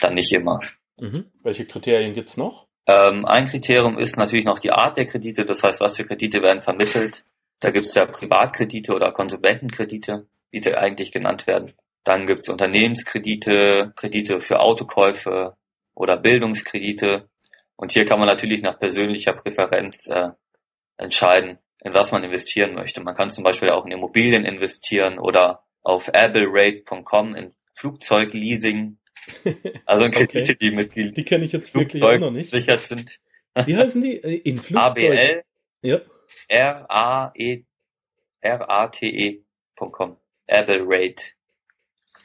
dann 0.00 0.14
nicht 0.14 0.32
immer. 0.32 0.60
Mhm. 1.00 1.30
Welche 1.42 1.66
Kriterien 1.66 2.12
gibt's 2.12 2.36
noch? 2.36 2.66
Ähm, 2.86 3.24
ein 3.24 3.46
Kriterium 3.46 3.98
ist 3.98 4.16
natürlich 4.16 4.44
noch 4.44 4.58
die 4.58 4.72
Art 4.72 4.96
der 4.96 5.06
Kredite, 5.06 5.44
das 5.44 5.62
heißt, 5.62 5.80
was 5.80 5.96
für 5.96 6.04
Kredite 6.04 6.42
werden 6.42 6.62
vermittelt. 6.62 7.24
Da 7.60 7.70
gibt's 7.70 7.94
ja 7.94 8.06
Privatkredite 8.06 8.92
oder 8.92 9.12
Konsumentenkredite, 9.12 10.26
wie 10.50 10.62
sie 10.62 10.76
eigentlich 10.76 11.12
genannt 11.12 11.46
werden. 11.46 11.74
Dann 12.04 12.26
gibt's 12.26 12.48
Unternehmenskredite, 12.48 13.92
Kredite 13.94 14.40
für 14.40 14.58
Autokäufe 14.58 15.56
oder 15.94 16.16
Bildungskredite. 16.16 17.28
Und 17.76 17.92
hier 17.92 18.04
kann 18.04 18.18
man 18.18 18.28
natürlich 18.28 18.62
nach 18.62 18.78
persönlicher 18.78 19.32
Präferenz 19.32 20.08
äh, 20.08 20.30
entscheiden, 20.96 21.58
in 21.84 21.94
was 21.94 22.12
man 22.12 22.24
investieren 22.24 22.74
möchte. 22.74 23.00
Man 23.00 23.14
kann 23.14 23.30
zum 23.30 23.44
Beispiel 23.44 23.70
auch 23.70 23.84
in 23.84 23.92
Immobilien 23.92 24.44
investieren 24.44 25.18
oder 25.18 25.64
auf 25.82 26.08
ablerate.com 26.08 27.34
in 27.34 27.54
Flugzeugleasing. 27.74 28.98
Also 29.86 30.04
in 30.06 30.10
Kredite, 30.10 30.40
okay. 30.40 30.56
die 30.60 30.70
mit 30.72 30.96
die 30.96 31.22
kenne 31.22 31.44
ich 31.44 31.52
jetzt 31.52 31.76
wirklich 31.76 32.02
auch 32.02 32.18
noch 32.18 32.32
nicht. 32.32 32.50
sichert 32.50 32.88
sind. 32.88 33.20
Wie 33.66 33.76
heißen 33.76 34.00
die? 34.00 34.16
Äh, 34.16 34.38
in 34.38 34.58
Flugzeug? 34.58 35.12
ABL. 35.12 35.42
Ja. 35.82 36.00
R-A-E, 36.48 37.64
R-A-T-E.com. 38.40 40.16
Apple 40.48 40.82
Rate. 40.84 41.22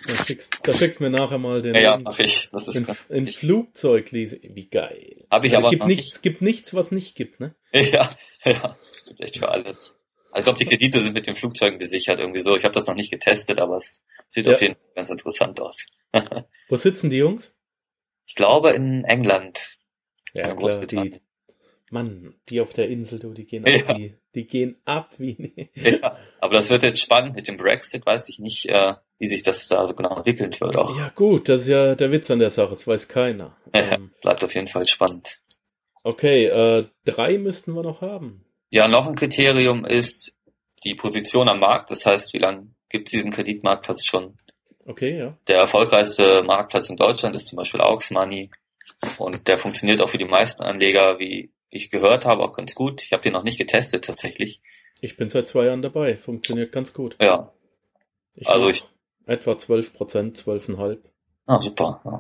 Da 0.06 0.16
schickst, 0.16 0.58
da 0.64 0.74
schickst 0.74 1.02
mir 1.02 1.10
nachher 1.10 1.38
mal 1.38 1.62
den. 1.62 1.74
Ja, 1.76 1.82
ja 1.82 1.98
mach 1.98 2.20
ich. 2.20 2.50
Das 2.52 2.68
ist 2.68 2.76
in, 2.76 2.88
in 3.10 3.26
Flugzeug. 3.26 4.12
Wie 4.12 4.70
geil. 4.70 5.26
Hab 5.30 5.44
ich 5.44 5.56
also, 5.56 5.66
aber 5.68 5.70
gibt 5.72 5.88
nichts, 5.88 6.06
nicht. 6.08 6.22
gibt 6.24 6.42
nichts, 6.42 6.74
was 6.74 6.92
nicht 6.92 7.16
gibt, 7.16 7.40
ne? 7.40 7.56
Ja, 7.72 8.10
ja. 8.46 8.78
Es 8.80 9.04
gibt 9.08 9.22
echt 9.22 9.38
für 9.40 9.50
alles. 9.50 9.96
Also 10.32 10.40
ich 10.40 10.44
glaube, 10.46 10.60
die 10.60 10.66
Kredite 10.66 11.02
sind 11.02 11.14
mit 11.14 11.26
den 11.26 11.36
Flugzeugen 11.36 11.80
besichert 11.80 12.20
irgendwie 12.20 12.42
so. 12.42 12.56
Ich 12.56 12.64
habe 12.64 12.74
das 12.74 12.86
noch 12.88 12.96
nicht 12.96 13.10
getestet, 13.10 13.60
aber 13.60 13.78
es 13.78 14.04
sieht 14.30 14.46
Ja. 14.46 14.54
auf 14.54 14.62
jeden 14.62 14.76
Fall 14.76 14.94
ganz 14.96 15.10
interessant 15.10 15.60
aus. 15.62 15.86
Wo 16.70 16.76
sitzen 16.76 17.10
die 17.10 17.18
Jungs? 17.18 17.58
Ich 18.28 18.36
glaube 18.36 18.72
in 18.74 19.04
England. 19.06 19.78
Ja, 20.36 20.52
in 20.52 20.58
klar, 20.58 20.86
die. 20.86 21.22
Mann, 21.90 22.36
die 22.50 22.60
auf 22.60 22.74
der 22.74 22.90
Insel, 22.90 23.20
du, 23.20 23.34
die 23.34 23.46
gehen 23.46 23.66
Ja. 23.66 23.98
wie, 23.98 24.16
die 24.38 24.48
gehen 24.48 24.78
ab 24.86 25.10
wie, 25.18 25.70
Ja, 25.76 26.18
aber 26.40 26.56
das 26.56 26.70
wird 26.70 26.84
jetzt 26.84 27.02
spannend 27.02 27.36
mit 27.36 27.48
dem 27.48 27.58
Brexit. 27.58 28.06
Weiß 28.06 28.30
ich 28.30 28.40
nicht, 28.40 28.68
äh, 28.70 28.94
wie 29.20 29.28
sich 29.28 29.42
das 29.42 29.68
da 29.68 29.86
so 29.86 29.96
genau 29.96 30.16
entwickeln 30.16 30.54
wird. 30.60 30.76
Auch 30.78 30.98
Ja 30.98 31.12
gut, 31.14 31.50
das 31.50 31.62
ist 31.62 31.70
ja 31.70 31.96
der 31.96 32.12
Witz 32.12 32.30
an 32.32 32.40
der 32.40 32.52
Sache, 32.52 32.70
das 32.70 32.88
weiß 32.88 33.08
keiner. 33.08 33.58
Ja. 33.74 33.94
Ähm, 33.94 34.12
bleibt 34.22 34.44
auf 34.44 34.54
jeden 34.54 34.68
Fall 34.68 34.88
spannend. 34.88 35.40
okay, 36.04 36.46
äh, 36.46 36.86
drei 37.04 37.38
müssten 37.38 37.74
wir 37.74 37.84
noch 37.84 38.02
haben. 38.02 38.46
Ja, 38.70 38.88
noch 38.88 39.08
ein 39.08 39.16
Kriterium 39.16 39.86
ist 39.86 40.38
die 40.84 40.96
Position 40.96 41.50
am 41.50 41.60
Markt. 41.60 41.90
Das 41.90 42.06
heißt, 42.06 42.34
wie 42.34 42.40
lange 42.40 42.68
gibt 42.90 43.08
es 43.08 43.12
diesen 43.12 43.32
Kreditmarktplatz 43.32 44.06
schon? 44.06 44.38
Okay, 44.86 45.18
ja. 45.18 45.38
Der 45.48 45.58
erfolgreichste 45.58 46.44
Marktplatz 46.44 46.90
in 46.90 46.98
Deutschland 46.98 47.36
ist 47.36 47.48
zum 47.48 47.58
Beispiel 47.58 47.82
Aux 47.82 48.10
Money 48.12 48.52
und 49.18 49.48
der 49.48 49.58
funktioniert 49.58 50.02
auch 50.02 50.10
für 50.10 50.18
die 50.18 50.26
meisten 50.26 50.64
Anleger, 50.64 51.20
wie 51.20 51.52
ich 51.70 51.90
gehört 51.92 52.26
habe, 52.26 52.44
auch 52.44 52.54
ganz 52.54 52.76
gut. 52.76 53.04
Ich 53.04 53.14
habe 53.14 53.24
den 53.24 53.34
noch 53.34 53.44
nicht 53.44 53.58
getestet 53.58 54.06
tatsächlich. 54.06 54.62
Ich 55.02 55.18
bin 55.18 55.30
seit 55.30 55.48
zwei 55.48 55.66
Jahren 55.66 55.82
dabei, 55.82 56.18
funktioniert 56.18 56.72
ganz 56.72 56.94
gut. 56.94 57.16
Ja, 57.22 57.54
Ich 58.36 58.48
Also 58.48 58.70
ich- 58.70 58.86
etwa 59.26 59.58
12 59.58 59.94
Prozent, 59.94 60.38
12,5 60.38 61.00
ah, 61.48 61.62
super. 61.62 62.02
Ja. 62.06 62.20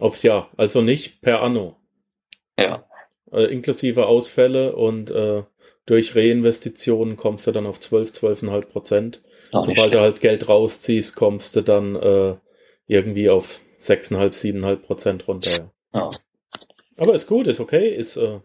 aufs 0.00 0.22
Jahr. 0.22 0.50
Also 0.56 0.82
nicht 0.82 1.20
per 1.22 1.40
Anno. 1.42 1.76
ja, 2.58 2.84
Äh, 3.32 3.44
inklusive 3.44 4.06
Ausfälle 4.06 4.76
und 4.76 5.10
äh, 5.10 5.42
durch 5.86 6.14
Reinvestitionen 6.14 7.16
kommst 7.16 7.46
du 7.46 7.52
dann 7.52 7.66
auf 7.66 7.80
12, 7.80 8.10
12,5 8.12 8.66
Prozent. 8.66 9.22
Sobald 9.50 9.94
du 9.94 10.00
halt 10.00 10.20
Geld 10.20 10.48
rausziehst, 10.48 11.16
kommst 11.16 11.56
du 11.56 11.62
dann 11.62 11.96
äh, 11.96 12.36
irgendwie 12.86 13.30
auf 13.30 13.60
6,5, 13.80 14.34
7,5 14.34 14.76
Prozent 14.76 15.28
runter. 15.28 15.70
Ja. 15.94 16.00
Ja. 16.00 16.10
Aber 16.98 17.14
ist 17.14 17.26
gut, 17.26 17.46
ist 17.46 17.58
okay, 17.60 17.88
ist 17.88 18.16
äh, 18.16 18.40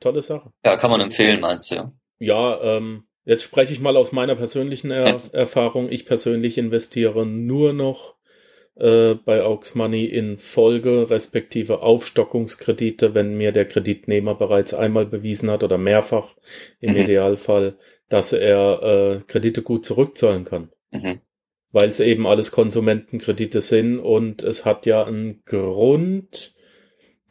tolle 0.00 0.22
Sache. 0.22 0.52
ja, 0.64 0.76
kann 0.76 0.90
man 0.90 1.00
empfehlen, 1.00 1.40
meinst 1.40 1.70
du? 1.70 1.74
Ja? 1.76 1.92
Ja, 2.18 2.60
ähm, 2.62 3.04
jetzt 3.24 3.42
spreche 3.42 3.72
ich 3.72 3.80
mal 3.80 3.96
aus 3.96 4.12
meiner 4.12 4.34
persönlichen 4.34 4.90
er 4.90 5.20
Erfahrung. 5.32 5.90
Ich 5.90 6.06
persönlich 6.06 6.58
investiere 6.58 7.26
nur 7.26 7.72
noch 7.72 8.16
äh, 8.76 9.14
bei 9.14 9.42
Aux 9.42 9.74
Money 9.74 10.04
in 10.04 10.38
Folge 10.38 11.10
respektive 11.10 11.82
Aufstockungskredite, 11.82 13.14
wenn 13.14 13.36
mir 13.36 13.52
der 13.52 13.66
Kreditnehmer 13.66 14.34
bereits 14.34 14.74
einmal 14.74 15.06
bewiesen 15.06 15.50
hat 15.50 15.64
oder 15.64 15.78
mehrfach 15.78 16.36
im 16.80 16.92
Mhm. 16.92 16.98
Idealfall, 16.98 17.76
dass 18.08 18.32
er 18.32 18.82
äh, 18.82 19.20
Kredite 19.26 19.62
gut 19.62 19.84
zurückzahlen 19.84 20.44
kann. 20.44 20.70
Mhm. 20.90 21.20
Weil 21.70 21.90
es 21.90 22.00
eben 22.00 22.26
alles 22.26 22.50
Konsumentenkredite 22.50 23.60
sind 23.60 23.98
und 23.98 24.42
es 24.42 24.64
hat 24.64 24.86
ja 24.86 25.04
einen 25.04 25.42
Grund, 25.44 26.54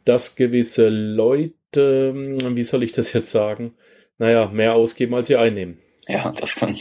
dass 0.04 0.36
gewisse 0.36 0.88
Leute, 0.88 1.54
wie 1.76 2.64
soll 2.64 2.82
ich 2.82 2.92
das 2.92 3.12
jetzt 3.12 3.30
sagen, 3.30 3.74
naja, 4.18 4.46
mehr 4.46 4.74
ausgeben, 4.74 5.14
als 5.14 5.28
sie 5.28 5.36
einnehmen. 5.36 5.78
Ja, 6.06 6.32
das 6.32 6.54
kann, 6.56 6.76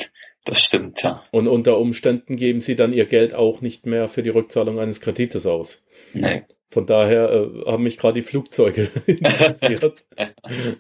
das 0.46 0.62
stimmt, 0.62 1.04
ja. 1.04 1.24
Und 1.32 1.48
unter 1.48 1.78
Umständen 1.78 2.38
geben 2.38 2.62
sie 2.62 2.76
dann 2.76 2.94
ihr 2.94 3.06
Geld 3.06 3.34
auch 3.34 3.62
nicht 3.62 3.86
mehr 3.86 4.08
für 4.08 4.24
die 4.24 4.30
Rückzahlung 4.30 4.80
eines 4.80 5.02
Kredites 5.02 5.46
aus. 5.46 5.86
Nee. 6.14 6.46
Von 6.70 6.86
daher 6.86 7.30
äh, 7.32 7.72
haben 7.72 7.84
mich 7.84 7.98
gerade 7.98 8.22
die 8.22 8.28
Flugzeuge 8.28 8.90
interessiert. 9.06 10.06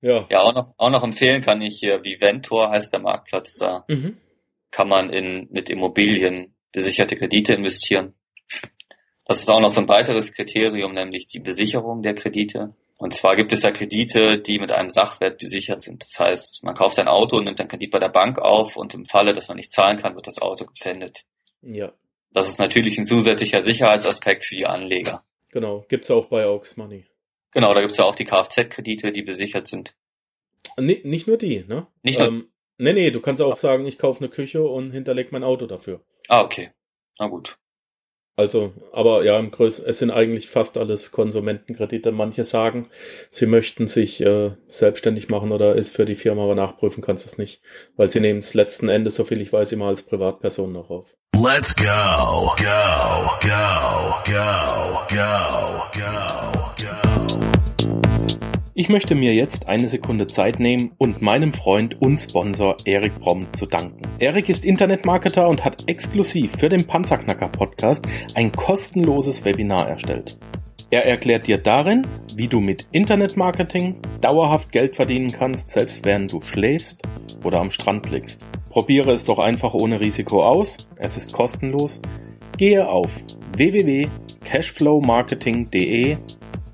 ja. 0.00 0.26
Ja, 0.30 0.40
auch 0.40 0.54
noch, 0.54 0.72
auch 0.76 0.90
noch 0.90 1.04
empfehlen 1.04 1.42
kann 1.42 1.60
ich 1.60 1.78
hier, 1.78 2.04
Viventor 2.04 2.70
heißt 2.70 2.92
der 2.92 3.00
Marktplatz 3.00 3.56
da. 3.56 3.84
Mhm. 3.88 4.16
kann 4.70 4.88
man 4.88 5.10
in, 5.10 5.48
mit 5.50 5.70
Immobilien 5.70 6.54
besicherte 6.72 7.16
Kredite 7.16 7.54
investieren. 7.54 8.14
Das 9.28 9.38
ist 9.40 9.48
auch 9.50 9.60
noch 9.60 9.68
so 9.68 9.80
ein 9.80 9.88
weiteres 9.88 10.32
Kriterium, 10.32 10.92
nämlich 10.94 11.26
die 11.26 11.38
Besicherung 11.38 12.02
der 12.02 12.14
Kredite. 12.14 12.74
Und 12.96 13.14
zwar 13.14 13.36
gibt 13.36 13.52
es 13.52 13.62
ja 13.62 13.70
Kredite, 13.70 14.38
die 14.40 14.58
mit 14.58 14.72
einem 14.72 14.88
Sachwert 14.88 15.38
besichert 15.38 15.82
sind. 15.84 16.02
Das 16.02 16.18
heißt, 16.18 16.64
man 16.64 16.74
kauft 16.74 16.98
ein 16.98 17.06
Auto 17.06 17.36
und 17.36 17.44
nimmt 17.44 17.60
einen 17.60 17.68
Kredit 17.68 17.92
bei 17.92 18.00
der 18.00 18.08
Bank 18.08 18.38
auf 18.40 18.76
und 18.76 18.94
im 18.94 19.04
Falle, 19.04 19.32
dass 19.34 19.46
man 19.46 19.56
nicht 19.58 19.70
zahlen 19.70 19.98
kann, 19.98 20.16
wird 20.16 20.26
das 20.26 20.40
Auto 20.42 20.64
gepfändet. 20.64 21.20
Ja, 21.62 21.92
Das 22.32 22.48
ist 22.48 22.58
natürlich 22.58 22.98
ein 22.98 23.06
zusätzlicher 23.06 23.64
Sicherheitsaspekt 23.64 24.44
für 24.44 24.56
die 24.56 24.66
Anleger. 24.66 25.22
genau. 25.52 25.84
Gibt's 25.88 26.10
auch 26.10 26.26
bei 26.26 26.46
Aux 26.46 26.76
Money. 26.76 27.06
Genau, 27.52 27.72
da 27.72 27.80
gibt 27.80 27.92
es 27.92 27.98
ja 27.98 28.04
auch 28.04 28.16
die 28.16 28.24
Kfz-Kredite, 28.24 29.12
die 29.12 29.22
besichert 29.22 29.68
sind. 29.68 29.94
Nee, 30.78 31.00
nicht 31.04 31.26
nur 31.28 31.36
die, 31.38 31.64
ne? 31.68 31.86
Nicht 32.02 32.18
nur- 32.18 32.28
ähm, 32.28 32.48
nee, 32.78 32.92
nee, 32.92 33.10
du 33.10 33.20
kannst 33.20 33.40
auch 33.42 33.56
sagen, 33.58 33.86
ich 33.86 33.98
kaufe 33.98 34.20
eine 34.20 34.28
Küche 34.28 34.62
und 34.62 34.90
hinterleg 34.90 35.32
mein 35.32 35.44
Auto 35.44 35.66
dafür. 35.66 36.02
Ah, 36.28 36.42
okay. 36.42 36.70
Na 37.18 37.28
gut. 37.28 37.58
Also, 38.38 38.72
aber 38.92 39.24
ja, 39.24 39.36
im 39.36 39.50
Größ 39.50 39.80
es 39.80 39.98
sind 39.98 40.12
eigentlich 40.12 40.48
fast 40.48 40.78
alles 40.78 41.10
Konsumentenkredite. 41.10 42.12
Manche 42.12 42.44
sagen, 42.44 42.86
sie 43.30 43.46
möchten 43.46 43.88
sich 43.88 44.20
äh, 44.20 44.52
selbstständig 44.68 45.28
machen 45.28 45.50
oder 45.50 45.74
ist 45.74 45.90
für 45.90 46.04
die 46.04 46.14
Firma, 46.14 46.44
aber 46.44 46.54
nachprüfen 46.54 47.02
kannst 47.02 47.24
du 47.24 47.30
es 47.30 47.36
nicht, 47.36 47.60
weil 47.96 48.12
sie 48.12 48.20
nehmen 48.20 48.38
es 48.38 48.54
letzten 48.54 48.88
Endes, 48.88 49.16
so 49.16 49.24
viel 49.24 49.40
ich 49.40 49.52
weiß, 49.52 49.72
immer 49.72 49.86
als 49.86 50.02
Privatperson 50.02 50.72
noch 50.72 50.88
auf. 50.88 51.16
Let's 51.34 51.74
go, 51.74 52.54
go, 52.56 53.38
go, 53.40 54.14
go, 54.22 54.22
go, 54.24 55.06
go, 55.08 56.00
go. 56.00 56.67
Ich 58.80 58.88
möchte 58.88 59.16
mir 59.16 59.34
jetzt 59.34 59.66
eine 59.66 59.88
Sekunde 59.88 60.28
Zeit 60.28 60.60
nehmen 60.60 60.92
und 60.98 61.20
meinem 61.20 61.52
Freund 61.52 62.00
und 62.00 62.16
Sponsor 62.16 62.76
Erik 62.84 63.18
Bromm 63.18 63.52
zu 63.52 63.66
danken. 63.66 64.02
Erik 64.20 64.48
ist 64.48 64.64
Internetmarketer 64.64 65.48
und 65.48 65.64
hat 65.64 65.88
exklusiv 65.88 66.52
für 66.52 66.68
den 66.68 66.86
Panzerknacker 66.86 67.48
Podcast 67.48 68.06
ein 68.36 68.52
kostenloses 68.52 69.44
Webinar 69.44 69.88
erstellt. 69.88 70.38
Er 70.90 71.06
erklärt 71.06 71.48
dir 71.48 71.58
darin, 71.58 72.06
wie 72.36 72.46
du 72.46 72.60
mit 72.60 72.86
Internetmarketing 72.92 73.96
dauerhaft 74.20 74.70
Geld 74.70 74.94
verdienen 74.94 75.32
kannst, 75.32 75.70
selbst 75.70 76.04
während 76.04 76.32
du 76.32 76.40
schläfst 76.40 77.02
oder 77.42 77.58
am 77.58 77.72
Strand 77.72 78.08
liegst. 78.10 78.46
Probiere 78.70 79.10
es 79.10 79.24
doch 79.24 79.40
einfach 79.40 79.74
ohne 79.74 79.98
Risiko 79.98 80.44
aus. 80.44 80.86
Es 80.94 81.16
ist 81.16 81.32
kostenlos. 81.32 82.00
Gehe 82.56 82.88
auf 82.88 83.24
www.cashflowmarketing.de 83.56 86.18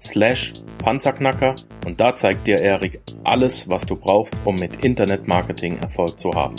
slash 0.04 0.52
Panzerknacker 0.78 1.54
und 1.86 2.00
da 2.00 2.14
zeigt 2.14 2.46
dir 2.46 2.60
Erik 2.60 3.00
alles, 3.24 3.68
was 3.68 3.86
du 3.86 3.96
brauchst, 3.96 4.34
um 4.44 4.54
mit 4.56 4.84
Internetmarketing 4.84 5.78
Erfolg 5.78 6.18
zu 6.18 6.32
haben. 6.32 6.56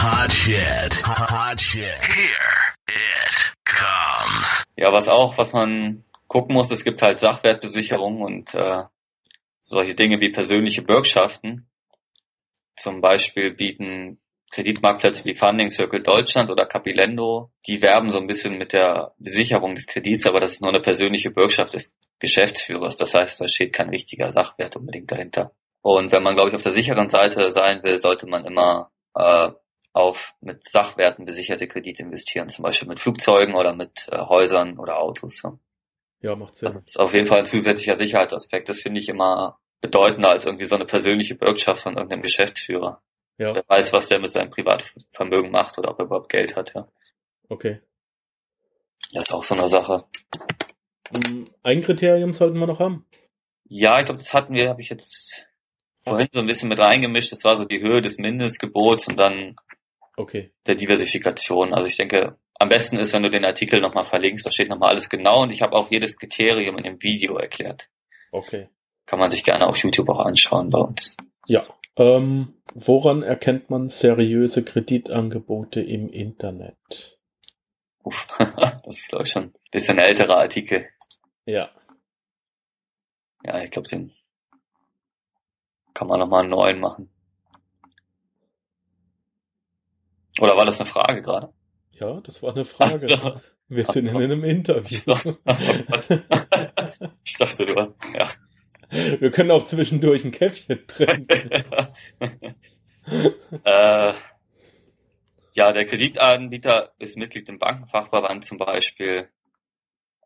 Hot 0.00 0.32
shit, 0.32 1.06
hot 1.06 1.60
shit. 1.60 1.98
Here 2.00 2.74
it 2.88 3.54
comes. 3.64 4.64
Ja, 4.76 4.92
was 4.92 5.08
auch, 5.08 5.38
was 5.38 5.52
man 5.52 6.04
gucken 6.28 6.54
muss, 6.54 6.70
es 6.70 6.84
gibt 6.84 7.00
halt 7.02 7.20
Sachwertbesicherung 7.20 8.20
und 8.20 8.54
äh, 8.54 8.82
solche 9.62 9.94
Dinge 9.94 10.20
wie 10.20 10.32
persönliche 10.32 10.82
Bürgschaften. 10.82 11.68
Zum 12.76 13.00
Beispiel 13.00 13.52
bieten 13.52 14.18
Kreditmarktplätze 14.54 15.24
wie 15.24 15.34
Funding 15.34 15.68
Circle 15.68 16.00
Deutschland 16.00 16.48
oder 16.48 16.64
Capilendo, 16.64 17.50
die 17.66 17.82
werben 17.82 18.08
so 18.10 18.18
ein 18.18 18.28
bisschen 18.28 18.56
mit 18.56 18.72
der 18.72 19.12
Besicherung 19.18 19.74
des 19.74 19.88
Kredits, 19.88 20.26
aber 20.26 20.38
das 20.38 20.52
ist 20.52 20.62
nur 20.62 20.70
eine 20.70 20.80
persönliche 20.80 21.32
Bürgschaft 21.32 21.74
des 21.74 21.98
Geschäftsführers. 22.20 22.96
Das 22.96 23.14
heißt, 23.14 23.40
da 23.40 23.48
steht 23.48 23.72
kein 23.72 23.88
richtiger 23.88 24.30
Sachwert 24.30 24.76
unbedingt 24.76 25.10
dahinter. 25.10 25.50
Und 25.82 26.12
wenn 26.12 26.22
man, 26.22 26.36
glaube 26.36 26.50
ich, 26.50 26.56
auf 26.56 26.62
der 26.62 26.72
sicheren 26.72 27.08
Seite 27.08 27.50
sein 27.50 27.82
will, 27.82 28.00
sollte 28.00 28.28
man 28.28 28.44
immer 28.44 28.92
äh, 29.16 29.50
auf 29.92 30.34
mit 30.40 30.62
Sachwerten 30.68 31.24
besicherte 31.24 31.66
Kredite 31.66 32.04
investieren, 32.04 32.48
zum 32.48 32.62
Beispiel 32.62 32.88
mit 32.88 33.00
Flugzeugen 33.00 33.56
oder 33.56 33.74
mit 33.74 34.06
äh, 34.12 34.18
Häusern 34.18 34.78
oder 34.78 35.00
Autos. 35.00 35.42
Ja. 35.42 35.58
Ja, 36.20 36.36
macht 36.36 36.54
Sinn. 36.54 36.66
Das 36.66 36.76
ist 36.76 36.98
auf 36.98 37.12
jeden 37.12 37.26
Fall 37.26 37.40
ein 37.40 37.46
zusätzlicher 37.46 37.98
Sicherheitsaspekt. 37.98 38.68
Das 38.68 38.80
finde 38.80 39.00
ich 39.00 39.08
immer 39.08 39.58
bedeutender 39.80 40.30
als 40.30 40.46
irgendwie 40.46 40.64
so 40.64 40.76
eine 40.76 40.86
persönliche 40.86 41.34
Bürgschaft 41.34 41.82
von 41.82 41.96
irgendeinem 41.96 42.22
Geschäftsführer. 42.22 43.02
Ja, 43.38 43.52
Der 43.52 43.64
weiß, 43.66 43.92
was 43.92 44.08
der 44.08 44.20
mit 44.20 44.32
seinem 44.32 44.50
Privatvermögen 44.50 45.50
macht 45.50 45.76
oder 45.78 45.90
ob 45.90 45.98
er 45.98 46.04
überhaupt 46.06 46.28
Geld 46.30 46.54
hat. 46.56 46.74
Ja. 46.74 46.86
okay. 47.48 47.80
Das 49.12 49.28
ist 49.28 49.32
auch 49.34 49.44
so 49.44 49.54
eine 49.54 49.68
Sache. 49.68 50.04
Hm, 51.14 51.46
Ein 51.62 51.80
Kriterium 51.82 52.32
sollten 52.32 52.58
wir 52.58 52.66
noch 52.66 52.80
haben. 52.80 53.06
Ja, 53.68 53.98
ich 54.00 54.06
glaube, 54.06 54.18
das 54.18 54.32
hatten 54.34 54.54
wir, 54.54 54.68
habe 54.68 54.80
ich 54.80 54.88
jetzt 54.88 55.46
vorhin 56.02 56.28
so 56.32 56.40
ein 56.40 56.46
bisschen 56.46 56.68
mit 56.68 56.78
reingemischt. 56.78 57.30
Das 57.32 57.44
war 57.44 57.56
so 57.56 57.64
die 57.64 57.80
Höhe 57.80 58.02
des 58.02 58.18
Mindestgebots 58.18 59.08
und 59.08 59.16
dann 59.16 59.56
Okay. 60.16 60.52
der 60.66 60.76
Diversifikation. 60.76 61.74
Also 61.74 61.86
ich 61.88 61.96
denke, 61.96 62.38
am 62.58 62.68
besten 62.68 62.98
ist, 62.98 63.12
wenn 63.12 63.22
du 63.24 63.30
den 63.30 63.44
Artikel 63.44 63.80
nochmal 63.80 64.04
verlinkst, 64.04 64.46
da 64.46 64.50
steht 64.52 64.68
nochmal 64.68 64.90
alles 64.90 65.08
genau 65.08 65.42
und 65.42 65.50
ich 65.50 65.60
habe 65.62 65.74
auch 65.74 65.90
jedes 65.90 66.18
Kriterium 66.18 66.78
in 66.78 66.84
dem 66.84 67.02
Video 67.02 67.36
erklärt. 67.36 67.88
Okay. 68.32 68.68
Kann 69.06 69.18
man 69.18 69.30
sich 69.30 69.44
gerne 69.44 69.66
auf 69.66 69.76
YouTube 69.76 70.08
auch 70.08 70.20
anschauen 70.20 70.70
bei 70.70 70.78
uns. 70.78 71.16
Ja. 71.46 71.66
Ähm, 71.96 72.54
woran 72.74 73.22
erkennt 73.22 73.70
man 73.70 73.88
seriöse 73.88 74.64
Kreditangebote 74.64 75.80
im 75.80 76.08
Internet? 76.08 77.18
Uff, 78.02 78.26
das 78.38 78.98
ist 78.98 79.08
glaube 79.08 79.24
ich 79.24 79.30
schon 79.30 79.44
ein 79.44 79.54
bisschen 79.70 79.98
älterer 79.98 80.38
Artikel. 80.38 80.88
Ja. 81.46 81.70
Ja, 83.44 83.62
ich 83.62 83.70
glaube, 83.70 83.88
den 83.88 84.12
kann 85.92 86.08
man 86.08 86.18
nochmal 86.18 86.40
einen 86.40 86.50
neuen 86.50 86.80
machen. 86.80 87.10
Oder 90.40 90.56
war 90.56 90.64
das 90.64 90.80
eine 90.80 90.88
Frage 90.90 91.22
gerade? 91.22 91.52
Ja, 91.92 92.20
das 92.20 92.42
war 92.42 92.52
eine 92.52 92.64
Frage. 92.64 92.98
So. 92.98 93.40
Wir 93.68 93.84
Ach 93.86 93.92
sind 93.92 94.10
so. 94.10 94.18
in 94.18 94.24
einem 94.24 94.44
Interview. 94.44 95.14
Ich 97.26 97.38
dachte, 97.38 97.64
du, 97.64 97.94
ja. 98.14 98.28
Wir 99.20 99.30
können 99.32 99.50
auch 99.50 99.64
zwischendurch 99.64 100.24
ein 100.24 100.30
Käffchen 100.30 100.86
trinken. 100.86 101.50
äh, 103.64 104.14
ja, 105.54 105.72
der 105.72 105.84
Kreditanbieter 105.84 106.92
ist 106.98 107.16
Mitglied 107.16 107.48
im 107.48 107.58
Bankenfachverband 107.58 108.44
zum 108.44 108.58
Beispiel. 108.58 109.30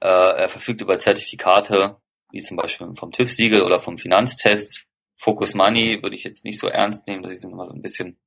Äh, 0.01 0.07
er 0.07 0.49
verfügt 0.51 0.83
über 0.83 0.99
Zertifikate, 0.99 1.97
wie 2.31 2.43
zum 2.43 2.59
Beispiel 2.59 2.89
vom 2.99 3.11
TÜV-Siegel 3.11 3.63
oder 3.63 3.81
vom 3.81 3.97
Finanztest. 3.97 4.87
Focus 5.17 5.55
Money 5.55 6.03
würde 6.03 6.17
ich 6.17 6.25
jetzt 6.25 6.45
nicht 6.45 6.61
so 6.61 6.69
ernst 6.69 7.09
nehmen, 7.09 7.23
die 7.23 7.37
sind 7.37 7.53
immer 7.53 7.65
so 7.65 7.73
ein 7.73 7.83
bisschen, 7.83 8.19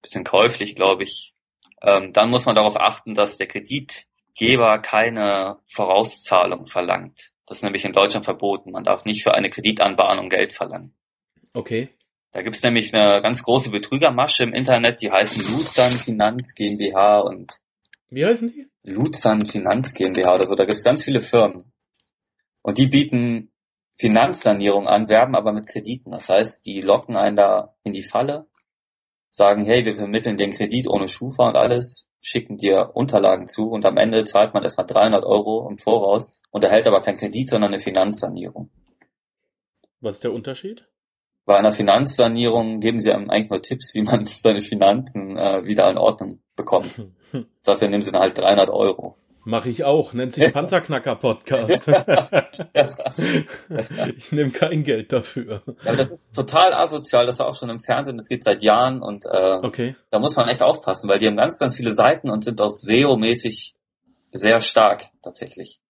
bisschen 0.00 0.24
käuflich, 0.24 0.74
glaube 0.74 1.04
ich. 1.04 1.34
Ähm, 1.82 2.14
dann 2.14 2.30
muss 2.30 2.46
man 2.46 2.54
darauf 2.56 2.76
achten, 2.76 3.14
dass 3.14 3.36
der 3.36 3.46
Kreditgeber 3.46 4.78
keine 4.78 5.58
Vorauszahlung 5.74 6.66
verlangt. 6.66 7.30
Das 7.50 7.58
ist 7.58 7.62
nämlich 7.64 7.84
in 7.84 7.92
Deutschland 7.92 8.24
verboten. 8.24 8.70
Man 8.70 8.84
darf 8.84 9.04
nicht 9.04 9.24
für 9.24 9.34
eine 9.34 9.50
Kreditanbahnung 9.50 10.28
Geld 10.28 10.52
verlangen. 10.52 10.94
Okay. 11.52 11.88
Da 12.30 12.42
gibt's 12.42 12.62
nämlich 12.62 12.94
eine 12.94 13.20
ganz 13.22 13.42
große 13.42 13.70
Betrügermasche 13.70 14.44
im 14.44 14.54
Internet, 14.54 15.02
die 15.02 15.10
heißen 15.10 15.42
Luzern 15.42 15.90
Finanz 15.90 16.54
GmbH 16.54 17.18
und 17.18 17.58
Wie 18.08 18.24
heißen 18.24 18.52
die? 18.52 18.68
Luzern 18.84 19.44
Finanz 19.44 19.94
GmbH 19.94 20.36
oder 20.36 20.46
so. 20.46 20.54
Da 20.54 20.64
gibt's 20.64 20.84
ganz 20.84 21.04
viele 21.04 21.22
Firmen. 21.22 21.72
Und 22.62 22.78
die 22.78 22.86
bieten 22.86 23.50
Finanzsanierung 23.98 24.86
an, 24.86 25.08
werben 25.08 25.34
aber 25.34 25.52
mit 25.52 25.66
Krediten. 25.66 26.12
Das 26.12 26.28
heißt, 26.28 26.64
die 26.64 26.80
locken 26.80 27.16
einen 27.16 27.34
da 27.34 27.74
in 27.82 27.92
die 27.92 28.04
Falle, 28.04 28.46
sagen, 29.30 29.64
hey, 29.64 29.84
wir 29.84 29.96
vermitteln 29.96 30.36
den 30.36 30.50
Kredit 30.50 30.88
ohne 30.88 31.08
Schufa 31.08 31.48
und 31.48 31.56
alles, 31.56 32.08
schicken 32.20 32.56
dir 32.56 32.90
Unterlagen 32.94 33.46
zu 33.46 33.70
und 33.70 33.84
am 33.84 33.96
Ende 33.96 34.24
zahlt 34.24 34.54
man 34.54 34.62
erstmal 34.62 34.86
300 34.86 35.24
Euro 35.24 35.68
im 35.68 35.78
Voraus 35.78 36.42
und 36.50 36.64
erhält 36.64 36.86
aber 36.86 37.00
kein 37.00 37.16
Kredit, 37.16 37.48
sondern 37.48 37.72
eine 37.72 37.82
Finanzsanierung. 37.82 38.70
Was 40.00 40.16
ist 40.16 40.24
der 40.24 40.32
Unterschied? 40.32 40.86
Bei 41.44 41.56
einer 41.56 41.72
Finanzsanierung 41.72 42.80
geben 42.80 43.00
sie 43.00 43.12
einem 43.12 43.30
eigentlich 43.30 43.50
nur 43.50 43.62
Tipps, 43.62 43.94
wie 43.94 44.02
man 44.02 44.24
seine 44.26 44.62
Finanzen 44.62 45.36
äh, 45.36 45.64
wieder 45.64 45.90
in 45.90 45.98
Ordnung 45.98 46.40
bekommt. 46.54 47.06
Dafür 47.64 47.88
nehmen 47.88 48.02
sie 48.02 48.12
dann 48.12 48.22
halt 48.22 48.36
300 48.36 48.68
Euro. 48.70 49.16
Mache 49.44 49.70
ich 49.70 49.84
auch. 49.84 50.12
Nennt 50.12 50.34
sich 50.34 50.44
Panzerknacker-Podcast. 50.52 51.88
ich 54.16 54.32
nehme 54.32 54.50
kein 54.50 54.84
Geld 54.84 55.12
dafür. 55.12 55.62
Ja, 55.66 55.74
aber 55.88 55.96
das 55.96 56.12
ist 56.12 56.34
total 56.34 56.74
asozial, 56.74 57.26
das 57.26 57.38
war 57.38 57.48
auch 57.48 57.54
schon 57.54 57.70
im 57.70 57.80
Fernsehen, 57.80 58.16
das 58.16 58.28
geht 58.28 58.44
seit 58.44 58.62
Jahren 58.62 59.02
und 59.02 59.24
äh, 59.26 59.58
Okay. 59.62 59.96
da 60.10 60.18
muss 60.18 60.36
man 60.36 60.48
echt 60.48 60.62
aufpassen, 60.62 61.08
weil 61.08 61.18
die 61.18 61.26
haben 61.26 61.36
ganz, 61.36 61.58
ganz 61.58 61.76
viele 61.76 61.92
Seiten 61.94 62.30
und 62.30 62.44
sind 62.44 62.60
auch 62.60 62.70
SEO-mäßig 62.70 63.74
sehr 64.32 64.60
stark 64.60 65.08
tatsächlich. 65.22 65.80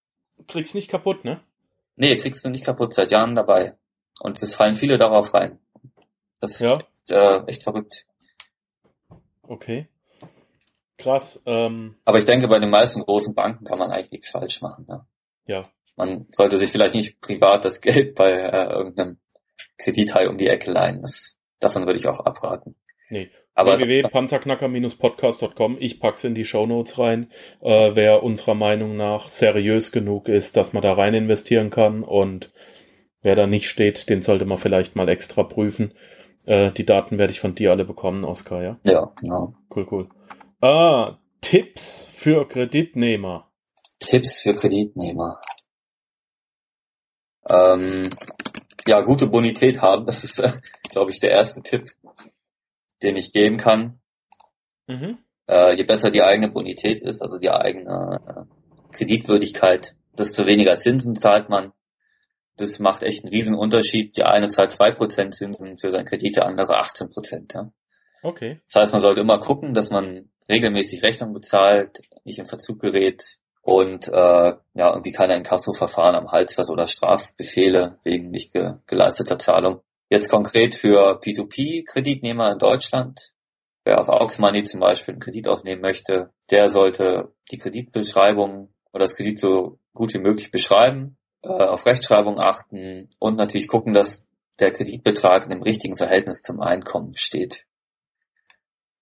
Kriegst 0.49 0.75
nicht 0.75 0.91
kaputt, 0.91 1.25
ne? 1.25 1.41
Nee, 1.97 2.17
kriegst 2.17 2.45
du 2.45 2.51
nicht 2.51 2.65
kaputt, 2.65 2.95
seit 2.95 3.11
Jahren 3.11 3.35
dabei. 3.35 3.77
Und 4.21 4.43
es 4.43 4.55
fallen 4.55 4.75
viele 4.75 4.97
darauf 4.97 5.35
rein. 5.35 5.59
Das 6.41 6.53
ist 6.55 6.61
Ja. 6.61 6.79
echt, 6.79 7.11
äh, 7.11 7.43
echt 7.47 7.63
verrückt. 7.63 8.07
Okay. 9.43 9.89
Krass. 11.01 11.43
Ähm, 11.47 11.97
Aber 12.05 12.19
ich 12.19 12.25
denke, 12.25 12.49
bei 12.49 12.59
den 12.59 12.71
meisten 12.71 13.03
großen 13.03 13.35
Banken 13.35 13.65
kann 13.65 13.79
man 13.79 13.91
eigentlich 13.91 14.13
nichts 14.13 14.31
falsch 14.31 14.63
machen. 14.63 14.87
Ja. 14.89 15.07
ja. 15.47 15.63
Man 15.97 16.27
sollte 16.31 16.59
sich 16.59 16.71
vielleicht 16.71 16.95
nicht 16.95 17.21
privat 17.21 17.65
das 17.65 17.81
Geld 17.83 18.15
bei 18.15 18.31
äh, 18.31 18.71
irgendeinem 18.71 19.19
Kredithai 19.79 20.29
um 20.29 20.39
die 20.39 20.49
Ecke 20.49 20.71
leihen. 20.71 21.03
Das, 21.03 21.37
davon 21.59 21.87
würde 21.87 21.99
ich 21.99 22.07
auch 22.07 22.21
abraten. 22.21 22.77
Nee. 23.09 23.31
Aber 23.55 23.79
www.panzerknacker-podcast.com. 23.79 25.77
Ich 25.81 26.01
pack's 26.01 26.25
in 26.25 26.35
die 26.35 26.45
Shownotes 26.45 26.99
rein. 26.99 27.31
Äh, 27.61 27.91
wer 27.95 28.23
unserer 28.23 28.55
Meinung 28.55 28.97
nach 28.97 29.29
seriös 29.29 29.93
genug 29.93 30.29
ist, 30.29 30.57
dass 30.57 30.73
man 30.73 30.83
da 30.83 30.95
rein 30.95 31.15
investieren 31.15 31.69
kann 31.71 32.03
und 32.03 32.53
wer 33.23 33.35
da 33.35 33.47
nicht 33.47 33.69
steht, 33.69 34.09
den 34.09 34.23
sollte 34.23 34.47
man 34.47 34.57
vielleicht 34.57 34.97
mal 34.97 35.09
extra 35.09 35.43
prüfen. 35.43 35.93
Äh, 36.47 36.71
die 36.73 36.87
Daten 36.87 37.19
werde 37.19 37.33
ich 37.33 37.41
von 37.41 37.55
dir 37.55 37.71
alle 37.73 37.85
bekommen, 37.85 38.25
Oskar, 38.25 38.63
ja? 38.63 38.79
ja, 38.85 39.13
genau. 39.21 39.55
Cool, 39.75 39.87
cool. 39.91 40.09
Ah, 40.63 41.19
Tipps 41.41 42.11
für 42.13 42.47
Kreditnehmer. 42.47 43.51
Tipps 43.99 44.41
für 44.41 44.53
Kreditnehmer. 44.53 45.41
Ähm, 47.49 48.11
ja, 48.87 49.01
gute 49.01 49.27
Bonität 49.27 49.81
haben, 49.81 50.05
das 50.05 50.23
ist, 50.23 50.39
äh, 50.39 50.53
glaube 50.91 51.13
ich, 51.13 51.19
der 51.19 51.31
erste 51.31 51.63
Tipp, 51.63 51.89
den 53.03 53.17
ich 53.17 53.33
geben 53.33 53.57
kann. 53.57 54.01
Mhm. 54.87 55.19
Äh, 55.49 55.77
je 55.77 55.85
besser 55.85 56.11
die 56.11 56.23
eigene 56.23 56.51
Bonität 56.51 57.03
ist, 57.03 57.23
also 57.23 57.39
die 57.39 57.51
eigene 57.51 58.21
äh, 58.27 58.93
Kreditwürdigkeit, 58.93 59.97
desto 60.19 60.45
weniger 60.45 60.77
Zinsen 60.77 61.17
zahlt 61.17 61.49
man. 61.49 61.73
Das 62.59 62.79
macht 62.81 63.03
echt 63.03 63.25
einen 63.25 63.33
riesen 63.33 63.57
Unterschied. 63.57 64.15
Die 64.19 64.25
eine 64.25 64.49
zahlt 64.49 64.73
zwei 64.73 64.91
Prozent 64.91 65.35
Zinsen 65.35 65.79
für 65.79 65.91
seinen 65.91 66.05
Kredit, 66.05 66.37
der 66.37 66.45
andere 66.45 66.79
18%. 66.83 67.55
Ja? 67.55 67.73
Okay. 68.23 68.61
Das 68.67 68.83
heißt, 68.83 68.93
man 68.93 69.03
sollte 69.03 69.21
immer 69.21 69.39
gucken, 69.39 69.75
dass 69.75 69.91
man 69.91 70.31
regelmäßig 70.49 71.03
Rechnung 71.03 71.33
bezahlt, 71.33 72.01
nicht 72.25 72.39
in 72.39 72.47
Verzug 72.47 72.81
gerät 72.81 73.39
und 73.63 74.09
äh, 74.09 74.13
ja 74.13 74.91
irgendwie 74.91 75.13
keine 75.13 75.37
Inkasso-Verfahren 75.37 76.15
am 76.15 76.31
Hals 76.31 76.57
hat 76.59 76.69
oder 76.69 76.87
Strafbefehle 76.87 77.99
wegen 78.05 78.31
nicht 78.31 78.53
ge 78.53 78.75
geleisteter 78.87 79.39
Zahlung. 79.39 79.81
Jetzt 80.09 80.29
konkret 80.29 80.75
für 80.75 81.21
P2P-Kreditnehmer 81.21 82.53
in 82.53 82.59
Deutschland, 82.59 83.33
wer 83.85 84.01
auf 84.01 84.09
Aux 84.09 84.39
Money 84.41 84.65
zum 84.65 84.81
Beispiel 84.81 85.15
einen 85.15 85.21
Kredit 85.21 85.47
aufnehmen 85.47 85.83
möchte, 85.83 86.31
der 86.51 86.69
sollte 86.69 87.33
die 87.51 87.59
Kreditbeschreibung 87.59 88.71
oder 88.93 89.05
das 89.05 89.15
Kredit 89.15 89.39
so 89.39 89.79
gut 89.95 90.13
wie 90.15 90.19
möglich 90.19 90.51
beschreiben, 90.51 91.17
äh, 91.43 91.49
auf 91.49 91.87
Rechtschreibung 91.87 92.41
achten 92.41 93.09
und 93.19 93.37
natürlich 93.37 93.69
gucken, 93.69 93.95
dass 93.95 94.27
der 94.59 94.73
Kreditbetrag 94.73 95.45
in 95.45 95.51
dem 95.51 95.63
richtigen 95.63 95.97
Verhältnis 95.97 96.43
zum 96.43 96.61
Einkommen 96.61 97.15
steht. 97.15 97.65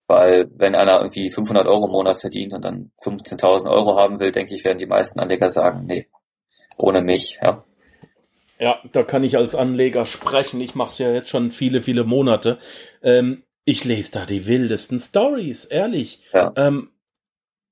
Weil 0.08 0.50
wenn 0.56 0.74
einer 0.74 1.00
irgendwie 1.00 1.30
500 1.30 1.66
Euro 1.66 1.84
im 1.84 1.92
Monat 1.92 2.18
verdient 2.18 2.54
und 2.54 2.64
dann 2.64 2.90
15.000 3.02 3.70
Euro 3.70 3.96
haben 3.96 4.18
will, 4.18 4.32
denke 4.32 4.54
ich, 4.54 4.64
werden 4.64 4.78
die 4.78 4.86
meisten 4.86 5.20
Anleger 5.20 5.50
sagen, 5.50 5.84
nee, 5.86 6.08
ohne 6.78 7.02
mich. 7.02 7.38
Ja, 7.42 7.62
Ja, 8.58 8.80
da 8.90 9.02
kann 9.02 9.22
ich 9.22 9.36
als 9.36 9.54
Anleger 9.54 10.06
sprechen. 10.06 10.62
Ich 10.62 10.74
mache 10.74 10.92
es 10.92 10.98
ja 10.98 11.12
jetzt 11.12 11.28
schon 11.28 11.50
viele, 11.50 11.82
viele 11.82 12.04
Monate. 12.04 12.58
Ähm, 13.02 13.42
ich 13.66 13.84
lese 13.84 14.12
da 14.12 14.24
die 14.24 14.46
wildesten 14.46 14.98
Stories, 14.98 15.66
ehrlich. 15.66 16.22
Ja. 16.32 16.54
Ähm, 16.56 16.90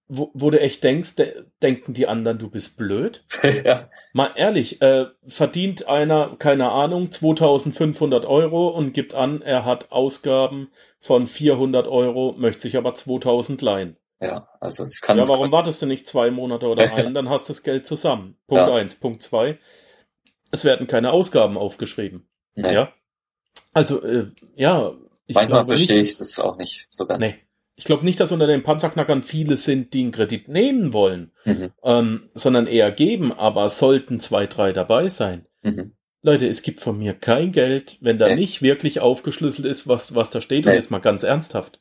wo, 0.09 0.31
wo 0.35 0.51
du 0.51 0.61
echt 0.61 0.85
denkst, 0.85 1.17
de 1.17 1.45
denken 1.63 1.95
die 1.95 2.07
anderen, 2.07 2.39
du 2.39 2.49
bist 2.49 2.77
blöd? 2.77 3.25
ja, 3.65 3.91
Mal 4.13 4.33
ehrlich, 4.37 4.81
äh, 4.83 5.07
verdient 5.27 5.89
einer, 5.89 6.37
keine 6.39 6.71
Ahnung, 6.71 7.11
2500 7.11 8.25
Euro 8.25 8.69
und 8.69 8.93
gibt 8.93 9.15
an, 9.15 9.43
er 9.43 9.65
hat 9.65 9.91
Ausgaben 9.93 10.69
von 11.01 11.27
400 11.27 11.89
Euro, 11.89 12.35
möchte 12.39 12.63
sich 12.63 12.77
aber 12.77 12.95
2000 12.95 13.61
leihen. 13.63 13.97
ja, 14.21 14.49
also 14.61 14.83
es 14.83 15.01
kann. 15.01 15.19
Ja, 15.19 15.29
warum 15.29 15.53
wartest 15.53 15.83
du 15.83 15.87
nicht 15.87 16.07
zwei 16.07 16.31
Monate 16.31 16.67
oder 16.67 16.93
einen, 16.95 17.15
dann 17.15 17.29
hast 17.29 17.49
du 17.49 17.53
das 17.53 17.63
Geld 17.63 17.87
zusammen. 17.87 18.37
Punkt 18.47 18.67
Ja. 18.69 18.75
eins. 18.75 18.95
Punkt 18.95 19.23
zwei. 19.23 19.59
Es 20.53 20.65
werden 20.65 20.87
keine 20.87 21.13
Ausgaben 21.13 21.59
aufgeschrieben. 21.59 22.29
Nee, 22.55 22.73
Ja. 22.73 22.93
Also, 23.73 24.03
äh, 24.03 24.31
ja, 24.55 24.93
ich 25.27 25.35
manchmal 25.35 25.65
verstehe 25.65 25.97
nicht, 26.01 26.13
ich 26.13 26.19
das 26.19 26.39
auch 26.39 26.57
nicht 26.57 26.89
so 26.91 27.07
ganz. 27.07 27.21
Nee. 27.43 27.47
Ich 27.77 27.85
glaube 27.85 28.05
nicht, 28.05 28.19
dass 28.21 28.33
unter 28.33 28.47
den 28.47 28.63
Panzerknackern 28.63 29.23
viele 29.23 29.57
sind, 29.57 29.93
die 29.95 30.03
einen 30.03 30.13
Kredit 30.13 30.49
nehmen 30.49 30.93
wollen, 30.93 31.33
Mhm. 31.45 31.73
ähm, 31.85 32.29
sondern 32.35 32.67
eher 32.67 32.91
geben, 32.91 33.33
aber 33.33 33.69
sollten 33.69 34.19
zwei, 34.19 34.47
drei 34.47 34.73
dabei 34.73 35.09
sein. 35.09 35.47
Mhm. 35.63 35.93
Leute, 36.23 36.49
es 36.49 36.63
gibt 36.63 36.81
von 36.81 36.99
mir 36.99 37.15
kein 37.15 37.53
Geld, 37.53 37.99
wenn 38.01 38.19
da 38.19 38.29
Nee. 38.29 38.37
nicht 38.37 38.63
wirklich 38.63 39.01
aufgeschlüsselt 39.01 39.67
ist, 39.67 39.87
was, 39.87 40.15
was 40.15 40.31
da 40.31 40.41
steht. 40.41 40.65
Und 40.67 40.73
Nee. 40.73 40.77
jetzt 40.79 40.91
mal 40.91 40.99
ganz 40.99 41.23
ernsthaft. 41.23 41.81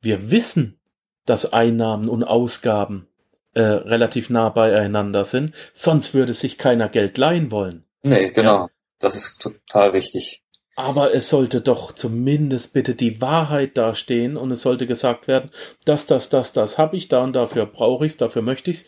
Wir 0.00 0.30
wissen, 0.30 0.78
dass 1.26 1.52
Einnahmen 1.52 2.08
und 2.08 2.24
Ausgaben 2.24 3.06
äh, 3.52 3.62
relativ 3.62 4.30
nah 4.30 4.48
beieinander 4.48 5.24
sind, 5.24 5.54
sonst 5.72 6.14
würde 6.14 6.34
sich 6.34 6.56
keiner 6.56 6.88
Geld 6.88 7.18
leihen 7.18 7.50
wollen. 7.50 7.84
Nee, 8.02 8.30
genau. 8.30 8.68
Das 9.00 9.16
ist 9.16 9.42
total 9.42 9.92
wichtig. 9.92 10.44
Aber 10.82 11.14
es 11.14 11.28
sollte 11.28 11.60
doch 11.60 11.92
zumindest 11.92 12.72
bitte 12.72 12.94
die 12.94 13.20
Wahrheit 13.20 13.76
dastehen 13.76 14.38
und 14.38 14.50
es 14.50 14.62
sollte 14.62 14.86
gesagt 14.86 15.28
werden, 15.28 15.50
das, 15.84 16.06
das, 16.06 16.30
das, 16.30 16.54
das 16.54 16.78
habe 16.78 16.96
ich 16.96 17.08
da 17.08 17.22
und 17.22 17.34
dafür 17.34 17.66
brauche 17.66 18.06
ich 18.06 18.12
es, 18.12 18.16
dafür 18.16 18.40
möchte 18.40 18.70
ich 18.70 18.78
es. 18.78 18.86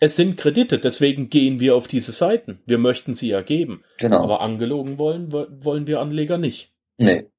Es 0.00 0.16
sind 0.16 0.36
Kredite, 0.36 0.78
deswegen 0.80 1.28
gehen 1.28 1.60
wir 1.60 1.76
auf 1.76 1.86
diese 1.86 2.10
Seiten. 2.12 2.60
Wir 2.66 2.78
möchten 2.78 3.14
sie 3.14 3.28
ja 3.28 3.42
geben. 3.42 3.84
Genau. 3.98 4.22
Aber 4.24 4.40
angelogen 4.40 4.98
wollen, 4.98 5.32
wo- 5.32 5.46
wollen 5.50 5.86
wir 5.86 6.00
Anleger 6.00 6.36
nicht. 6.38 6.72
nee, 6.96 7.30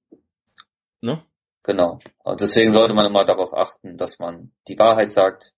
Ne? 1.02 1.22
genau. 1.64 2.00
Und 2.24 2.40
deswegen 2.42 2.72
sollte 2.74 2.94
man 2.94 3.06
immer 3.06 3.26
darauf 3.26 3.54
achten, 3.54 3.98
dass 3.98 4.20
man 4.20 4.52
die 4.70 4.78
Wahrheit 4.80 5.12
sagt 5.12 5.54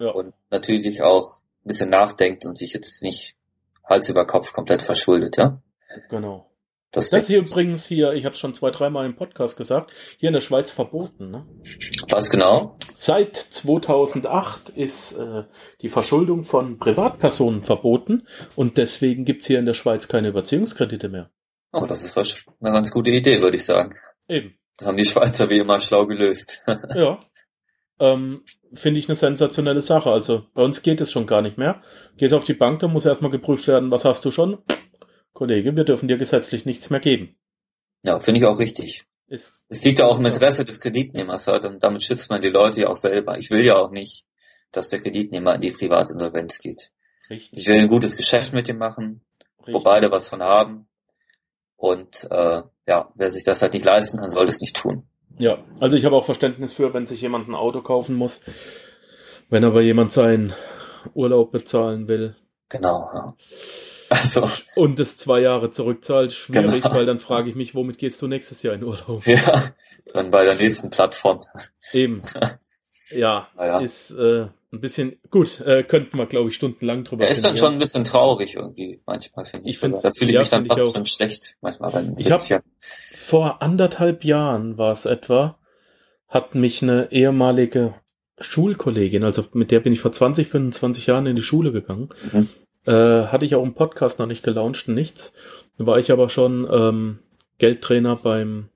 Ja. 0.00 0.10
und 0.10 0.34
natürlich 0.50 1.02
auch 1.02 1.38
ein 1.64 1.68
bisschen 1.68 1.90
nachdenkt 1.90 2.44
und 2.46 2.56
sich 2.56 2.72
jetzt 2.72 3.02
nicht 3.02 3.36
Hals 3.84 4.08
über 4.08 4.26
Kopf 4.26 4.52
komplett 4.52 4.82
verschuldet, 4.82 5.36
ja? 5.36 5.60
Genau. 6.10 6.48
Das, 6.92 7.08
Das 7.08 7.26
hier 7.26 7.38
übrigens 7.38 7.86
hier, 7.86 8.12
ich 8.12 8.26
habe 8.26 8.34
es 8.34 8.38
schon 8.38 8.52
zwei, 8.52 8.70
dreimal 8.70 9.06
im 9.06 9.16
Podcast 9.16 9.56
gesagt, 9.56 9.92
hier 10.18 10.28
in 10.28 10.34
der 10.34 10.42
Schweiz 10.42 10.70
verboten. 10.70 11.30
Ne? 11.30 11.46
Was 12.10 12.28
genau? 12.28 12.76
Seit 12.94 13.34
2008 13.34 14.68
ist 14.68 15.12
äh, 15.12 15.44
die 15.80 15.88
Verschuldung 15.88 16.44
von 16.44 16.78
Privatpersonen 16.78 17.62
verboten 17.62 18.28
und 18.56 18.76
deswegen 18.76 19.24
gibt's 19.24 19.46
hier 19.46 19.58
in 19.58 19.64
der 19.64 19.72
Schweiz 19.72 20.06
keine 20.06 20.28
Überziehungskredite 20.28 21.08
mehr. 21.08 21.30
Oh, 21.72 21.86
das 21.86 22.04
ist 22.04 22.16
eine 22.60 22.72
ganz 22.72 22.90
gute 22.90 23.10
Idee, 23.10 23.42
würde 23.42 23.56
ich 23.56 23.64
sagen. 23.64 23.94
Eben. 24.28 24.58
Das 24.76 24.88
haben 24.88 24.98
die 24.98 25.06
Schweizer 25.06 25.48
wie 25.48 25.58
immer 25.58 25.80
schlau 25.80 26.06
gelöst. 26.06 26.62
Ja. 26.94 27.18
Ähm, 28.00 28.42
Finde 28.72 28.98
ich 28.98 29.08
eine 29.08 29.16
sensationelle 29.16 29.80
Sache. 29.80 30.10
Also 30.10 30.46
bei 30.54 30.62
uns 30.62 30.82
geht 30.82 31.00
es 31.00 31.12
schon 31.12 31.26
gar 31.26 31.40
nicht 31.40 31.56
mehr. 31.56 31.82
Gehst 32.16 32.34
auf 32.34 32.44
die 32.44 32.54
Bank, 32.54 32.80
dann 32.80 32.92
muss 32.92 33.06
erstmal 33.06 33.30
geprüft 33.30 33.66
werden, 33.68 33.90
was 33.90 34.04
hast 34.04 34.24
du 34.24 34.30
schon? 34.30 34.58
Kollege, 35.32 35.76
wir 35.76 35.84
dürfen 35.84 36.08
dir 36.08 36.16
gesetzlich 36.16 36.66
nichts 36.66 36.90
mehr 36.90 37.00
geben. 37.00 37.36
ja, 38.02 38.20
finde 38.20 38.40
ich 38.40 38.46
auch 38.46 38.58
richtig. 38.58 39.04
Ist, 39.28 39.64
Es 39.68 39.82
liegt 39.82 39.98
ja 39.98 40.06
auch 40.06 40.18
im 40.18 40.26
Interesse 40.26 40.64
des 40.64 40.78
Kreditnehmers 40.78 41.46
halt 41.46 41.64
und 41.64 41.82
damit 41.82 42.02
schützt 42.02 42.28
man 42.28 42.42
die 42.42 42.50
Leute 42.50 42.82
ja 42.82 42.88
auch 42.88 42.96
selber. 42.96 43.38
Ich 43.38 43.50
will 43.50 43.64
ja 43.64 43.76
auch 43.76 43.90
nicht, 43.90 44.26
dass 44.72 44.90
der 44.90 45.00
Kreditnehmer 45.00 45.54
in 45.54 45.62
die 45.62 45.70
Privatinsolvenz 45.70 46.58
geht. 46.58 46.90
richtig. 47.30 47.58
Ich 47.58 47.66
will 47.66 47.76
ein 47.76 47.88
gutes 47.88 48.16
Geschäft 48.16 48.52
mit 48.52 48.68
ihm 48.68 48.76
machen, 48.76 49.22
wo 49.60 49.64
richtig. 49.66 49.84
beide 49.84 50.10
was 50.10 50.28
von 50.28 50.42
haben. 50.42 50.86
Und 51.76 52.28
äh, 52.30 52.62
ja, 52.86 53.10
wer 53.14 53.30
sich 53.30 53.44
das 53.44 53.62
halt 53.62 53.72
nicht 53.72 53.86
leisten 53.86 54.18
kann, 54.18 54.30
soll 54.30 54.46
das 54.46 54.60
nicht 54.60 54.76
tun. 54.76 55.04
Ja, 55.38 55.64
also 55.80 55.96
ich 55.96 56.04
habe 56.04 56.14
auch 56.14 56.24
Verständnis 56.26 56.74
für, 56.74 56.92
wenn 56.92 57.06
sich 57.06 57.22
jemand 57.22 57.48
ein 57.48 57.54
Auto 57.54 57.80
kaufen 57.80 58.14
muss. 58.14 58.42
Wenn 59.48 59.64
aber 59.64 59.80
jemand 59.80 60.12
seinen 60.12 60.52
Urlaub 61.14 61.52
bezahlen 61.52 62.06
will 62.06 62.36
Genau. 62.72 63.10
Ja. 63.14 63.34
Also, 64.12 64.48
und 64.76 64.98
es 65.00 65.16
zwei 65.16 65.40
Jahre 65.40 65.70
zurückzahlt, 65.70 66.32
schwierig, 66.32 66.82
Genau. 66.82 66.94
weil 66.94 67.06
dann 67.06 67.18
frage 67.18 67.48
ich 67.48 67.54
mich, 67.56 67.74
womit 67.74 67.98
gehst 67.98 68.20
du 68.22 68.28
nächstes 68.28 68.62
Jahr 68.62 68.74
in 68.74 68.82
Urlaub? 68.84 69.26
ja, 69.26 69.62
dann 70.12 70.30
bei 70.30 70.44
der 70.44 70.54
nächsten 70.56 70.90
Plattform. 70.90 71.40
Eben. 71.92 72.22
Ja, 73.10 73.48
Naja. 73.56 73.78
ist 73.80 74.10
äh, 74.12 74.46
ein 74.72 74.80
bisschen 74.80 75.18
gut, 75.30 75.60
äh, 75.60 75.82
könnten 75.82 76.16
wir, 76.18 76.26
glaube 76.26 76.48
ich, 76.48 76.54
stundenlang 76.54 77.04
drüber 77.04 77.24
Er 77.24 77.30
ist 77.30 77.44
dann 77.44 77.56
schon 77.56 77.74
ein 77.74 77.78
bisschen 77.78 78.04
traurig 78.04 78.54
irgendwie, 78.56 79.00
manchmal 79.06 79.44
finde 79.44 79.68
ich. 79.68 79.74
Ich 79.74 79.78
find's- 79.80 80.02
da 80.02 80.10
fühle 80.12 80.30
ich 80.30 80.34
ja, 80.34 80.40
mich 80.40 80.48
dann 80.48 80.64
fast 80.64 80.92
schon 80.92 81.06
schlecht, 81.06 81.56
manchmal. 81.60 81.94
Ein 81.94 82.14
Ich 82.18 82.30
hab-. 82.32 82.62
Vor 83.14 83.62
anderthalb 83.62 84.24
Jahren 84.24 84.78
war 84.78 84.92
es 84.92 85.04
etwa, 85.04 85.58
hat 86.28 86.54
mich 86.54 86.82
eine 86.82 87.08
ehemalige 87.12 87.94
Schulkollegin, 88.40 89.24
also 89.24 89.44
mit 89.52 89.70
der 89.70 89.80
bin 89.80 89.92
ich 89.92 90.00
vor 90.00 90.10
20, 90.12 90.48
25 90.48 91.06
Jahren 91.06 91.26
in 91.26 91.36
die 91.36 91.42
Schule 91.42 91.70
gegangen, 91.70 92.08
Mhm. 92.32 92.48
Äh, 92.86 93.26
hatte 93.26 93.44
ich 93.44 93.54
auch 93.54 93.62
einen 93.62 93.74
Podcast 93.74 94.18
noch 94.18 94.26
nicht 94.26 94.42
gelauncht, 94.42 94.88
nichts. 94.88 95.32
Da 95.78 95.86
war 95.86 95.98
ich 95.98 96.12
aber 96.12 96.28
schon 96.28 96.68
ähm, 96.70 97.18
Geldtrainer 97.58 98.16
beim 98.16 98.68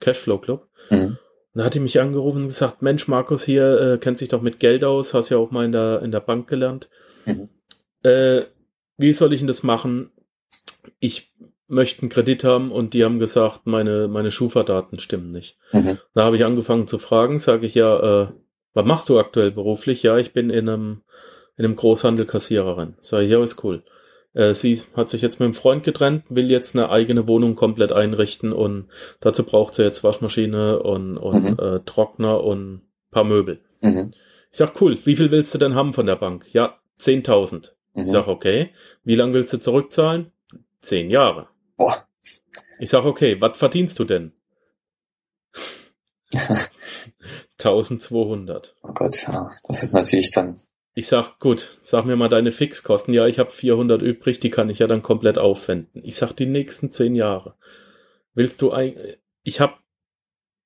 Cashflow 0.00 0.38
Club. 0.38 0.68
Mhm. 0.90 1.18
Da 1.54 1.64
hat 1.64 1.74
die 1.74 1.80
mich 1.80 2.00
angerufen 2.00 2.42
und 2.42 2.48
gesagt, 2.48 2.82
Mensch, 2.82 3.08
Markus 3.08 3.42
hier 3.42 3.80
äh, 3.80 3.98
kennt 3.98 4.18
sich 4.18 4.28
doch 4.28 4.42
mit 4.42 4.60
Geld 4.60 4.84
aus, 4.84 5.14
hast 5.14 5.30
ja 5.30 5.38
auch 5.38 5.50
mal 5.50 5.64
in 5.64 5.72
der, 5.72 6.02
in 6.02 6.10
der 6.10 6.20
Bank 6.20 6.48
gelernt. 6.48 6.90
Mhm. 7.24 7.48
Äh, 8.02 8.42
wie 8.98 9.12
soll 9.12 9.32
ich 9.32 9.40
denn 9.40 9.46
das 9.46 9.62
machen? 9.62 10.10
Ich 11.00 11.32
möchte 11.66 12.02
einen 12.02 12.10
Kredit 12.10 12.44
haben 12.44 12.70
und 12.70 12.94
die 12.94 13.04
haben 13.04 13.18
gesagt, 13.18 13.62
meine, 13.64 14.06
meine 14.06 14.30
Schufa-Daten 14.30 14.98
stimmen 14.98 15.32
nicht. 15.32 15.58
Mhm. 15.72 15.98
Da 16.14 16.24
habe 16.24 16.36
ich 16.36 16.44
angefangen 16.44 16.86
zu 16.86 16.98
fragen, 16.98 17.38
sage 17.38 17.66
ich 17.66 17.74
ja, 17.74 18.24
äh, 18.24 18.28
was 18.74 18.84
machst 18.84 19.08
du 19.08 19.18
aktuell 19.18 19.50
beruflich? 19.50 20.02
Ja, 20.02 20.18
ich 20.18 20.34
bin 20.34 20.50
in 20.50 20.68
einem, 20.68 21.02
in 21.56 21.64
einem 21.64 21.76
Großhandel 21.76 22.26
Kassiererin. 22.26 22.96
Sag 23.00 23.22
ich, 23.22 23.30
ja, 23.30 23.42
ist 23.42 23.62
cool. 23.64 23.82
Äh, 24.34 24.54
sie 24.54 24.82
hat 24.94 25.08
sich 25.08 25.22
jetzt 25.22 25.40
mit 25.40 25.46
einem 25.46 25.54
Freund 25.54 25.82
getrennt, 25.84 26.24
will 26.28 26.50
jetzt 26.50 26.74
eine 26.76 26.90
eigene 26.90 27.26
Wohnung 27.26 27.54
komplett 27.54 27.92
einrichten 27.92 28.52
und 28.52 28.88
dazu 29.20 29.44
braucht 29.44 29.74
sie 29.74 29.82
jetzt 29.82 30.04
Waschmaschine 30.04 30.80
und, 30.82 31.16
und 31.16 31.42
Mhm. 31.42 31.58
äh, 31.58 31.80
Trockner 31.86 32.42
und 32.44 32.74
ein 32.74 32.82
paar 33.10 33.24
Möbel. 33.24 33.60
Mhm. 33.80 34.12
Ich 34.52 34.58
sag, 34.58 34.80
cool, 34.80 34.98
wie 35.04 35.16
viel 35.16 35.30
willst 35.30 35.54
du 35.54 35.58
denn 35.58 35.74
haben 35.74 35.92
von 35.92 36.06
der 36.06 36.16
Bank? 36.16 36.46
Ja, 36.52 36.78
10.000. 37.00 37.72
Mhm. 37.94 38.04
Ich 38.06 38.12
sag, 38.12 38.28
okay, 38.28 38.70
wie 39.04 39.14
lange 39.14 39.32
willst 39.34 39.52
du 39.52 39.58
zurückzahlen? 39.58 40.32
Zehn 40.80 41.10
Jahre. 41.10 41.48
Boah. 41.76 42.06
Ich 42.78 42.90
sag, 42.90 43.04
okay, 43.06 43.40
was 43.40 43.56
verdienst 43.58 43.98
du 43.98 44.04
denn? 44.04 44.32
1200. 47.58 48.76
Oh 48.82 48.92
Gott, 48.92 49.14
ja. 49.26 49.50
Das 49.66 49.82
ist 49.82 49.94
natürlich 49.94 50.30
dann. 50.30 50.60
Ich 50.98 51.08
sag, 51.08 51.38
gut, 51.40 51.78
sag 51.82 52.06
mir 52.06 52.16
mal 52.16 52.30
deine 52.30 52.50
Fixkosten. 52.50 53.12
Ja, 53.12 53.26
ich 53.26 53.38
habe 53.38 53.50
400 53.50 54.00
übrig, 54.00 54.40
die 54.40 54.48
kann 54.48 54.70
ich 54.70 54.78
ja 54.78 54.86
dann 54.86 55.02
komplett 55.02 55.36
aufwenden. 55.36 56.00
Ich 56.02 56.16
sag, 56.16 56.32
die 56.32 56.46
nächsten 56.46 56.90
zehn 56.90 57.14
Jahre. 57.14 57.54
Willst 58.32 58.62
du 58.62 58.70
ein, 58.72 58.96
ich 59.42 59.60
hab, 59.60 59.78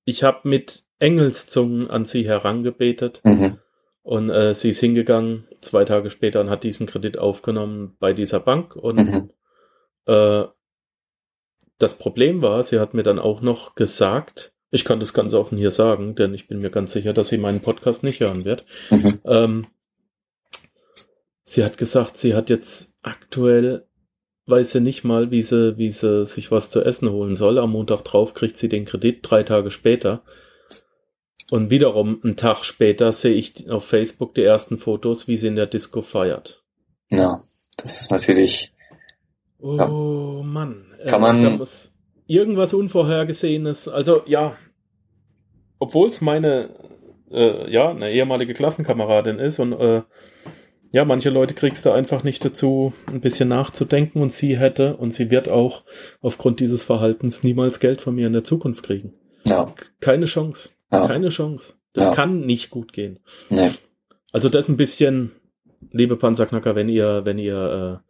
ich 0.04 0.22
hab 0.22 0.44
mit 0.44 0.84
Engelszungen 1.00 1.90
an 1.90 2.04
sie 2.04 2.24
herangebetet 2.28 3.20
Mhm. 3.24 3.58
und 4.02 4.30
äh, 4.30 4.54
sie 4.54 4.70
ist 4.70 4.78
hingegangen, 4.78 5.48
zwei 5.62 5.84
Tage 5.84 6.10
später 6.10 6.40
und 6.40 6.48
hat 6.48 6.62
diesen 6.62 6.86
Kredit 6.86 7.18
aufgenommen 7.18 7.96
bei 7.98 8.12
dieser 8.12 8.38
Bank 8.38 8.76
und 8.76 8.96
Mhm. 8.96 9.30
äh, 10.06 10.44
das 11.78 11.98
Problem 11.98 12.40
war, 12.40 12.62
sie 12.62 12.78
hat 12.78 12.94
mir 12.94 13.02
dann 13.02 13.18
auch 13.18 13.40
noch 13.40 13.74
gesagt, 13.74 14.52
ich 14.70 14.84
kann 14.84 15.00
das 15.00 15.12
ganz 15.12 15.34
offen 15.34 15.58
hier 15.58 15.72
sagen, 15.72 16.14
denn 16.14 16.34
ich 16.34 16.46
bin 16.46 16.60
mir 16.60 16.70
ganz 16.70 16.92
sicher, 16.92 17.12
dass 17.14 17.30
sie 17.30 17.38
meinen 17.38 17.62
Podcast 17.62 18.04
nicht 18.04 18.20
hören 18.20 18.44
wird. 18.44 18.64
Mhm. 18.90 19.20
Ähm, 19.24 19.66
sie 21.50 21.64
hat 21.64 21.76
gesagt, 21.78 22.16
sie 22.16 22.34
hat 22.34 22.48
jetzt 22.50 22.94
aktuell, 23.02 23.86
weiß 24.46 24.72
sie 24.72 24.80
nicht 24.80 25.04
mal, 25.04 25.30
wie 25.30 25.42
sie, 25.42 25.76
wie 25.78 25.90
sie 25.90 26.24
sich 26.26 26.50
was 26.50 26.70
zu 26.70 26.82
essen 26.84 27.10
holen 27.10 27.34
soll. 27.34 27.58
Am 27.58 27.72
Montag 27.72 28.02
drauf 28.02 28.34
kriegt 28.34 28.56
sie 28.56 28.68
den 28.68 28.84
Kredit, 28.84 29.18
drei 29.22 29.42
Tage 29.42 29.70
später. 29.70 30.22
Und 31.50 31.70
wiederum 31.70 32.20
einen 32.22 32.36
Tag 32.36 32.64
später 32.64 33.10
sehe 33.10 33.34
ich 33.34 33.68
auf 33.68 33.84
Facebook 33.84 34.34
die 34.34 34.44
ersten 34.44 34.78
Fotos, 34.78 35.26
wie 35.26 35.36
sie 35.36 35.48
in 35.48 35.56
der 35.56 35.66
Disco 35.66 36.02
feiert. 36.02 36.62
Ja. 37.08 37.42
Das 37.76 38.00
ist 38.00 38.10
natürlich. 38.10 38.72
Oh 39.58 40.42
Mann. 40.44 40.86
Kann 41.06 41.20
man- 41.20 41.42
da 41.42 41.50
muss 41.50 41.96
irgendwas 42.28 42.72
Unvorhergesehenes. 42.74 43.88
Also 43.88 44.22
ja, 44.26 44.56
obwohl 45.80 46.10
es 46.10 46.20
meine, 46.20 46.70
äh, 47.32 47.68
ja, 47.72 47.90
eine 47.90 48.12
ehemalige 48.12 48.54
Klassenkameradin 48.54 49.38
ist 49.40 49.58
und 49.58 49.72
äh, 49.72 50.02
ja, 50.92 51.04
manche 51.04 51.30
Leute 51.30 51.54
kriegst 51.54 51.86
du 51.86 51.90
einfach 51.90 52.24
nicht 52.24 52.44
dazu, 52.44 52.92
ein 53.06 53.20
bisschen 53.20 53.48
nachzudenken 53.48 54.20
und 54.22 54.32
sie 54.32 54.56
hätte 54.58 54.96
und 54.96 55.12
sie 55.14 55.30
wird 55.30 55.48
auch 55.48 55.84
aufgrund 56.20 56.60
dieses 56.60 56.82
Verhaltens 56.82 57.42
niemals 57.44 57.78
Geld 57.80 58.00
von 58.00 58.14
mir 58.14 58.26
in 58.26 58.32
der 58.32 58.44
Zukunft 58.44 58.82
kriegen. 58.82 59.12
Ja. 59.46 59.72
Keine 60.00 60.26
Chance. 60.26 60.70
Ja. 60.92 61.06
Keine 61.06 61.28
Chance. 61.28 61.74
Das 61.92 62.06
Ja. 62.06 62.14
kann 62.14 62.40
nicht 62.40 62.70
gut 62.70 62.92
gehen. 62.92 63.20
Nee. 63.48 63.70
Also 64.32 64.48
das 64.48 64.68
ein 64.68 64.76
bisschen, 64.76 65.32
liebe 65.92 66.16
Panzerknacker, 66.16 66.74
wenn 66.74 66.88
ihr, 66.88 67.22
wenn 67.24 67.38
ihr 67.38 68.00
äh, 68.02 68.06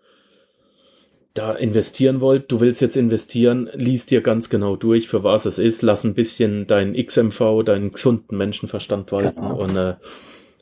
da 1.34 1.52
investieren 1.52 2.20
wollt, 2.20 2.50
du 2.50 2.60
willst 2.60 2.80
jetzt 2.80 2.96
investieren, 2.96 3.70
lies 3.74 4.04
dir 4.06 4.20
ganz 4.20 4.50
genau 4.50 4.74
durch, 4.76 5.08
für 5.08 5.22
was 5.22 5.44
es 5.46 5.58
ist, 5.58 5.82
lass 5.82 6.02
ein 6.04 6.14
bisschen 6.14 6.66
deinen 6.66 6.94
XMV, 6.94 7.62
deinen 7.64 7.92
gesunden 7.92 8.36
Menschenverstand 8.36 9.12
walten 9.12 9.36
Genau. 9.40 9.62
und 9.62 9.76
äh, 9.76 9.94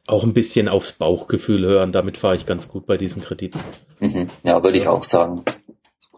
auch 0.09 0.25
ein 0.25 0.33
bisschen 0.33 0.69
aufs 0.69 0.93
Bauchgefühl 0.93 1.65
hören. 1.65 1.93
Damit 1.93 2.19
fahre 2.19 2.37
ich 2.37 2.47
ganz 2.47 2.69
gut 2.69 2.87
bei 2.87 2.97
diesen 2.97 3.23
Krediten. 3.23 3.61
Mhm. 4.01 4.29
Ja, 4.43 4.63
würde 4.63 4.79
ich 4.79 4.89
auch 4.89 5.03
sagen. 5.03 5.45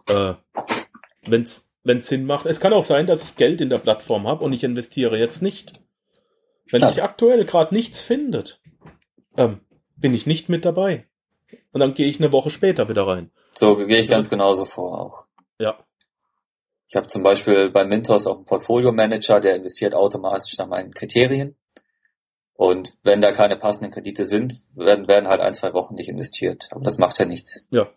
Äh, 0.09 0.33
wenn's 1.25 1.71
wenn's 1.83 2.07
Sinn 2.07 2.25
macht. 2.25 2.45
Es 2.45 2.59
kann 2.59 2.73
auch 2.73 2.83
sein, 2.83 3.05
dass 3.05 3.23
ich 3.23 3.35
Geld 3.35 3.59
in 3.61 3.69
der 3.69 3.79
Plattform 3.79 4.27
habe 4.27 4.43
und 4.43 4.53
ich 4.53 4.63
investiere 4.63 5.17
jetzt 5.17 5.41
nicht. 5.41 5.73
Wenn 6.69 6.83
sich 6.83 7.03
aktuell 7.03 7.43
gerade 7.43 7.73
nichts 7.73 7.99
findet, 7.99 8.61
ähm, 9.35 9.59
bin 9.97 10.13
ich 10.13 10.25
nicht 10.25 10.47
mit 10.47 10.63
dabei. 10.63 11.05
Und 11.73 11.81
dann 11.81 11.93
gehe 11.93 12.07
ich 12.07 12.19
eine 12.19 12.31
Woche 12.31 12.49
später 12.49 12.87
wieder 12.87 13.05
rein. 13.05 13.29
So 13.51 13.75
gehe 13.75 13.99
ich 13.99 14.07
ganz 14.07 14.29
genauso 14.29 14.65
vor 14.65 15.01
auch. 15.01 15.25
Ja. 15.59 15.77
Ich 16.87 16.95
habe 16.95 17.07
zum 17.07 17.23
Beispiel 17.23 17.69
bei 17.71 17.83
Mintos 17.83 18.25
auch 18.25 18.37
einen 18.37 18.45
Portfolio-Manager, 18.45 19.41
der 19.41 19.55
investiert 19.55 19.93
automatisch 19.93 20.57
nach 20.57 20.67
meinen 20.67 20.93
Kriterien. 20.93 21.55
Und 22.61 22.93
wenn 23.01 23.21
da 23.21 23.31
keine 23.31 23.57
passenden 23.57 23.91
Kredite 23.91 24.27
sind, 24.27 24.61
werden, 24.75 25.07
werden 25.07 25.27
halt 25.27 25.41
ein, 25.41 25.55
zwei 25.55 25.73
Wochen 25.73 25.95
nicht 25.95 26.07
investiert. 26.07 26.67
Aber 26.69 26.83
das 26.83 26.99
macht 26.99 27.17
ja 27.17 27.25
nichts. 27.25 27.67
Ja. 27.71 27.89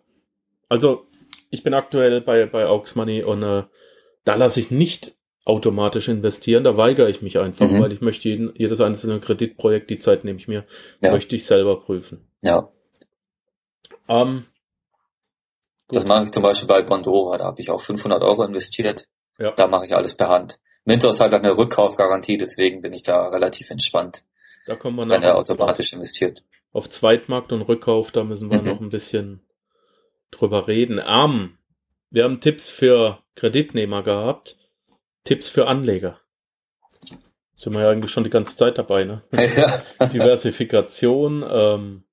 Also, 0.69 1.05
ich 1.51 1.61
bin 1.61 1.75
aktuell 1.75 2.19
bei, 2.21 2.47
bei 2.47 2.65
Aux 2.67 2.95
Money 2.95 3.21
und 3.21 3.43
äh, 3.43 3.61
da 4.23 4.33
lasse 4.33 4.59
ich 4.59 4.71
nicht 4.71 5.13
automatisch 5.45 6.07
investieren, 6.07 6.63
da 6.63 6.77
weigere 6.77 7.07
ich 7.09 7.21
mich 7.21 7.37
einfach, 7.37 7.69
Mhm. 7.69 7.79
weil 7.79 7.93
ich 7.93 8.01
möchte 8.01 8.27
jeden, 8.27 8.55
jedes 8.55 8.81
einzelne 8.81 9.19
Kreditprojekt, 9.19 9.91
die 9.91 9.99
Zeit 9.99 10.23
nehme 10.25 10.39
ich 10.39 10.47
mir, 10.47 10.65
Ja. 10.99 11.11
möchte 11.11 11.35
ich 11.35 11.45
selber 11.45 11.79
prüfen. 11.79 12.27
Ja, 12.41 12.69
Ähm, 14.09 14.45
das 15.89 16.05
mache 16.07 16.23
ich 16.23 16.31
zum 16.31 16.41
Beispiel 16.41 16.67
bei 16.67 16.81
Bondora. 16.81 17.37
Da 17.37 17.43
habe 17.45 17.61
ich 17.61 17.69
auch 17.69 17.81
500 17.83 18.23
Euro 18.23 18.43
investiert. 18.43 19.07
Ja. 19.37 19.51
Da 19.51 19.67
mache 19.67 19.85
ich 19.85 19.95
alles 19.95 20.15
per 20.17 20.29
Hand. 20.29 20.59
Mintos 20.85 21.19
hat 21.19 21.33
eine 21.35 21.55
Rückkaufgarantie, 21.55 22.37
deswegen 22.37 22.81
bin 22.81 22.93
ich 22.93 23.03
da 23.03 23.27
relativ 23.27 23.69
entspannt, 23.69 24.23
Da 24.65 24.75
kommen 24.75 24.97
wir 24.97 25.07
wenn 25.09 25.23
er 25.23 25.37
automatisch 25.37 25.93
investiert. 25.93 26.43
auf 26.73 26.89
Zweitmarkt 26.89 27.51
und 27.53 27.61
Rückkauf, 27.61 28.11
da 28.11 28.23
müssen 28.23 28.49
wir 28.51 28.59
Mhm. 28.61 28.67
noch 28.67 28.81
ein 28.81 28.89
bisschen 28.89 29.41
drüber 30.31 30.67
reden. 30.67 30.99
Am 30.99 31.57
wir 32.11 32.23
haben 32.23 32.39
Tipps 32.41 32.69
für 32.69 33.19
Kreditnehmer 33.35 34.01
gehabt, 34.03 34.57
Tipps 35.23 35.49
für 35.49 35.67
Anleger. 35.67 36.19
Sind 37.55 37.73
wir 37.73 37.81
ja 37.81 37.89
eigentlich 37.89 38.11
schon 38.11 38.23
die 38.25 38.29
ganze 38.29 38.55
Zeit 38.57 38.77
dabei, 38.77 39.03
ne? 39.05 39.21
ja. 39.33 40.07
Diversifikation, 40.07 41.45
ähm, 41.49 42.03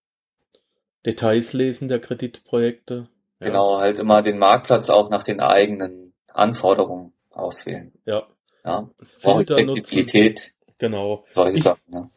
Details 1.05 1.53
lesen 1.53 1.89
der 1.89 1.99
Kreditprojekte. 2.01 3.09
Ja, 3.41 3.47
Genau, 3.49 3.79
halt 3.79 3.99
immer 3.99 4.23
den 4.23 4.39
Marktplatz 4.39 4.89
auch 4.91 5.11
nach 5.11 5.25
den 5.25 5.41
eigenen 5.41 6.13
Anforderungen 6.29 7.13
auswählen. 7.31 7.93
Ja. 8.07 8.29
Ja. 8.65 8.89
Braucht 9.23 9.49
Filter 9.49 9.61
nutzen. 9.61 9.75
Flexibilität, 9.85 10.55
Genau. 10.79 11.25
solche 11.31 11.57
Ich- 11.59 11.63
Sachen. 11.65 11.81
Ne? 11.89 12.11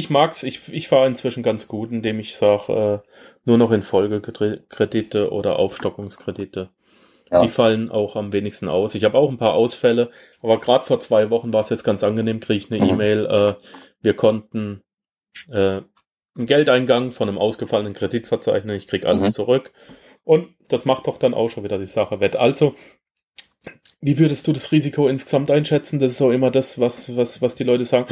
Ich 0.00 0.08
mag's, 0.08 0.44
ich, 0.44 0.72
ich 0.72 0.88
fahre 0.88 1.06
inzwischen 1.06 1.42
ganz 1.42 1.68
gut, 1.68 1.92
indem 1.92 2.20
ich 2.20 2.34
sage, 2.34 2.72
äh, 3.04 3.08
nur 3.44 3.58
noch 3.58 3.70
in 3.70 3.82
Folgekredite 3.82 5.30
oder 5.30 5.58
Aufstockungskredite. 5.58 6.70
Ja. 7.30 7.42
Die 7.42 7.48
fallen 7.48 7.90
auch 7.90 8.16
am 8.16 8.32
wenigsten 8.32 8.70
aus. 8.70 8.94
Ich 8.94 9.04
habe 9.04 9.18
auch 9.18 9.28
ein 9.28 9.36
paar 9.36 9.52
Ausfälle, 9.52 10.10
aber 10.40 10.58
gerade 10.58 10.86
vor 10.86 11.00
zwei 11.00 11.28
Wochen 11.28 11.52
war 11.52 11.60
es 11.60 11.68
jetzt 11.68 11.84
ganz 11.84 12.02
angenehm, 12.02 12.40
kriege 12.40 12.64
ich 12.64 12.72
eine 12.72 12.82
Mhm. 12.82 12.90
E-Mail, 12.92 13.26
äh, 13.26 13.54
wir 14.00 14.14
konnten 14.14 14.82
äh, 15.50 15.82
einen 16.34 16.46
Geldeingang 16.46 17.12
von 17.12 17.28
einem 17.28 17.36
ausgefallenen 17.36 17.92
Kredit 17.92 18.26
verzeichnen, 18.26 18.76
ich 18.76 18.86
krieg 18.86 19.04
alles 19.04 19.26
Mhm. 19.26 19.32
zurück. 19.32 19.72
Und 20.24 20.48
das 20.70 20.86
macht 20.86 21.08
doch 21.08 21.18
dann 21.18 21.34
auch 21.34 21.50
schon 21.50 21.62
wieder 21.62 21.78
die 21.78 21.84
Sache 21.84 22.20
wett. 22.20 22.36
Also, 22.36 22.74
wie 24.02 24.18
würdest 24.18 24.46
du 24.46 24.52
das 24.52 24.72
Risiko 24.72 25.08
insgesamt 25.08 25.50
einschätzen? 25.50 25.98
Das 25.98 26.12
ist 26.12 26.22
auch 26.22 26.30
immer 26.30 26.50
das, 26.50 26.80
was, 26.80 27.14
was, 27.16 27.42
was 27.42 27.54
die 27.54 27.64
Leute 27.64 27.84
sagen. 27.84 28.06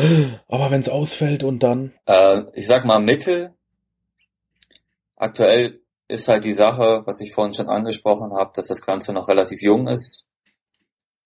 Aber 0.48 0.70
wenn 0.70 0.80
es 0.80 0.88
ausfällt 0.88 1.42
und 1.42 1.62
dann. 1.62 1.92
Äh, 2.06 2.42
ich 2.54 2.66
sag 2.66 2.84
mal 2.84 2.98
Mittel. 2.98 3.54
Aktuell 5.16 5.80
ist 6.06 6.28
halt 6.28 6.44
die 6.44 6.52
Sache, 6.52 7.02
was 7.06 7.20
ich 7.20 7.32
vorhin 7.32 7.54
schon 7.54 7.68
angesprochen 7.68 8.32
habe, 8.32 8.52
dass 8.54 8.68
das 8.68 8.82
Ganze 8.82 9.12
noch 9.12 9.28
relativ 9.28 9.62
jung 9.62 9.88
ist. 9.88 10.26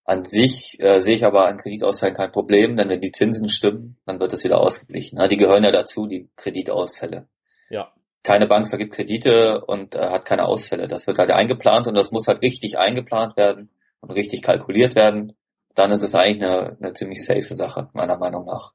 An 0.05 0.25
sich 0.25 0.77
äh, 0.81 0.99
sehe 0.99 1.15
ich 1.15 1.25
aber 1.25 1.47
an 1.47 1.57
Kreditausfällen 1.57 2.15
kein 2.15 2.31
Problem, 2.31 2.75
denn 2.75 2.89
wenn 2.89 2.99
die 2.99 3.11
Zinsen 3.11 3.49
stimmen, 3.49 3.97
dann 4.05 4.19
wird 4.19 4.33
das 4.33 4.43
wieder 4.43 4.59
ausgeglichen. 4.59 5.19
Ja, 5.19 5.27
die 5.27 5.37
gehören 5.37 5.63
ja 5.63 5.71
dazu, 5.71 6.07
die 6.07 6.29
Kreditausfälle. 6.35 7.27
Ja, 7.69 7.93
Keine 8.23 8.47
Bank 8.47 8.67
vergibt 8.67 8.95
Kredite 8.95 9.63
und 9.65 9.95
äh, 9.95 10.09
hat 10.09 10.25
keine 10.25 10.45
Ausfälle. 10.45 10.87
Das 10.87 11.07
wird 11.07 11.19
halt 11.19 11.31
eingeplant 11.31 11.87
und 11.87 11.95
das 11.95 12.11
muss 12.11 12.27
halt 12.27 12.41
richtig 12.41 12.77
eingeplant 12.77 13.37
werden 13.37 13.69
und 14.03 14.11
richtig 14.11 14.41
kalkuliert 14.41 14.95
werden. 14.95 15.33
Dann 15.75 15.91
ist 15.91 16.03
es 16.03 16.13
eigentlich 16.13 16.43
eine, 16.43 16.77
eine 16.79 16.93
ziemlich 16.93 17.25
safe 17.25 17.55
Sache, 17.55 17.89
meiner 17.93 18.17
Meinung 18.17 18.45
nach. 18.45 18.73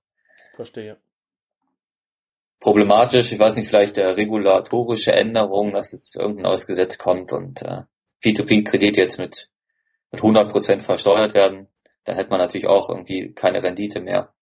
verstehe. 0.54 0.96
problematisch. 2.60 3.30
Ich 3.32 3.38
weiß 3.38 3.56
nicht, 3.56 3.68
vielleicht 3.68 3.98
äh, 3.98 4.06
regulatorische 4.06 5.12
Änderungen, 5.12 5.74
dass 5.74 5.92
jetzt 5.92 6.16
irgendein 6.16 6.44
neues 6.44 6.66
Gesetz 6.66 6.98
kommt 6.98 7.32
und 7.32 7.62
äh, 7.62 7.82
P2P-Kredite 8.24 9.00
jetzt 9.00 9.18
mit, 9.18 9.50
mit 10.10 10.20
100% 10.20 10.80
versteuert 10.80 11.34
werden. 11.34 11.68
Dann 12.04 12.16
hätte 12.16 12.30
man 12.30 12.40
natürlich 12.40 12.66
auch 12.66 12.88
irgendwie 12.88 13.32
keine 13.34 13.62
Rendite 13.62 14.00
mehr. 14.00 14.34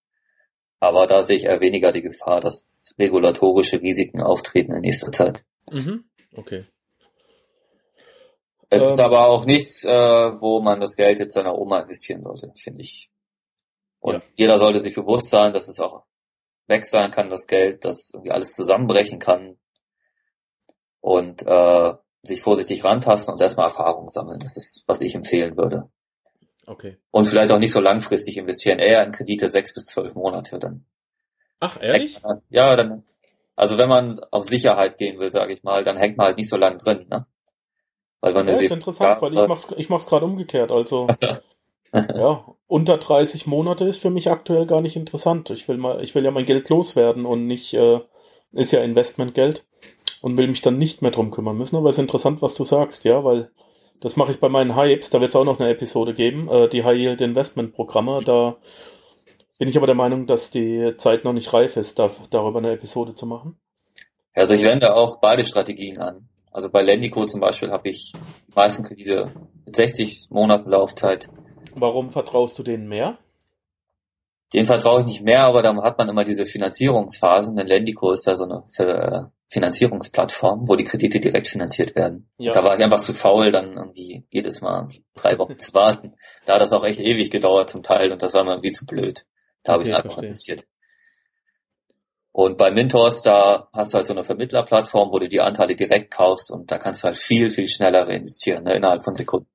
Aber 0.80 1.06
da 1.06 1.22
sehe 1.22 1.36
ich 1.36 1.44
eher 1.44 1.60
weniger 1.60 1.92
die 1.92 2.02
Gefahr, 2.02 2.40
dass 2.40 2.94
regulatorische 2.98 3.82
Risiken 3.82 4.22
auftreten 4.22 4.72
in 4.74 4.82
nächster 4.82 5.10
Zeit. 5.12 5.44
Mhm. 5.70 6.04
Okay. 6.34 6.64
Es 8.68 8.82
ist 8.82 8.98
Ähm. 8.98 9.04
aber 9.04 9.26
auch 9.28 9.44
nichts, 9.44 9.84
äh, 9.84 9.90
wo 10.40 10.60
man 10.60 10.80
das 10.80 10.96
Geld 10.96 11.18
jetzt 11.20 11.34
seiner 11.34 11.56
Oma 11.56 11.80
investieren 11.80 12.22
sollte, 12.22 12.52
finde 12.56 12.82
ich. 12.82 13.10
Und 14.00 14.14
Ja. 14.16 14.22
jeder 14.34 14.58
sollte 14.58 14.80
sich 14.80 14.94
bewusst 14.94 15.30
sein, 15.30 15.52
dass 15.52 15.68
es 15.68 15.80
auch 15.80 16.04
weg 16.66 16.84
sein 16.86 17.10
kann, 17.10 17.28
das 17.28 17.46
Geld, 17.46 17.84
dass 17.84 18.10
irgendwie 18.12 18.32
alles 18.32 18.52
zusammenbrechen 18.54 19.18
kann. 19.18 19.56
Und 21.00 21.46
äh, 21.46 21.94
sich 22.24 22.42
vorsichtig 22.42 22.82
rantasten 22.84 23.32
und 23.32 23.40
erstmal 23.40 23.66
Erfahrung 23.68 24.08
sammeln. 24.08 24.40
Das 24.40 24.56
ist, 24.56 24.82
was 24.88 25.00
ich 25.00 25.14
empfehlen 25.14 25.56
würde. 25.56 25.88
Okay. 26.66 26.98
Und 27.12 27.26
vielleicht 27.26 27.52
auch 27.52 27.60
nicht 27.60 27.70
so 27.70 27.78
langfristig 27.78 28.36
investieren, 28.36 28.80
eher 28.80 29.04
in 29.04 29.12
Kredite 29.12 29.48
sechs 29.48 29.72
bis 29.72 29.84
zwölf 29.84 30.16
Monate. 30.16 30.58
Dann 30.58 30.84
Ach, 31.60 31.80
ehrlich? 31.80 32.14
hängt 32.14 32.24
man, 32.24 32.42
ja, 32.48 32.74
dann, 32.74 33.04
also 33.54 33.78
wenn 33.78 33.88
man 33.88 34.18
auf 34.32 34.46
Sicherheit 34.46 34.98
gehen 34.98 35.20
will, 35.20 35.30
sage 35.30 35.52
ich 35.52 35.62
mal, 35.62 35.84
dann 35.84 35.96
hängt 35.96 36.16
man 36.16 36.26
halt 36.26 36.38
nicht 36.38 36.48
so 36.50 36.56
lang 36.56 36.76
drin, 36.78 37.06
ne? 37.08 37.26
Wenn 38.22 38.48
Ja, 38.48 38.54
ist 38.54 38.70
interessant, 38.70 39.22
weil 39.22 39.34
ich 39.34 39.46
mach's, 39.46 39.74
ich 39.76 39.88
mach's 39.88 40.06
gerade 40.06 40.24
umgekehrt. 40.24 40.72
Also, 40.72 41.06
ja, 41.92 42.44
unter 42.66 42.98
30 42.98 43.46
Monate 43.46 43.84
ist 43.84 43.98
für 43.98 44.10
mich 44.10 44.30
aktuell 44.30 44.66
gar 44.66 44.80
nicht 44.80 44.96
interessant. 44.96 45.50
Ich 45.50 45.68
will 45.68 45.76
mal, 45.76 46.02
ich 46.02 46.14
will 46.14 46.24
ja 46.24 46.30
mein 46.30 46.44
Geld 46.44 46.68
loswerden 46.68 47.26
und 47.26 47.46
nicht, 47.46 47.74
äh, 47.74 48.00
ist 48.52 48.72
ja 48.72 48.82
Investmentgeld 48.82 49.64
und 50.20 50.38
will 50.38 50.48
mich 50.48 50.62
dann 50.62 50.78
nicht 50.78 51.02
mehr 51.02 51.10
drum 51.10 51.30
kümmern 51.30 51.56
müssen. 51.56 51.76
Aber 51.76 51.88
es 51.88 51.96
ist 51.96 52.02
interessant, 52.02 52.42
was 52.42 52.54
du 52.54 52.64
sagst, 52.64 53.04
ja, 53.04 53.22
weil 53.24 53.50
das 54.00 54.16
mache 54.16 54.32
ich 54.32 54.40
bei 54.40 54.48
meinen 54.48 54.76
Hypes. 54.76 55.10
Da 55.10 55.20
wird 55.20 55.30
es 55.30 55.36
auch 55.36 55.44
noch 55.44 55.60
eine 55.60 55.70
Episode 55.70 56.14
geben, 56.14 56.48
äh, 56.48 56.68
die 56.68 56.84
High 56.84 56.98
Yield 56.98 57.20
Investment 57.20 57.74
Programme. 57.74 58.22
Da 58.24 58.56
bin 59.58 59.68
ich 59.68 59.76
aber 59.76 59.86
der 59.86 59.94
Meinung, 59.94 60.26
dass 60.26 60.50
die 60.50 60.94
Zeit 60.96 61.24
noch 61.24 61.32
nicht 61.32 61.52
reif 61.52 61.76
ist, 61.76 61.98
da, 61.98 62.10
darüber 62.30 62.58
eine 62.58 62.72
Episode 62.72 63.14
zu 63.14 63.26
machen. 63.26 63.58
Also 64.34 64.54
ich 64.54 64.62
wende 64.64 64.94
auch 64.94 65.18
beide 65.20 65.44
Strategien 65.44 65.98
an. 65.98 66.28
Also 66.56 66.70
bei 66.70 66.80
Lendico 66.80 67.26
zum 67.26 67.42
Beispiel 67.42 67.70
habe 67.70 67.90
ich 67.90 68.12
die 68.14 68.54
meisten 68.54 68.82
Kredite 68.82 69.30
mit 69.66 69.76
60 69.76 70.28
Monaten 70.30 70.70
Laufzeit. 70.70 71.28
Warum 71.74 72.12
vertraust 72.12 72.58
du 72.58 72.62
denen 72.62 72.88
mehr? 72.88 73.18
Den 74.54 74.64
vertraue 74.64 75.00
ich 75.00 75.06
nicht 75.06 75.20
mehr, 75.22 75.42
aber 75.42 75.60
dann 75.60 75.78
hat 75.82 75.98
man 75.98 76.08
immer 76.08 76.24
diese 76.24 76.46
Finanzierungsphasen. 76.46 77.56
Denn 77.56 77.66
Lendico 77.66 78.10
ist 78.10 78.26
ja 78.26 78.36
so 78.36 78.44
eine 78.44 78.64
äh, 78.78 79.24
Finanzierungsplattform, 79.50 80.66
wo 80.66 80.76
die 80.76 80.84
Kredite 80.84 81.20
direkt 81.20 81.48
finanziert 81.48 81.94
werden. 81.94 82.30
Ja. 82.38 82.52
Da 82.52 82.64
war 82.64 82.74
ich 82.74 82.82
einfach 82.82 83.02
zu 83.02 83.12
faul, 83.12 83.52
dann 83.52 83.74
irgendwie 83.74 84.24
jedes 84.30 84.62
Mal 84.62 84.88
drei 85.14 85.38
Wochen 85.38 85.58
zu 85.58 85.74
warten. 85.74 86.14
Da 86.46 86.54
hat 86.54 86.62
das 86.62 86.72
auch 86.72 86.84
echt 86.84 87.00
ewig 87.00 87.30
gedauert 87.30 87.68
zum 87.68 87.82
Teil 87.82 88.12
und 88.12 88.22
das 88.22 88.32
war 88.32 88.44
mir 88.44 88.52
irgendwie 88.52 88.72
zu 88.72 88.86
blöd. 88.86 89.26
Da 89.62 89.74
habe 89.74 89.82
Okay, 89.82 89.90
ich 89.90 89.94
einfach 89.94 90.04
verstehe. 90.12 90.28
investiert. 90.28 90.64
Und 92.38 92.58
bei 92.58 92.70
Mintos, 92.70 93.22
da 93.22 93.70
hast 93.72 93.94
du 93.94 93.96
halt 93.96 94.06
so 94.06 94.12
eine 94.12 94.22
Vermittlerplattform, 94.22 95.10
wo 95.10 95.18
du 95.18 95.26
die 95.26 95.40
Anteile 95.40 95.74
direkt 95.74 96.10
kaufst 96.10 96.50
und 96.50 96.70
da 96.70 96.76
kannst 96.76 97.02
du 97.02 97.06
halt 97.06 97.16
viel, 97.16 97.48
viel 97.48 97.66
schneller 97.66 98.06
reinvestieren, 98.06 98.64
ne, 98.64 98.74
innerhalb 98.74 99.04
von 99.04 99.14
Sekunden. 99.14 99.48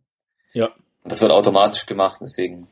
Ja, 0.53 0.65
Und 1.03 1.11
das 1.11 1.21
wird 1.21 1.31
automatisch 1.31 1.85
gemacht, 1.85 2.21
deswegen 2.23 2.67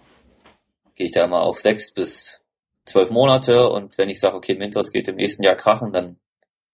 gehe 0.96 1.06
ich 1.06 1.12
da 1.12 1.26
immer 1.26 1.42
auf 1.44 1.60
sechs 1.60 1.94
bis 1.94 2.44
zwölf 2.86 3.12
Monate 3.12 3.70
und 3.70 4.00
wenn 4.00 4.10
ich 4.10 4.20
sage, 4.20 4.36
okay, 4.36 4.56
Mintos 4.56 4.92
geht 4.92 5.08
im 5.10 5.16
nächsten 5.18 5.44
Jahr 5.44 5.56
krachen, 5.56 5.94
dann 5.94 6.20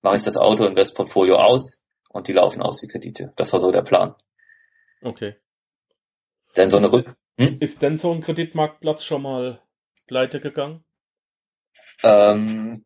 mache 0.02 0.16
ich 0.16 0.24
das 0.24 0.38
Auto-Invest-Portfolio 0.38 1.36
aus 1.36 1.84
und 2.08 2.30
die 2.30 2.34
laufen 2.34 2.62
aus, 2.62 2.80
die 2.80 2.88
Kredite. 2.88 3.34
Das 3.36 3.52
war 3.52 3.60
so 3.60 3.70
der 3.70 3.82
Plan. 3.82 4.16
okay. 5.02 5.36
Denn 6.56 6.70
so 6.70 6.78
eine 6.78 6.86
Ist- 6.86 6.94
Rück... 6.94 7.16
Hm? 7.38 7.58
Ist 7.60 7.82
denn 7.82 7.98
so 7.98 8.14
ein 8.14 8.22
Kreditmarktplatz 8.22 9.04
schon 9.04 9.24
mal 9.24 9.60
pleite 10.08 10.40
gegangen? 10.40 10.86
Ähm, 12.02 12.86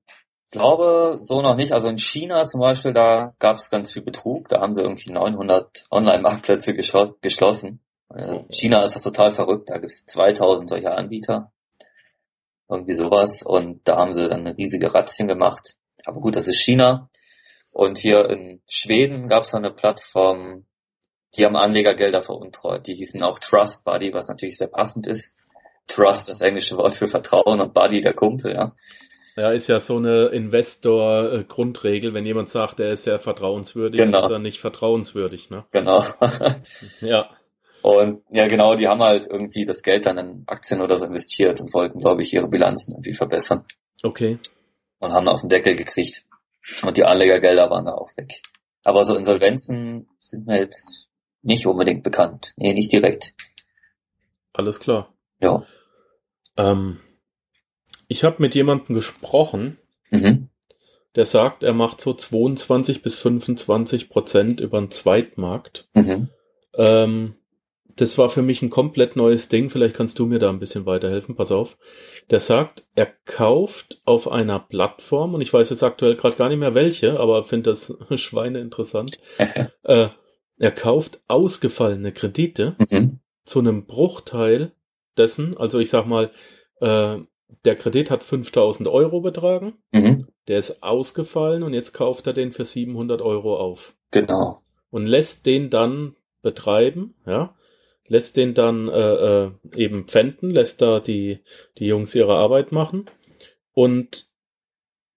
glaube 0.52 1.18
so 1.22 1.42
noch 1.42 1.56
nicht. 1.56 1.72
Also 1.72 1.88
in 1.88 1.98
China 1.98 2.44
zum 2.46 2.62
Beispiel, 2.62 2.94
da 2.94 3.34
gab 3.40 3.58
es 3.58 3.70
ganz 3.70 3.92
viel 3.92 4.02
Betrug. 4.02 4.48
Da 4.50 4.62
haben 4.62 4.74
sie 4.74 4.82
irgendwie 4.82 5.12
900 5.12 5.86
Online-Marktplätze 5.92 6.72
geschlo- 6.74 7.16
geschlossen. 7.22 7.82
Äh, 8.14 8.34
Oh. 8.34 8.46
China 8.50 8.84
ist 8.84 8.96
das 8.96 9.04
total 9.04 9.34
verrückt. 9.34 9.70
Da 9.70 9.78
gibt 9.78 9.92
es 9.92 10.06
2000 10.06 10.70
solcher 10.70 10.98
Anbieter. 10.98 11.52
Irgendwie 12.68 12.94
sowas. 12.94 13.44
Und 13.44 13.82
da 13.88 13.98
haben 13.98 14.14
sie 14.14 14.28
dann 14.30 14.48
riesige 14.48 14.94
Razzien 14.94 15.28
gemacht. 15.28 15.76
Aber 16.06 16.20
gut, 16.22 16.36
das 16.36 16.48
ist 16.48 16.60
China. 16.60 17.10
Und 17.72 17.98
hier 18.00 18.30
in 18.30 18.62
Schweden 18.68 19.28
gab 19.28 19.44
es 19.44 19.54
eine 19.54 19.72
Plattform, 19.72 20.66
die 21.36 21.46
haben 21.46 21.56
Anlegergelder 21.56 22.24
veruntreut. 22.24 22.88
Die 22.88 22.96
hießen 22.96 23.22
auch 23.22 23.38
Trust 23.40 23.86
Buddy, 23.86 24.14
was 24.14 24.28
natürlich 24.28 24.58
sehr 24.58 24.68
passend 24.70 25.06
ist. 25.06 25.38
Trust, 25.88 26.30
das 26.30 26.42
englische 26.42 26.78
Wort 26.78 26.96
für 26.96 27.08
Vertrauen 27.08 27.62
und 27.62 27.74
Buddy, 27.74 28.02
der 28.02 28.14
Kumpel, 28.14 28.54
ja. 28.54 28.76
Ja, 29.40 29.52
ist 29.52 29.68
ja 29.68 29.80
so 29.80 29.96
eine 29.96 30.26
Investor-Grundregel, 30.26 32.14
wenn 32.14 32.26
jemand 32.26 32.50
sagt, 32.50 32.82
er 32.82 32.92
ist 32.92 33.04
sehr 33.06 33.20
vertrauenswürdig, 33.20 34.02
Genau. 34.02 34.18
ist 34.18 34.30
er 34.30 34.40
nicht 34.40 34.60
vertrauenswürdig, 34.60 35.50
ne? 35.50 35.66
Genau. 35.72 36.04
Ja, 37.00 37.30
Und 37.82 38.24
ja, 38.32 38.48
genau, 38.48 38.76
die 38.76 38.90
haben 38.90 39.02
halt 39.02 39.28
irgendwie 39.30 39.64
das 39.64 39.82
Geld 39.82 40.06
dann 40.06 40.18
in 40.18 40.44
Aktien 40.48 40.82
oder 40.82 40.98
so 40.98 41.06
investiert 41.06 41.62
und 41.62 41.74
wollten, 41.74 42.00
glaube 42.00 42.22
ich, 42.22 42.34
ihre 42.34 42.50
Bilanzen 42.50 42.92
irgendwie 42.96 43.14
verbessern 43.14 43.64
okay. 44.04 44.40
und 44.98 45.14
haben 45.14 45.30
auf 45.30 45.40
den 45.40 45.50
Deckel 45.50 45.78
gekriegt. 45.78 46.26
Und 46.84 46.98
die 46.98 47.06
Anlegergelder 47.06 47.70
waren 47.70 47.86
da 47.86 47.94
auch 47.94 48.12
weg. 48.18 48.42
Aber 48.84 49.06
so 49.06 49.16
Insolvenzen 49.16 50.10
sind 50.20 50.48
mir 50.48 50.58
jetzt 50.60 51.08
nicht 51.42 51.66
unbedingt 51.66 52.04
bekannt. 52.04 52.52
Nee, 52.58 52.74
nicht 52.74 52.92
direkt. 52.92 53.34
Alles 54.52 54.82
klar. 54.82 55.14
Ja. 55.40 55.64
Ähm, 56.58 57.00
ich 58.10 58.26
habe 58.26 58.42
mit 58.42 58.54
jemandem 58.56 58.94
gesprochen, 58.96 59.78
Mhm. 60.12 60.50
der 61.16 61.26
sagt, 61.26 61.64
er 61.64 61.74
macht 61.74 62.02
so 62.02 62.14
22 62.14 63.02
bis 63.02 63.16
25 63.16 64.10
Prozent 64.10 64.60
über 64.60 64.80
den 64.82 64.90
Zweitmarkt. 64.92 65.88
Mhm. 65.94 66.30
Ähm, 66.74 67.36
das 67.96 68.18
war 68.18 68.30
für 68.30 68.42
mich 68.42 68.62
ein 68.62 68.70
komplett 68.70 69.16
neues 69.16 69.50
Ding. 69.50 69.70
Vielleicht 69.70 69.96
kannst 69.96 70.18
du 70.20 70.26
mir 70.26 70.40
da 70.40 70.50
ein 70.50 70.60
bisschen 70.60 70.86
weiterhelfen. 70.86 71.36
Pass 71.36 71.52
auf. 71.52 71.78
Der 72.30 72.40
sagt, 72.40 72.86
er 72.96 73.08
kauft 73.26 74.02
auf 74.06 74.32
einer 74.32 74.60
Plattform, 74.60 75.34
und 75.34 75.42
ich 75.42 75.52
weiß 75.54 75.70
jetzt 75.70 75.84
aktuell 75.84 76.16
gerade 76.16 76.38
gar 76.38 76.48
nicht 76.50 76.60
mehr 76.60 76.76
welche, 76.76 77.20
aber 77.20 77.44
finde 77.44 77.72
das 77.72 77.96
Schweine 78.16 78.60
interessant. 78.60 79.20
äh, 79.84 80.08
er 80.58 80.72
kauft 80.72 81.20
ausgefallene 81.28 82.12
Kredite 82.14 82.76
Mhm. 82.90 83.20
zu 83.46 83.60
einem 83.60 83.86
Bruchteil 83.86 84.72
dessen, 85.18 85.58
also 85.58 85.80
ich 85.80 85.90
sag 85.90 86.06
mal, 86.08 86.32
äh, 86.82 87.18
der 87.66 87.76
Kredit 87.76 88.12
hat 88.12 88.24
5000 88.24 88.88
Euro 88.88 89.22
betragen, 89.22 89.74
Mhm. 89.92 90.28
der 90.48 90.60
ist 90.60 90.84
ausgefallen 90.84 91.64
und 91.64 91.74
jetzt 91.74 91.94
kauft 91.94 92.28
er 92.28 92.34
den 92.34 92.52
für 92.52 92.66
700 92.66 93.22
Euro 93.22 93.58
auf. 93.58 93.96
Genau. 94.12 94.62
und 94.92 95.06
lässt 95.06 95.46
den 95.46 95.70
dann 95.70 96.16
betreiben, 96.42 97.14
ja, 97.28 97.56
lässt 98.08 98.38
den 98.38 98.56
dann 98.56 98.88
äh, 98.88 99.44
äh, 99.44 99.52
eben 99.76 100.06
pfänden, 100.08 100.50
lässt 100.50 100.82
da 100.82 101.00
die, 101.00 101.44
die 101.78 101.86
Jungs 101.86 102.16
ihre 102.16 102.36
Arbeit 102.36 102.72
machen. 102.72 103.06
Und 103.72 104.28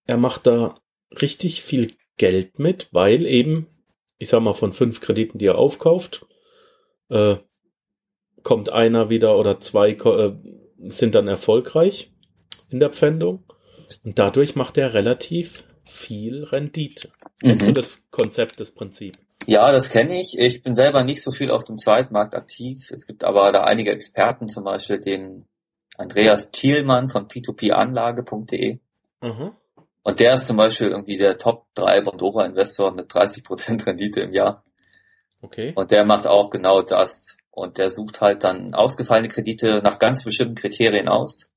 er 0.05 0.19
macht 0.19 0.47
da 0.47 0.75
richtig 1.23 1.63
viel 1.63 1.95
Geld 2.19 2.59
mit, 2.59 2.89
weil 2.93 3.25
eben, 3.25 3.67
ich 4.19 4.29
sag 4.29 4.41
mal, 4.43 4.53
von 4.53 4.75
fünf 4.75 5.01
Krediten, 5.01 5.39
die 5.39 5.47
er 5.47 5.57
aufkauft, 5.57 6.27
äh, 7.09 7.37
kommt 8.43 8.69
einer 8.69 9.09
wieder 9.09 9.39
oder 9.39 9.59
zwei 9.59 9.93
äh, 9.93 10.35
sind 10.89 11.15
dann 11.15 11.29
erfolgreich 11.29 12.12
in 12.73 12.81
der 12.81 12.91
Pfändung 12.91 13.45
und 14.05 14.19
dadurch 14.19 14.57
macht 14.57 14.79
er 14.79 14.95
relativ 14.95 15.65
viel 15.85 16.45
Rendite. 16.45 17.09
Mhm. 17.43 17.75
das 17.75 17.97
Konzept, 18.11 18.61
das 18.61 18.71
Prinzip? 18.71 19.15
Ja, 19.47 19.73
das 19.73 19.91
kenne 19.91 20.21
ich. 20.21 20.39
Ich 20.39 20.63
bin 20.63 20.75
selber 20.75 21.03
nicht 21.03 21.23
so 21.23 21.33
viel 21.33 21.51
auf 21.51 21.65
dem 21.65 21.77
Zweitmarkt 21.77 22.35
aktiv. 22.35 22.91
Es 22.91 23.07
gibt 23.07 23.25
aber 23.25 23.51
da 23.53 23.65
einige 23.65 23.91
Experten, 23.91 24.49
zum 24.49 24.65
Beispiel 24.65 25.01
den 25.01 25.47
Andreas 25.97 26.51
Thielmann 26.51 27.11
von 27.11 27.29
p2panlage.de. 27.29 28.79
Aha. 29.21 29.57
Und 30.05 30.21
der 30.21 30.35
ist 30.35 30.47
zum 30.47 30.57
Beispiel 30.57 30.89
irgendwie 30.89 31.17
der 31.17 31.39
Top 31.39 31.67
3 31.75 32.03
Bondora-Investor 32.03 32.93
mit 32.93 33.11
30% 33.11 33.87
Rendite 33.87 34.21
im 34.21 34.33
Jahr. 34.33 34.65
Okay. 35.43 35.73
Und 35.75 35.91
der 35.91 36.05
macht 36.05 36.27
auch 36.27 36.51
genau 36.51 36.83
das. 36.83 37.37
Und 37.51 37.79
der 37.79 37.89
sucht 37.89 38.21
halt 38.21 38.45
dann 38.45 38.75
ausgefallene 38.75 39.29
Kredite 39.29 39.81
nach 39.83 39.99
ganz 39.99 40.25
bestimmten 40.25 40.55
Kriterien 40.55 41.09
aus. 41.09 41.52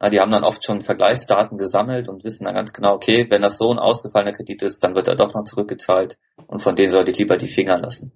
Ja, 0.00 0.10
die 0.10 0.20
haben 0.20 0.30
dann 0.30 0.44
oft 0.44 0.64
schon 0.64 0.82
Vergleichsdaten 0.82 1.58
gesammelt 1.58 2.08
und 2.08 2.22
wissen 2.22 2.44
dann 2.44 2.54
ganz 2.54 2.72
genau, 2.72 2.94
okay, 2.94 3.26
wenn 3.30 3.42
das 3.42 3.58
so 3.58 3.72
ein 3.72 3.78
ausgefallener 3.78 4.32
Kredit 4.32 4.62
ist, 4.62 4.82
dann 4.84 4.94
wird 4.94 5.08
er 5.08 5.16
doch 5.16 5.34
noch 5.34 5.44
zurückgezahlt. 5.44 6.18
Und 6.46 6.62
von 6.62 6.76
denen 6.76 6.90
sollte 6.90 7.10
ich 7.10 7.18
lieber 7.18 7.36
die 7.36 7.48
Finger 7.48 7.78
lassen. 7.78 8.12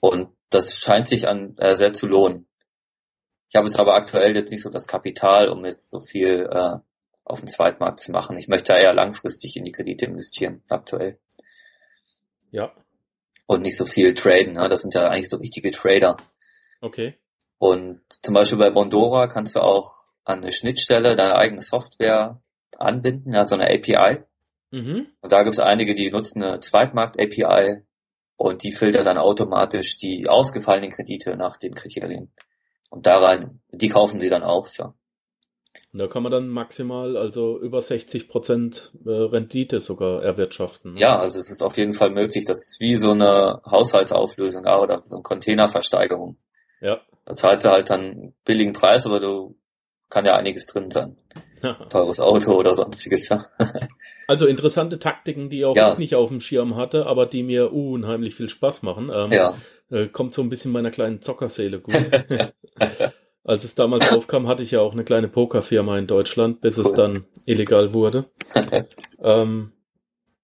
Und 0.00 0.30
das 0.50 0.76
scheint 0.76 1.08
sich 1.08 1.28
an 1.28 1.56
äh, 1.58 1.76
sehr 1.76 1.92
zu 1.92 2.06
lohnen. 2.06 2.46
Ich 3.48 3.56
habe 3.56 3.66
jetzt 3.66 3.78
aber 3.78 3.94
aktuell 3.94 4.34
jetzt 4.34 4.50
nicht 4.50 4.62
so 4.62 4.70
das 4.70 4.86
Kapital, 4.86 5.48
um 5.48 5.64
jetzt 5.64 5.90
so 5.90 6.00
viel 6.00 6.48
äh, 6.50 6.76
auf 7.24 7.40
dem 7.40 7.48
Zweitmarkt 7.48 8.00
zu 8.00 8.10
machen. 8.10 8.36
Ich 8.36 8.48
möchte 8.48 8.72
eher 8.72 8.94
langfristig 8.94 9.56
in 9.56 9.64
die 9.64 9.72
Kredite 9.72 10.06
investieren, 10.06 10.62
aktuell. 10.68 11.18
Ja. 12.50 12.72
Und 13.46 13.62
nicht 13.62 13.76
so 13.76 13.86
viel 13.86 14.14
traden. 14.14 14.54
Ne? 14.54 14.68
Das 14.68 14.82
sind 14.82 14.94
ja 14.94 15.08
eigentlich 15.08 15.30
so 15.30 15.36
richtige 15.36 15.70
Trader. 15.70 16.16
Okay. 16.80 17.18
Und 17.58 18.00
zum 18.22 18.34
Beispiel 18.34 18.58
bei 18.58 18.70
Bondora 18.70 19.26
kannst 19.26 19.56
du 19.56 19.60
auch 19.60 19.97
an 20.28 20.42
eine 20.42 20.52
Schnittstelle 20.52 21.16
deine 21.16 21.36
eigene 21.36 21.62
Software 21.62 22.40
anbinden, 22.76 23.32
ja, 23.32 23.44
so 23.44 23.54
eine 23.54 23.70
API. 23.70 24.22
Mhm. 24.70 25.06
Und 25.20 25.32
da 25.32 25.42
gibt 25.42 25.54
es 25.54 25.60
einige, 25.60 25.94
die 25.94 26.10
nutzen 26.10 26.42
eine 26.42 26.60
Zweitmarkt-API 26.60 27.82
und 28.36 28.62
die 28.62 28.72
filtert 28.72 29.06
dann 29.06 29.18
automatisch 29.18 29.96
die 29.96 30.28
ausgefallenen 30.28 30.90
Kredite 30.90 31.36
nach 31.36 31.56
den 31.56 31.74
Kriterien. 31.74 32.30
Und 32.90 33.06
daran, 33.06 33.60
die 33.70 33.88
kaufen 33.88 34.20
sie 34.20 34.28
dann 34.28 34.42
auf, 34.42 34.76
ja. 34.78 34.94
Und 35.92 36.00
da 36.00 36.06
kann 36.06 36.22
man 36.22 36.32
dann 36.32 36.48
maximal, 36.48 37.16
also 37.16 37.58
über 37.58 37.80
60 37.80 38.28
Prozent 38.28 38.92
äh, 39.06 39.10
Rendite 39.10 39.80
sogar 39.80 40.22
erwirtschaften. 40.22 40.94
ne? 40.94 41.00
Ja, 41.00 41.18
also 41.18 41.38
es 41.38 41.50
ist 41.50 41.62
auf 41.62 41.78
jeden 41.78 41.94
Fall 41.94 42.10
möglich, 42.10 42.44
das 42.44 42.58
ist 42.58 42.80
wie 42.80 42.96
so 42.96 43.12
eine 43.12 43.62
Haushaltsauflösung 43.64 44.64
ja, 44.64 44.78
oder 44.78 45.00
so 45.04 45.16
eine 45.16 45.22
Containerversteigerung. 45.22 46.36
Ja. 46.82 47.00
Da 47.24 47.34
zahlst 47.34 47.64
du 47.64 47.70
halt 47.70 47.88
dann 47.88 48.00
einen 48.00 48.34
billigen 48.44 48.74
Preis, 48.74 49.06
aber 49.06 49.20
du 49.20 49.56
kann 50.10 50.24
ja 50.24 50.36
einiges 50.36 50.66
drin 50.66 50.90
sein. 50.90 51.16
Teures 51.90 52.20
Auto 52.20 52.54
oder 52.54 52.74
sonstiges, 52.74 53.28
ja. 53.28 53.46
Also 54.28 54.46
interessante 54.46 54.98
Taktiken, 54.98 55.48
die 55.48 55.64
auch 55.64 55.74
Ja. 55.74 55.90
ich 55.90 55.98
nicht 55.98 56.14
auf 56.14 56.28
dem 56.28 56.40
Schirm 56.40 56.76
hatte, 56.76 57.06
aber 57.06 57.24
die 57.26 57.42
mir 57.42 57.72
unheimlich 57.72 58.34
viel 58.34 58.48
Spaß 58.50 58.82
machen. 58.82 59.10
Ähm, 59.12 59.32
Ja, 59.32 59.54
äh, 59.90 60.06
kommt 60.06 60.34
so 60.34 60.42
ein 60.42 60.50
bisschen 60.50 60.70
meiner 60.70 60.90
kleinen 60.90 61.22
Zockerseele 61.22 61.80
gut. 61.80 61.94
Als 63.44 63.64
es 63.64 63.74
damals 63.74 64.12
aufkam, 64.12 64.46
hatte 64.46 64.62
ich 64.62 64.70
ja 64.72 64.80
auch 64.80 64.92
eine 64.92 65.04
kleine 65.04 65.28
Pokerfirma 65.28 65.96
in 65.98 66.06
Deutschland, 66.06 66.60
bis 66.60 66.76
es 66.76 66.90
Cool. 66.90 66.96
dann 66.96 67.24
illegal 67.46 67.94
wurde. 67.94 68.26
ähm, 69.22 69.72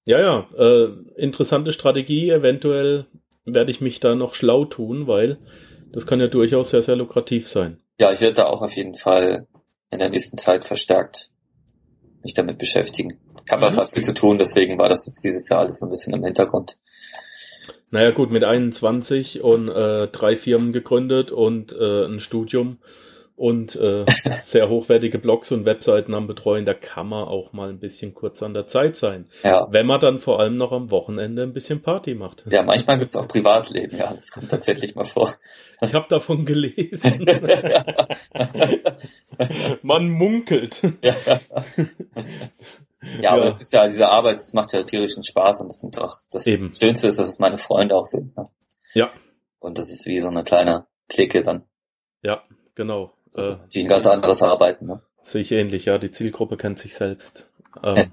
ja, 0.07 0.21
ja, 0.21 0.49
äh, 0.57 0.89
interessante 1.17 1.73
Strategie. 1.73 2.31
Eventuell 2.31 3.05
werde 3.45 3.71
ich 3.71 3.81
mich 3.83 4.01
da 4.01 4.15
noch 4.15 4.33
schlau 4.35 4.65
tun, 4.65 5.07
weil 5.07 5.37
das 5.93 6.07
kann 6.07 6.21
ja 6.21 6.27
durchaus 6.29 6.71
sehr, 6.71 6.83
sehr 6.83 6.97
lukrativ 6.97 7.47
sein. 7.47 7.79
ja, 7.99 8.11
ich 8.13 8.21
werde 8.23 8.37
da 8.37 8.47
auch 8.47 8.63
auf 8.63 8.73
jeden 8.73 8.95
Fall 8.97 9.47
in 9.95 10.01
der 10.01 10.11
nächsten 10.11 10.37
Zeit 10.39 10.65
verstärkt 10.65 11.31
mich 12.23 12.35
damit 12.35 12.59
beschäftigen. 12.59 13.19
Ich 13.45 13.53
habe 13.53 13.61
Mhm. 13.61 13.65
halt 13.67 13.75
gerade 13.77 13.91
viel 13.91 14.05
zu 14.05 14.15
tun, 14.15 14.39
deswegen 14.39 14.79
war 14.79 14.89
das 14.89 15.07
jetzt 15.07 15.23
dieses 15.25 15.49
Jahr 15.49 15.61
alles 15.61 15.79
so 15.81 15.87
ein 15.87 15.91
bisschen 15.91 16.15
im 16.15 16.25
Hintergrund. 16.25 16.79
Naja 17.91 18.11
gut, 18.11 18.31
mit 18.31 18.43
21 18.45 19.43
und 19.43 19.69
äh, 19.69 20.09
drei 20.09 20.37
Firmen 20.37 20.73
gegründet 20.73 21.31
und 21.31 21.73
äh, 21.73 22.07
ein 22.07 22.19
Studium 22.19 22.79
und 23.37 23.77
äh, 23.77 24.05
sehr 24.41 24.69
hochwertige 24.69 25.19
Blogs 25.19 25.51
und 25.53 25.65
Webseiten 25.65 26.15
am 26.15 26.27
Betreuen, 26.27 26.65
da 26.65 26.75
kann 26.75 27.09
man 27.09 27.25
auch 27.25 27.53
mal 27.53 27.69
ein 27.69 27.79
bisschen 27.81 28.15
kurz 28.15 28.43
an 28.43 28.55
der 28.55 28.67
Zeit 28.67 28.97
sein. 28.97 29.27
Ja, 29.43 29.67
Wenn 29.71 29.87
man 29.87 30.01
dann 30.01 30.19
vor 30.19 30.41
allem 30.41 30.57
noch 30.57 30.73
am 30.73 30.91
Wochenende 30.91 31.43
ein 31.43 31.53
bisschen 31.53 31.83
Party 31.83 32.15
macht. 32.15 32.45
ja 32.51 32.63
manchmal 32.63 32.99
gibt's 32.99 33.17
auch 33.17 33.29
Privatleben, 33.29 33.99
ja, 33.99 34.13
das 34.15 34.31
kommt 34.31 34.51
tatsächlich 34.51 34.95
mal 34.95 35.05
vor. 35.05 35.35
Ich 35.81 35.95
habe 35.95 36.07
davon 36.09 36.47
gelesen. 36.47 37.27
man 39.83 40.09
munkelt. 40.11 40.81
ja. 41.03 41.15
ja, 43.21 43.31
aber 43.33 43.39
Ja. 43.39 43.45
das 43.45 43.61
ist 43.61 43.73
ja 43.73 43.87
diese 43.89 44.09
Arbeit, 44.09 44.39
das 44.39 44.53
macht 44.55 44.73
ja 44.73 44.83
tierischen 44.85 45.23
Spaß 45.25 45.61
und 45.63 45.69
das 45.69 45.81
sind 45.81 45.99
auch 45.99 46.19
das 46.31 46.47
Eben. 46.47 46.73
Schönste 46.75 47.09
ist, 47.09 47.19
dass 47.19 47.29
es 47.29 47.39
meine 47.39 47.59
Freunde 47.59 47.97
auch 47.97 48.07
sind. 48.07 48.37
Ne? 48.37 48.49
Ja, 48.95 49.11
Und 49.59 49.79
das 49.79 49.91
ist 49.91 50.07
wie 50.07 50.21
so 50.21 50.29
eine 50.29 50.45
kleine 50.45 50.87
Clique 51.09 51.43
dann, 51.43 51.65
ja, 52.23 52.43
genau. 52.75 53.13
Äh, 53.37 53.55
die 53.73 53.83
ein 53.83 53.89
ganz 53.89 54.07
anderes 54.07 54.43
arbeiten. 54.43 54.87
Ne? 54.87 55.01
Sehe 55.23 55.43
ich 55.43 55.53
ähnlich, 55.53 55.87
ja. 55.87 55.99
Die 55.99 56.11
Zielgruppe 56.11 56.57
kennt 56.57 56.79
sich 56.79 56.95
selbst. 56.95 57.51
Ähm, 57.83 58.13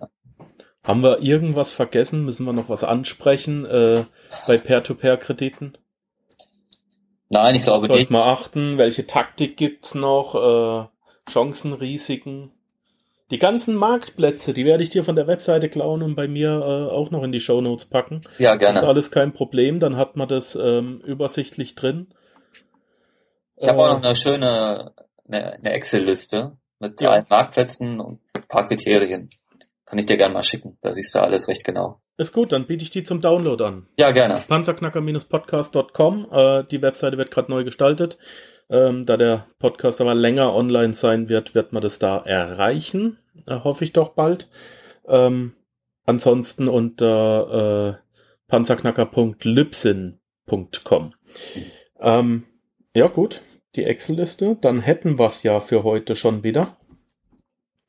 haben 0.83 1.03
wir 1.03 1.21
irgendwas 1.21 1.71
vergessen? 1.71 2.25
Müssen 2.25 2.45
wir 2.45 2.53
noch 2.53 2.69
was 2.69 2.83
ansprechen 2.83 3.65
äh, 3.65 4.05
bei 4.47 4.57
Peer-to-Peer-Krediten? 4.57 5.77
Nein, 7.29 7.55
ich 7.55 7.63
glaube 7.63 7.87
Sollte 7.87 8.01
nicht. 8.01 8.11
man 8.11 8.23
achten, 8.27 8.77
welche 8.77 9.05
Taktik 9.07 9.57
gibt's 9.57 9.95
noch? 9.95 10.35
Äh, 10.35 11.31
Chancen, 11.31 11.73
Risiken? 11.73 12.51
Die 13.29 13.39
ganzen 13.39 13.75
Marktplätze, 13.75 14.51
die 14.53 14.65
werde 14.65 14.83
ich 14.83 14.89
dir 14.89 15.05
von 15.05 15.15
der 15.15 15.27
Webseite 15.27 15.69
klauen 15.69 16.01
und 16.01 16.15
bei 16.15 16.27
mir 16.27 16.49
äh, 16.49 16.91
auch 16.93 17.11
noch 17.11 17.23
in 17.23 17.31
die 17.31 17.39
Shownotes 17.39 17.85
packen. 17.85 18.21
Ja, 18.37 18.57
Das 18.57 18.71
ist 18.71 18.81
gerne. 18.81 18.87
alles 18.89 19.11
kein 19.11 19.31
Problem, 19.31 19.79
dann 19.79 19.95
hat 19.95 20.17
man 20.17 20.27
das 20.27 20.55
ähm, 20.61 20.99
übersichtlich 21.05 21.75
drin. 21.75 22.07
Ich 23.55 23.67
habe 23.69 23.79
Äh, 23.79 23.81
auch 23.83 23.93
noch 23.93 24.03
eine 24.03 24.15
schöne 24.17 24.91
eine, 25.31 25.53
eine 25.53 25.71
Excel-Liste 25.73 26.57
mit 26.79 26.99
Ja. 27.01 27.09
allen 27.11 27.25
Marktplätzen 27.29 27.99
und 27.99 28.19
ein 28.35 28.47
paar 28.47 28.65
Kriterien. 28.65 29.29
Kann 29.85 29.99
ich 29.99 30.05
dir 30.05 30.17
gerne 30.17 30.33
mal 30.33 30.43
schicken. 30.43 30.77
Da 30.81 30.93
siehst 30.93 31.13
du 31.15 31.19
alles 31.19 31.47
recht 31.47 31.63
genau. 31.65 32.01
Ist 32.17 32.33
gut, 32.33 32.51
dann 32.51 32.67
biete 32.67 32.83
ich 32.83 32.89
die 32.91 33.03
zum 33.03 33.21
Download 33.21 33.63
an. 33.63 33.87
Ja, 33.97 34.11
gerne. 34.11 34.35
panzerknacker-podcast.com. 34.47 36.27
Äh, 36.31 36.63
die 36.69 36.81
Webseite 36.81 37.17
wird 37.17 37.31
gerade 37.31 37.51
neu 37.51 37.63
gestaltet. 37.63 38.17
Ähm, 38.69 39.05
da 39.05 39.17
der 39.17 39.47
Podcast 39.59 39.99
aber 40.01 40.13
länger 40.15 40.53
online 40.53 40.93
sein 40.93 41.27
wird, 41.29 41.55
wird 41.55 41.73
man 41.73 41.81
das 41.81 41.99
da 41.99 42.17
erreichen. 42.19 43.17
Äh, 43.47 43.59
hoffe 43.59 43.83
ich 43.83 43.91
doch 43.91 44.09
bald. 44.09 44.49
Ähm, 45.07 45.53
ansonsten 46.05 46.67
unter 46.69 47.97
äh, 47.97 48.01
panzerknacker.lipsin.com. 48.47 51.13
Ähm, 51.99 52.43
ja, 52.95 53.07
gut. 53.07 53.41
Die 53.75 53.83
Excel-Liste. 53.85 54.57
Dann 54.59 54.81
hätten 54.81 55.17
wir 55.17 55.27
es 55.27 55.43
ja 55.43 55.59
für 55.59 55.83
heute 55.83 56.15
schon 56.15 56.43
wieder. 56.43 56.73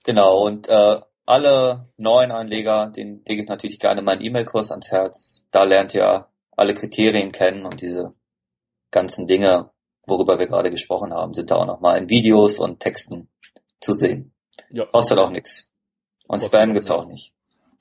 Genau. 0.05 0.45
Und 0.45 0.69
äh, 0.69 1.01
alle 1.27 1.89
neuen 1.97 2.31
Anleger, 2.31 2.91
den 2.91 3.23
lege 3.27 3.43
ich 3.43 3.49
natürlich 3.49 3.79
gerne 3.79 4.03
meinen 4.03 4.23
E-Mail-Kurs 4.23 4.71
ans 4.71 4.91
Herz. 4.91 5.47
Da 5.51 5.65
lernt 5.65 5.95
ihr 5.95 6.29
alle 6.57 6.75
Kriterien 6.75 7.33
kennen 7.33 7.65
und 7.65 7.81
diese 7.81 8.15
ganzen 8.91 9.27
Dinge, 9.27 9.71
worüber 10.07 10.39
wir 10.39 10.47
gerade 10.47 10.71
gesprochen 10.71 11.13
haben, 11.13 11.35
sind 11.35 11.51
da 11.51 11.57
auch 11.57 11.67
nochmal 11.67 11.99
in 11.99 12.09
Videos 12.09 12.59
und 12.59 12.81
Texten 12.81 13.29
zu 13.81 13.93
sehen. 13.95 14.33
Ja. 14.71 14.85
Kostet 14.87 15.19
auch 15.19 15.31
nichts. 15.31 15.73
Und 16.27 16.41
Kostet 16.41 16.51
Spam 16.51 16.73
gibt's 16.73 16.89
nichts. 16.89 17.03
auch 17.03 17.09
nicht. 17.09 17.33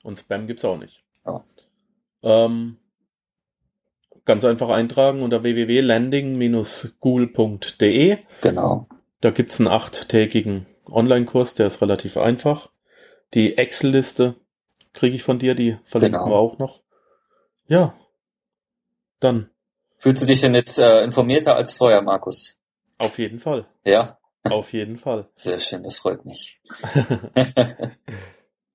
Und 0.02 0.18
Spam 0.18 0.46
gibt's 0.46 0.64
auch 0.64 0.78
nicht. 0.78 1.02
Ja. 1.26 1.44
Ähm, 2.22 2.78
ganz 4.24 4.44
einfach 4.44 4.68
eintragen 4.68 5.22
unter 5.22 5.42
www.landing-school.de. 5.42 8.18
Genau. 8.40 8.86
Da 9.20 9.30
gibt's 9.30 9.60
einen 9.60 9.68
achttägigen 9.68 10.66
Online-Kurs, 10.90 11.54
der 11.54 11.66
ist 11.68 11.80
relativ 11.82 12.16
einfach. 12.16 12.70
Die 13.34 13.56
Excel-Liste 13.56 14.34
kriege 14.92 15.14
ich 15.16 15.22
von 15.22 15.38
dir, 15.38 15.54
die 15.54 15.78
verlinken 15.84 16.18
Genau. 16.20 16.30
wir 16.32 16.36
auch 16.38 16.58
noch. 16.58 16.82
Ja. 17.66 17.94
Dann 19.20 19.48
Fühlst 19.98 20.22
du 20.22 20.26
dich 20.26 20.40
denn 20.40 20.54
jetzt 20.54 20.78
äh, 20.78 21.02
informierter 21.04 21.54
als 21.54 21.74
vorher, 21.76 22.02
Markus? 22.02 22.58
auf 22.98 23.18
jeden 23.18 23.38
Fall. 23.38 23.66
Ja, 23.84 24.18
Auf 24.44 24.72
jeden 24.72 24.96
Fall. 24.98 25.28
sehr 25.36 25.58
schön, 25.60 25.82
das 25.84 25.98
freut 25.98 26.24
mich. 26.24 26.60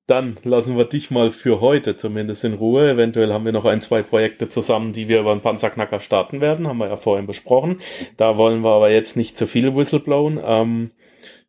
Dann 0.07 0.37
lassen 0.43 0.77
wir 0.77 0.85
dich 0.85 1.11
mal 1.11 1.31
für 1.31 1.59
heute 1.59 1.97
zumindest 1.97 2.45
in 2.45 2.53
Ruhe. 2.53 2.89
Eventuell 2.89 3.33
haben 3.33 3.43
wir 3.43 3.51
noch 3.51 3.65
ein, 3.65 3.81
zwei 3.81 4.01
Projekte 4.01 4.47
zusammen, 4.47 4.93
die 4.93 5.09
wir 5.09 5.19
über 5.19 5.35
den 5.35 5.41
Panzerknacker 5.41 5.99
starten 5.99 6.39
werden. 6.39 6.65
Haben 6.65 6.77
wir 6.77 6.87
ja 6.87 6.95
vorhin 6.95 7.27
besprochen. 7.27 7.81
Da 8.15 8.37
wollen 8.37 8.63
wir 8.63 8.71
aber 8.71 8.89
jetzt 8.89 9.17
nicht 9.17 9.37
zu 9.37 9.47
viel 9.47 9.75
whistleblowen. 9.75 10.39
Ähm, 10.41 10.91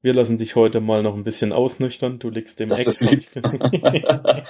wir 0.02 0.12
lassen 0.12 0.38
dich 0.38 0.56
heute 0.56 0.80
mal 0.80 1.04
noch 1.04 1.14
ein 1.14 1.22
bisschen 1.22 1.52
ausnüchtern. 1.52 2.18
Du 2.18 2.30
liegst 2.30 2.60
ist 2.60 3.00
lieb. 3.00 3.26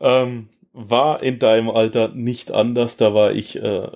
ähm, 0.00 0.48
war 0.72 1.22
in 1.24 1.40
deinem 1.40 1.68
Alter 1.68 2.08
nicht 2.14 2.52
anders. 2.52 2.96
Da 2.96 3.12
war 3.12 3.32
ich 3.32 3.60
äh, 3.60 3.88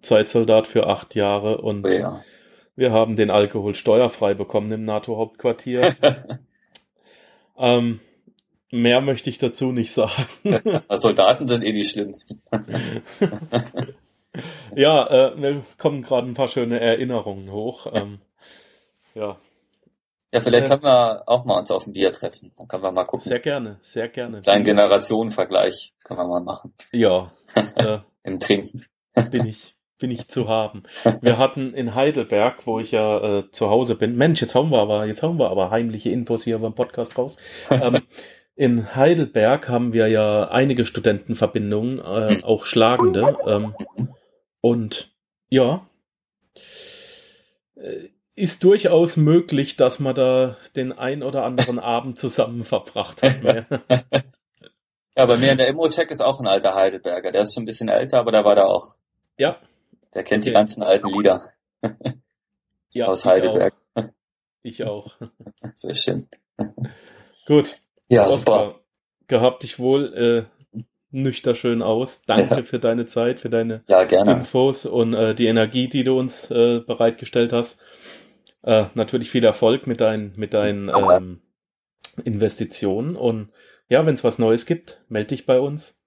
Zeitsoldat 0.00 0.66
für 0.66 0.88
acht 0.88 1.14
Jahre 1.14 1.58
und 1.58 1.84
Oh 1.84 1.88
ja. 1.88 2.24
wir 2.74 2.90
haben 2.90 3.14
den 3.14 3.30
Alkohol 3.30 3.74
steuerfrei 3.74 4.34
bekommen 4.34 4.72
im 4.72 4.84
NATO-Hauptquartier. 4.84 5.94
ähm, 7.58 8.00
mehr 8.70 9.00
möchte 9.00 9.30
ich 9.30 9.38
dazu 9.38 9.72
nicht 9.72 9.92
sagen. 9.92 10.26
Soldaten 10.90 11.48
sind 11.48 11.64
eh 11.64 11.72
die 11.72 11.84
schlimmsten. 11.84 12.42
ja, 14.74 15.06
äh, 15.06 15.34
mir 15.36 15.64
kommen 15.78 16.02
gerade 16.02 16.28
ein 16.28 16.34
paar 16.34 16.48
schöne 16.48 16.80
Erinnerungen 16.80 17.50
hoch. 17.50 17.86
Ähm, 17.92 18.20
ja, 19.14 19.38
Ja, 20.32 20.40
vielleicht 20.40 20.66
Äh. 20.66 20.68
können 20.68 20.82
wir 20.82 21.22
auch 21.28 21.44
mal 21.44 21.58
uns 21.58 21.70
auf 21.70 21.86
ein 21.86 21.92
Bier 21.92 22.12
treffen. 22.12 22.52
Dann 22.56 22.68
können 22.68 22.82
wir 22.82 22.92
mal 22.92 23.04
gucken. 23.04 23.26
sehr 23.26 23.40
gerne, 23.40 23.78
sehr 23.80 24.08
gerne. 24.08 24.42
Kleinen 24.42 24.64
Generationenvergleich 24.64 25.94
können 26.04 26.20
wir 26.20 26.26
mal 26.26 26.42
machen. 26.42 26.74
Ja, 26.92 27.32
äh, 27.54 27.98
Im 28.24 28.40
Trinken. 28.40 28.84
bin 29.30 29.46
ich, 29.46 29.75
bin 29.98 30.10
ich 30.10 30.28
zu 30.28 30.48
haben. 30.48 30.82
Wir 31.20 31.38
hatten 31.38 31.72
in 31.72 31.94
Heidelberg, 31.94 32.66
wo 32.66 32.78
ich 32.78 32.92
ja 32.92 33.38
äh, 33.38 33.50
zu 33.50 33.70
Hause 33.70 33.94
bin. 33.94 34.16
Mensch, 34.16 34.40
jetzt 34.40 34.54
hauen 34.54 34.70
wir 34.70 34.78
aber, 34.78 35.06
jetzt 35.06 35.22
hauen 35.22 35.38
wir 35.38 35.50
aber 35.50 35.70
heimliche 35.70 36.10
Infos 36.10 36.44
hier 36.44 36.58
beim 36.58 36.74
Podcast 36.74 37.16
raus. 37.16 37.36
Ähm, 37.70 38.02
in 38.54 38.94
Heidelberg 38.94 39.68
haben 39.68 39.92
wir 39.92 40.08
ja 40.08 40.48
einige 40.48 40.84
Studentenverbindungen, 40.84 41.98
äh, 41.98 42.42
auch 42.42 42.64
schlagende. 42.64 43.36
Ähm, 43.46 43.74
und 44.60 45.14
ja, 45.48 45.86
äh, 47.76 48.08
ist 48.34 48.64
durchaus 48.64 49.16
möglich, 49.16 49.76
dass 49.76 49.98
man 49.98 50.14
da 50.14 50.58
den 50.76 50.92
ein 50.92 51.22
oder 51.22 51.44
anderen 51.44 51.78
Abend 51.78 52.18
zusammen 52.18 52.64
verbracht 52.64 53.22
hat. 53.22 53.40
Ja, 55.18 55.24
bei 55.24 55.38
mir 55.38 55.52
in 55.52 55.56
der 55.56 55.68
Immo-Check 55.68 56.10
ist 56.10 56.20
auch 56.20 56.40
ein 56.40 56.46
alter 56.46 56.74
Heidelberger. 56.74 57.32
Der 57.32 57.44
ist 57.44 57.54
schon 57.54 57.62
ein 57.62 57.66
bisschen 57.66 57.88
älter, 57.88 58.18
aber 58.18 58.32
der 58.32 58.44
war 58.44 58.54
da 58.54 58.66
auch. 58.66 58.96
ja, 59.38 59.56
Der 60.16 60.24
kennt 60.24 60.46
die 60.46 60.48
Okay. 60.48 60.54
ganzen 60.58 60.82
alten 60.82 61.08
Lieder 61.08 61.52
ja, 62.94 63.06
aus 63.06 63.20
ich 63.20 63.26
Heidelberg. 63.26 63.74
Auch. 63.94 64.04
Ich 64.62 64.82
auch. 64.84 65.16
Sehr 65.74 65.94
schön. 65.94 66.26
Gut. 67.46 67.76
Ja, 68.08 68.30
super. 68.30 68.52
Oskar, 68.52 68.80
gehabt 69.28 69.62
dich 69.62 69.78
wohl, 69.78 70.48
äh, 70.74 70.80
nüchter 71.10 71.54
schön 71.54 71.82
aus. 71.82 72.22
Danke 72.22 72.56
Ja. 72.56 72.62
für 72.62 72.78
deine 72.78 73.04
Zeit, 73.04 73.40
für 73.40 73.50
deine 73.50 73.84
Ja. 73.88 74.00
Infos 74.02 74.86
und 74.86 75.12
äh, 75.12 75.34
die 75.34 75.46
Energie, 75.48 75.88
die 75.88 76.02
du 76.02 76.18
uns 76.18 76.50
äh, 76.50 76.80
bereitgestellt 76.80 77.52
hast. 77.52 77.80
Äh, 78.62 78.86
natürlich 78.94 79.30
viel 79.30 79.44
Erfolg 79.44 79.86
mit 79.86 80.00
deinen, 80.00 80.32
mit 80.36 80.54
deinen 80.54 80.88
ähm, 80.88 81.42
Investitionen 82.24 83.16
und 83.16 83.50
ja, 83.90 84.06
wenn 84.06 84.14
es 84.14 84.24
was 84.24 84.38
Neues 84.38 84.64
gibt, 84.64 85.00
melde 85.08 85.28
dich 85.28 85.44
bei 85.44 85.60
uns. 85.60 86.00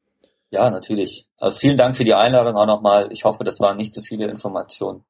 Ja, 0.51 0.69
natürlich. 0.69 1.27
Also 1.37 1.57
vielen 1.57 1.77
Dank 1.77 1.95
für 1.95 2.03
die 2.03 2.13
Einladung 2.13 2.55
auch 2.55 2.65
nochmal. 2.65 3.09
Ich 3.11 3.23
hoffe, 3.23 3.43
das 3.43 3.59
waren 3.59 3.77
nicht 3.77 3.93
zu 3.93 4.01
viele 4.01 4.27
Informationen. 4.27 5.05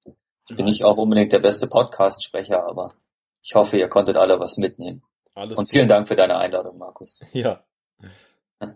Ich 0.49 0.55
bin 0.55 0.65
nicht 0.65 0.83
auch 0.83 0.97
unbedingt 0.97 1.31
der 1.31 1.39
beste 1.39 1.67
Podcast-Sprecher, 1.67 2.67
aber 2.67 2.93
ich 3.41 3.55
hoffe, 3.55 3.77
ihr 3.77 3.87
konntet 3.87 4.17
alle 4.17 4.39
was 4.39 4.57
mitnehmen. 4.57 5.03
Alles 5.35 5.57
Und 5.57 5.69
vielen 5.69 5.87
Dank 5.87 6.07
für 6.07 6.15
deine 6.15 6.37
Einladung, 6.37 6.77
Markus. 6.77 7.21
Ja. 7.33 7.63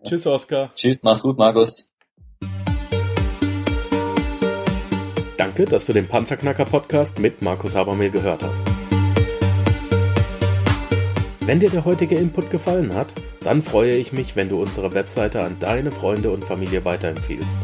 Tschüss, 0.06 0.26
Oskar. 0.26 0.72
Tschüss, 0.76 1.04
mach's 1.04 1.22
gut, 1.22 1.38
Markus. 1.38 1.92
Danke, 5.38 5.66
dass 5.66 5.86
du 5.88 5.94
den 5.94 6.08
Panzerknacker-Podcast 6.08 7.20
mit 7.20 7.42
Markus 7.42 7.76
Habermehl 7.76 8.12
gehört 8.12 8.44
hast. 8.44 8.64
Wenn 11.46 11.60
dir 11.60 11.70
der 11.70 11.84
heutige 11.84 12.16
Input 12.16 12.50
gefallen 12.50 12.96
hat, 12.96 13.14
dann 13.42 13.62
freue 13.62 13.96
ich 13.96 14.14
mich, 14.14 14.38
wenn 14.38 14.48
du 14.48 14.62
unsere 14.62 14.94
Webseite 14.94 15.44
an 15.44 15.58
deine 15.60 15.92
Freunde 15.92 16.32
und 16.32 16.46
Familie 16.46 16.86
weiterempfiehlst. 16.86 17.58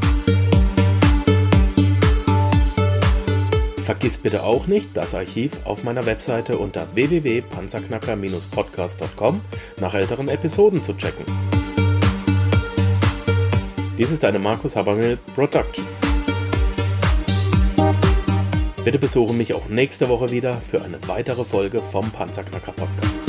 Vergiss 3.86 4.18
bitte 4.18 4.44
auch 4.44 4.68
nicht, 4.68 4.90
das 4.96 5.16
Archiv 5.16 5.62
auf 5.64 5.84
meiner 5.84 6.06
Webseite 6.06 6.58
unter 6.58 6.94
www.panzerknacker-podcast.com 6.94 9.40
nach 9.80 9.94
älteren 9.94 10.28
Episoden 10.28 10.84
zu 10.84 10.98
checken. 10.98 11.24
Dies 13.98 14.12
ist 14.12 14.26
eine 14.26 14.40
Markus 14.40 14.76
Habermehl 14.76 15.18
Production. 15.36 15.88
Bitte 18.84 19.00
besuche 19.00 19.34
mich 19.34 19.54
auch 19.54 19.70
nächste 19.70 20.10
Woche 20.10 20.32
wieder 20.32 20.62
für 20.62 20.82
eine 20.82 21.00
weitere 21.08 21.46
Folge 21.46 21.82
vom 21.82 22.12
Panzerknacker 22.12 22.74
Podcast. 22.74 23.29